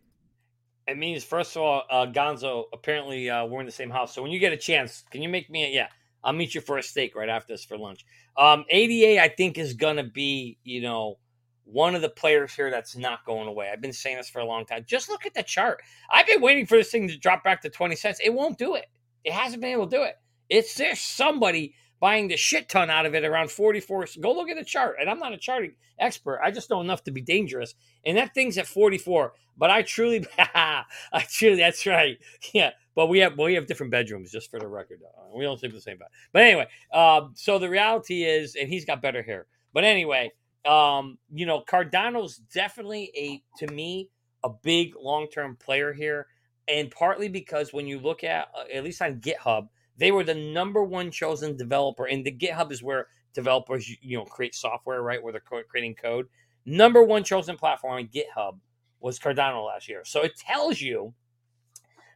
It 0.87 0.97
means, 0.97 1.23
first 1.23 1.55
of 1.55 1.63
all, 1.63 1.83
uh, 1.89 2.05
Gonzo, 2.05 2.65
apparently 2.71 3.29
uh, 3.29 3.45
we're 3.45 3.59
in 3.59 3.65
the 3.65 3.71
same 3.71 3.89
house. 3.89 4.13
So 4.13 4.21
when 4.21 4.31
you 4.31 4.39
get 4.39 4.53
a 4.53 4.57
chance, 4.57 5.03
can 5.09 5.21
you 5.21 5.29
make 5.29 5.49
me 5.49 5.65
a, 5.65 5.69
yeah, 5.69 5.87
I'll 6.23 6.33
meet 6.33 6.53
you 6.53 6.61
for 6.61 6.77
a 6.77 6.83
steak 6.83 7.15
right 7.15 7.29
after 7.29 7.53
this 7.53 7.63
for 7.63 7.77
lunch. 7.77 8.05
Um, 8.37 8.65
ADA, 8.69 9.21
I 9.21 9.29
think, 9.29 9.57
is 9.57 9.75
to 9.75 10.03
be, 10.03 10.57
you 10.63 10.81
know, 10.81 11.17
one 11.63 11.95
of 11.95 12.01
the 12.01 12.09
players 12.09 12.53
here 12.53 12.69
that's 12.69 12.95
not 12.95 13.25
going 13.25 13.47
away. 13.47 13.69
I've 13.71 13.81
been 13.81 13.93
saying 13.93 14.17
this 14.17 14.29
for 14.29 14.39
a 14.39 14.45
long 14.45 14.65
time. 14.65 14.85
Just 14.87 15.09
look 15.09 15.25
at 15.25 15.33
the 15.33 15.43
chart. 15.43 15.81
I've 16.11 16.27
been 16.27 16.41
waiting 16.41 16.67
for 16.67 16.77
this 16.77 16.91
thing 16.91 17.07
to 17.07 17.17
drop 17.17 17.43
back 17.43 17.61
to 17.61 17.69
20 17.69 17.95
cents. 17.95 18.19
It 18.23 18.33
won't 18.33 18.57
do 18.57 18.75
it. 18.75 18.85
It 19.23 19.33
hasn't 19.33 19.61
been 19.61 19.71
able 19.71 19.87
to 19.87 19.97
do 19.97 20.03
it. 20.03 20.15
It's 20.49 20.75
there's 20.75 20.99
somebody 20.99 21.73
buying 22.05 22.27
the 22.27 22.37
shit 22.37 22.69
ton 22.69 22.91
out 22.91 23.07
of 23.07 23.15
it 23.15 23.25
around 23.25 23.49
44. 23.49 24.05
Go 24.21 24.31
look 24.31 24.47
at 24.47 24.57
the 24.57 24.63
chart. 24.63 24.97
And 25.01 25.09
I'm 25.09 25.17
not 25.17 25.33
a 25.33 25.39
charting 25.39 25.73
expert. 25.97 26.39
I 26.43 26.51
just 26.51 26.69
know 26.69 26.79
enough 26.79 27.03
to 27.05 27.11
be 27.11 27.19
dangerous. 27.19 27.73
And 28.05 28.15
that 28.19 28.35
thing's 28.35 28.59
at 28.59 28.67
44. 28.67 29.33
But 29.57 29.71
I 29.71 29.81
truly, 29.81 30.23
I 30.37 30.83
truly, 31.27 31.55
that's 31.55 31.83
right. 31.87 32.19
Yeah. 32.53 32.73
But 32.93 33.07
we 33.07 33.17
have 33.19 33.39
we 33.39 33.55
have 33.55 33.65
different 33.65 33.91
bedrooms, 33.91 34.31
just 34.31 34.51
for 34.51 34.59
the 34.59 34.67
record. 34.67 34.99
Uh, 35.03 35.35
We 35.35 35.45
don't 35.45 35.59
sleep 35.59 35.71
in 35.71 35.77
the 35.77 35.81
same 35.81 35.97
bed. 35.97 36.09
But 36.31 36.43
anyway, 36.43 36.67
um, 36.93 37.31
so 37.33 37.57
the 37.57 37.69
reality 37.69 38.23
is, 38.23 38.55
and 38.55 38.69
he's 38.69 38.85
got 38.85 39.01
better 39.01 39.23
hair. 39.23 39.47
But 39.73 39.83
anyway, 39.83 40.31
um, 40.63 41.17
you 41.33 41.47
know, 41.47 41.63
Cardano's 41.67 42.37
definitely 42.53 43.11
a 43.17 43.65
to 43.65 43.73
me 43.73 44.11
a 44.43 44.49
big 44.49 44.93
long 44.95 45.27
term 45.27 45.57
player 45.57 45.91
here, 45.91 46.27
and 46.67 46.91
partly 46.91 47.29
because 47.29 47.73
when 47.73 47.87
you 47.87 47.99
look 47.99 48.23
at 48.23 48.49
uh, 48.55 48.65
at 48.71 48.83
least 48.83 49.01
on 49.01 49.19
GitHub, 49.19 49.69
they 49.97 50.11
were 50.11 50.23
the 50.23 50.35
number 50.35 50.83
one 50.83 51.11
chosen 51.11 51.55
developer, 51.55 52.05
and 52.05 52.25
the 52.25 52.31
GitHub 52.31 52.71
is 52.71 52.83
where 52.83 53.07
developers 53.33 53.89
you- 54.01 54.17
know 54.17 54.25
create 54.25 54.55
software, 54.55 55.01
right? 55.01 55.21
Where 55.21 55.31
they're 55.31 55.63
creating 55.69 55.95
code. 55.95 56.27
Number 56.65 57.03
one 57.03 57.23
chosen 57.23 57.57
platform 57.57 57.95
on 57.95 58.07
GitHub 58.07 58.59
was 58.99 59.19
Cardano 59.19 59.65
last 59.65 59.87
year, 59.87 60.03
so 60.05 60.21
it 60.21 60.37
tells 60.37 60.81
you 60.81 61.13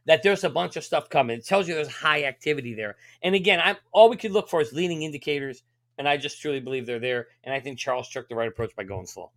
that 0.06 0.22
there's 0.22 0.44
a 0.44 0.50
bunch 0.50 0.76
of 0.76 0.84
stuff 0.84 1.08
coming. 1.08 1.38
It 1.38 1.46
tells 1.46 1.68
you 1.68 1.74
there's 1.74 1.88
high 1.88 2.24
activity 2.24 2.74
there. 2.74 2.96
And 3.22 3.34
again, 3.34 3.60
I'm 3.62 3.76
all 3.92 4.08
we 4.08 4.16
could 4.16 4.32
look 4.32 4.48
for 4.48 4.60
is 4.60 4.72
leading 4.72 5.02
indicators, 5.02 5.62
and 5.98 6.08
I 6.08 6.16
just 6.16 6.40
truly 6.40 6.60
believe 6.60 6.86
they're 6.86 6.98
there. 6.98 7.28
And 7.44 7.54
I 7.54 7.60
think 7.60 7.78
Charles 7.78 8.08
took 8.08 8.28
the 8.28 8.34
right 8.34 8.48
approach 8.48 8.74
by 8.74 8.84
going 8.84 9.06
slow. 9.06 9.30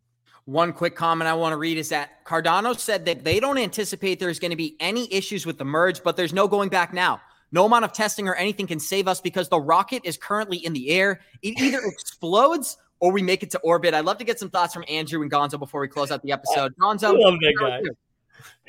One 0.45 0.73
quick 0.73 0.95
comment 0.95 1.27
I 1.29 1.33
want 1.35 1.53
to 1.53 1.57
read 1.57 1.77
is 1.77 1.89
that 1.89 2.25
Cardano 2.25 2.77
said 2.77 3.05
that 3.05 3.23
they 3.23 3.39
don't 3.39 3.57
anticipate 3.57 4.19
there's 4.19 4.39
going 4.39 4.51
to 4.51 4.57
be 4.57 4.75
any 4.79 5.13
issues 5.13 5.45
with 5.45 5.57
the 5.57 5.63
merge, 5.65 6.03
but 6.03 6.17
there's 6.17 6.33
no 6.33 6.47
going 6.47 6.69
back 6.69 6.93
now. 6.93 7.21
No 7.53 7.65
amount 7.65 7.85
of 7.85 7.93
testing 7.93 8.27
or 8.27 8.33
anything 8.33 8.65
can 8.65 8.79
save 8.79 9.07
us 9.07 9.21
because 9.21 9.47
the 9.47 9.59
rocket 9.59 10.01
is 10.03 10.17
currently 10.17 10.57
in 10.57 10.73
the 10.73 10.89
air. 10.89 11.21
It 11.43 11.61
either 11.61 11.79
explodes 11.85 12.77
or 12.99 13.11
we 13.11 13.21
make 13.21 13.43
it 13.43 13.51
to 13.51 13.59
orbit. 13.59 13.93
I'd 13.93 14.05
love 14.05 14.17
to 14.17 14.23
get 14.23 14.39
some 14.39 14.49
thoughts 14.49 14.73
from 14.73 14.83
Andrew 14.89 15.21
and 15.21 15.31
Gonzo 15.31 15.59
before 15.59 15.79
we 15.79 15.87
close 15.87 16.11
out 16.11 16.23
the 16.23 16.31
episode. 16.31 16.73
Gonzo, 16.77 17.09
I 17.09 17.29
love 17.29 17.39
that 17.39 17.55
guy. 17.59 17.81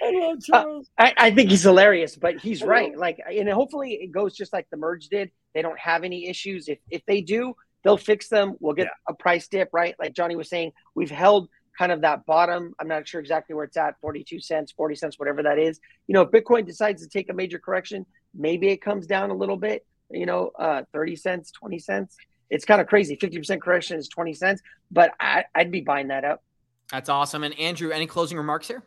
I 0.03 0.11
love 0.11 0.37
uh, 0.37 0.41
Charles. 0.41 0.91
I, 0.99 1.15
I 1.17 1.31
think 1.31 1.51
he's 1.51 1.63
hilarious, 1.63 2.15
but 2.15 2.39
he's 2.39 2.63
right. 2.63 2.97
Like, 2.97 3.21
and 3.27 3.49
hopefully 3.49 3.95
it 3.95 4.13
goes 4.13 4.37
just 4.37 4.53
like 4.53 4.69
the 4.71 4.77
merge 4.77 5.09
did. 5.09 5.31
They 5.55 5.63
don't 5.63 5.79
have 5.79 6.05
any 6.05 6.29
issues. 6.29 6.69
If 6.69 6.79
if 6.91 7.05
they 7.07 7.23
do, 7.23 7.55
they'll 7.85 7.97
fix 7.97 8.29
them. 8.29 8.57
We'll 8.61 8.75
get 8.75 8.89
a 9.09 9.15
price 9.15 9.49
dip, 9.49 9.71
right? 9.73 9.95
Like 9.99 10.13
Johnny 10.15 10.37
was 10.37 10.51
saying, 10.51 10.73
we've 10.95 11.11
held 11.11 11.49
kind 11.79 11.93
of 11.93 12.03
that 12.03 12.27
bottom. 12.27 12.75
I'm 12.79 12.89
not 12.89 13.07
sure 13.09 13.21
exactly 13.21 13.55
where 13.55 13.65
it's 13.65 13.77
at 13.77 13.99
42 14.01 14.41
cents, 14.41 14.73
40 14.73 14.95
cents, 14.95 15.19
whatever 15.19 15.43
that 15.43 15.59
is. 15.59 15.81
You 16.07 16.15
know, 16.15 16.23
if 16.23 16.31
Bitcoin 16.31 16.67
decides 16.67 17.03
to 17.03 17.09
take 17.09 17.31
a 17.31 17.33
major 17.33 17.59
correction, 17.59 18.05
maybe 18.35 18.69
it 18.69 18.79
comes 18.79 19.07
down 19.07 19.31
a 19.31 19.35
little 19.35 19.57
bit, 19.57 19.87
you 20.11 20.27
know, 20.27 20.51
uh, 20.59 20.83
30 20.93 21.17
cents, 21.17 21.51
20 21.53 21.79
cents. 21.79 22.17
It's 22.51 22.65
kind 22.65 22.81
of 22.81 22.87
crazy. 22.87 23.17
50% 23.17 23.61
correction 23.61 23.99
is 23.99 24.09
20 24.09 24.35
cents, 24.35 24.63
but 24.91 25.13
I, 25.19 25.45
I'd 25.55 25.71
be 25.71 25.81
buying 25.81 26.09
that 26.09 26.25
up. 26.25 26.43
That's 26.91 27.09
awesome. 27.09 27.45
And 27.45 27.59
Andrew, 27.59 27.91
any 27.91 28.07
closing 28.07 28.37
remarks 28.37 28.69
here? 28.69 28.83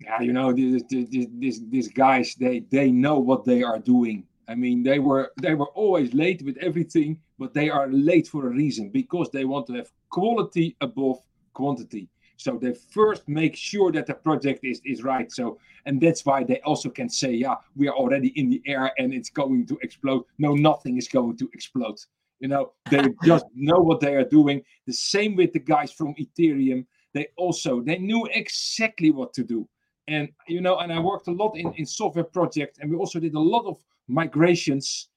Yeah, 0.00 0.20
you 0.20 0.32
know, 0.32 0.52
these 0.52 0.84
these 0.88 1.28
these, 1.38 1.68
these 1.68 1.88
guys 1.88 2.36
they 2.38 2.60
they 2.70 2.92
know 2.92 3.18
what 3.18 3.44
they 3.44 3.64
are 3.64 3.80
doing. 3.80 4.24
I 4.46 4.54
mean, 4.54 4.84
they 4.84 5.00
were 5.00 5.32
they 5.42 5.54
were 5.54 5.70
always 5.74 6.14
late 6.14 6.40
with 6.42 6.56
everything, 6.58 7.20
but 7.36 7.52
they 7.52 7.68
are 7.68 7.88
late 7.88 8.28
for 8.28 8.46
a 8.46 8.50
reason 8.50 8.90
because 8.90 9.28
they 9.30 9.44
want 9.44 9.66
to 9.66 9.74
have 9.74 9.90
quality 10.08 10.76
above 10.80 11.18
quantity. 11.52 12.08
So 12.38 12.56
they 12.56 12.72
first 12.72 13.28
make 13.28 13.56
sure 13.56 13.92
that 13.92 14.06
the 14.06 14.14
project 14.14 14.64
is 14.64 14.80
is 14.84 15.02
right. 15.02 15.30
So 15.30 15.58
and 15.86 16.00
that's 16.00 16.24
why 16.24 16.44
they 16.44 16.60
also 16.60 16.88
can 16.88 17.08
say, 17.08 17.32
yeah, 17.32 17.56
we 17.76 17.88
are 17.88 17.96
already 17.96 18.28
in 18.40 18.48
the 18.48 18.62
air 18.64 18.92
and 18.98 19.12
it's 19.12 19.30
going 19.30 19.66
to 19.66 19.78
explode. 19.82 20.24
No, 20.38 20.54
nothing 20.54 20.96
is 20.96 21.08
going 21.08 21.36
to 21.38 21.50
explode. 21.52 21.98
You 22.38 22.48
know, 22.48 22.72
they 22.90 23.02
just 23.24 23.44
know 23.54 23.80
what 23.80 24.00
they 24.00 24.14
are 24.14 24.24
doing. 24.24 24.62
The 24.86 24.92
same 24.92 25.34
with 25.36 25.52
the 25.52 25.58
guys 25.58 25.90
from 25.92 26.14
Ethereum. 26.14 26.86
They 27.12 27.26
also 27.36 27.80
they 27.82 27.98
knew 27.98 28.26
exactly 28.32 29.10
what 29.10 29.34
to 29.34 29.42
do 29.42 29.68
and 30.08 30.28
you 30.46 30.60
know 30.60 30.78
and 30.78 30.92
i 30.92 30.98
worked 30.98 31.28
a 31.28 31.30
lot 31.30 31.56
in 31.56 31.72
in 31.74 31.86
software 31.86 32.24
project 32.24 32.78
and 32.80 32.90
we 32.90 32.96
also 32.96 33.20
did 33.20 33.34
a 33.34 33.46
lot 33.54 33.64
of 33.66 33.76
migrations 34.08 35.08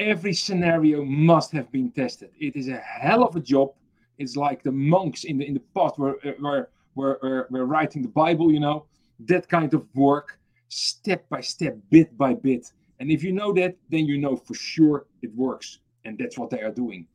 every 0.00 0.34
scenario 0.34 1.04
must 1.04 1.50
have 1.52 1.70
been 1.72 1.90
tested 1.92 2.30
it 2.38 2.56
is 2.56 2.68
a 2.68 2.76
hell 2.76 3.22
of 3.22 3.36
a 3.36 3.40
job 3.40 3.72
it's 4.18 4.36
like 4.36 4.62
the 4.62 4.72
monks 4.72 5.24
in 5.24 5.38
the 5.38 5.46
in 5.46 5.54
the 5.54 5.62
past 5.74 5.98
were 5.98 6.18
were 6.40 6.68
were, 6.94 7.18
were, 7.22 7.46
were 7.50 7.66
writing 7.66 8.02
the 8.02 8.08
bible 8.08 8.52
you 8.52 8.60
know 8.60 8.84
that 9.20 9.48
kind 9.48 9.74
of 9.74 9.86
work 9.94 10.38
step 10.68 11.28
by 11.28 11.40
step 11.40 11.76
bit 11.90 12.16
by 12.18 12.34
bit 12.34 12.72
and 13.00 13.10
if 13.10 13.22
you 13.22 13.32
know 13.32 13.52
that 13.52 13.76
then 13.90 14.06
you 14.06 14.18
know 14.18 14.36
for 14.36 14.54
sure 14.54 15.06
it 15.22 15.34
works 15.34 15.78
and 16.04 16.18
that's 16.18 16.36
what 16.38 16.50
they 16.50 16.60
are 16.60 16.70
doing 16.70 17.06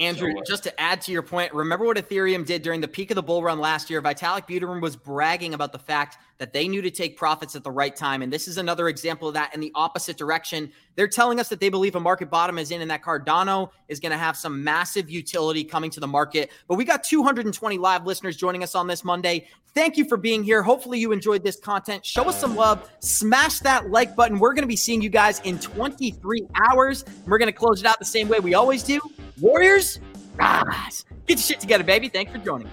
Andrew, 0.00 0.32
So, 0.32 0.40
uh, 0.40 0.44
just 0.44 0.64
to 0.64 0.80
add 0.80 1.00
to 1.02 1.12
your 1.12 1.22
point, 1.22 1.54
remember 1.54 1.84
what 1.84 1.96
Ethereum 1.96 2.44
did 2.44 2.62
during 2.62 2.80
the 2.80 2.88
peak 2.88 3.12
of 3.12 3.14
the 3.14 3.22
bull 3.22 3.42
run 3.42 3.60
last 3.60 3.88
year? 3.88 4.02
Vitalik 4.02 4.48
Buterin 4.48 4.80
was 4.80 4.96
bragging 4.96 5.54
about 5.54 5.70
the 5.70 5.78
fact 5.78 6.18
that 6.38 6.52
they 6.52 6.68
knew 6.68 6.82
to 6.82 6.90
take 6.90 7.16
profits 7.16 7.56
at 7.56 7.64
the 7.64 7.70
right 7.70 7.94
time. 7.94 8.22
And 8.22 8.32
this 8.32 8.48
is 8.48 8.58
another 8.58 8.88
example 8.88 9.28
of 9.28 9.34
that 9.34 9.54
in 9.54 9.60
the 9.60 9.72
opposite 9.74 10.16
direction. 10.16 10.70
They're 10.94 11.08
telling 11.08 11.40
us 11.40 11.48
that 11.48 11.60
they 11.60 11.68
believe 11.68 11.94
a 11.94 12.00
market 12.00 12.30
bottom 12.30 12.58
is 12.58 12.70
in 12.70 12.80
and 12.80 12.90
that 12.90 13.02
Cardano 13.02 13.70
is 13.88 14.00
going 14.00 14.12
to 14.12 14.18
have 14.18 14.36
some 14.36 14.62
massive 14.62 15.08
utility 15.10 15.64
coming 15.64 15.90
to 15.90 16.00
the 16.00 16.06
market. 16.06 16.50
But 16.68 16.76
we 16.76 16.84
got 16.84 17.04
220 17.04 17.78
live 17.78 18.06
listeners 18.06 18.36
joining 18.36 18.62
us 18.62 18.74
on 18.74 18.86
this 18.86 19.04
Monday. 19.04 19.46
Thank 19.74 19.96
you 19.96 20.06
for 20.06 20.16
being 20.16 20.42
here. 20.42 20.62
Hopefully, 20.62 20.98
you 20.98 21.12
enjoyed 21.12 21.42
this 21.42 21.56
content. 21.56 22.04
Show 22.04 22.24
us 22.24 22.40
some 22.40 22.56
love. 22.56 22.90
Smash 23.00 23.60
that 23.60 23.90
like 23.90 24.16
button. 24.16 24.38
We're 24.38 24.54
going 24.54 24.62
to 24.62 24.68
be 24.68 24.76
seeing 24.76 25.02
you 25.02 25.10
guys 25.10 25.40
in 25.40 25.58
23 25.58 26.46
hours. 26.54 27.04
We're 27.26 27.38
going 27.38 27.52
to 27.52 27.58
close 27.58 27.80
it 27.80 27.86
out 27.86 27.98
the 27.98 28.06
same 28.06 28.28
way 28.28 28.40
we 28.40 28.54
always 28.54 28.82
do. 28.82 29.00
Warriors, 29.38 30.00
rise. 30.36 31.04
Get 31.26 31.38
your 31.38 31.38
shit 31.38 31.60
together, 31.60 31.84
baby. 31.84 32.08
Thanks 32.08 32.32
for 32.32 32.38
joining. 32.38 32.70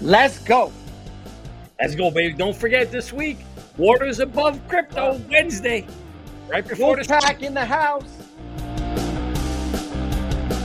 Let's 0.00 0.38
go. 0.40 0.70
Let's 1.80 1.94
go, 1.94 2.10
baby. 2.10 2.34
Don't 2.34 2.56
forget 2.56 2.90
this 2.90 3.12
week, 3.12 3.38
Waters 3.76 4.18
Above 4.18 4.66
Crypto 4.66 5.12
uh, 5.12 5.18
Wednesday. 5.30 5.86
Right 6.48 6.66
before 6.66 6.96
the 6.96 7.02
Wolfpack 7.02 7.42
in 7.42 7.54
the 7.54 7.64
house. 7.64 8.27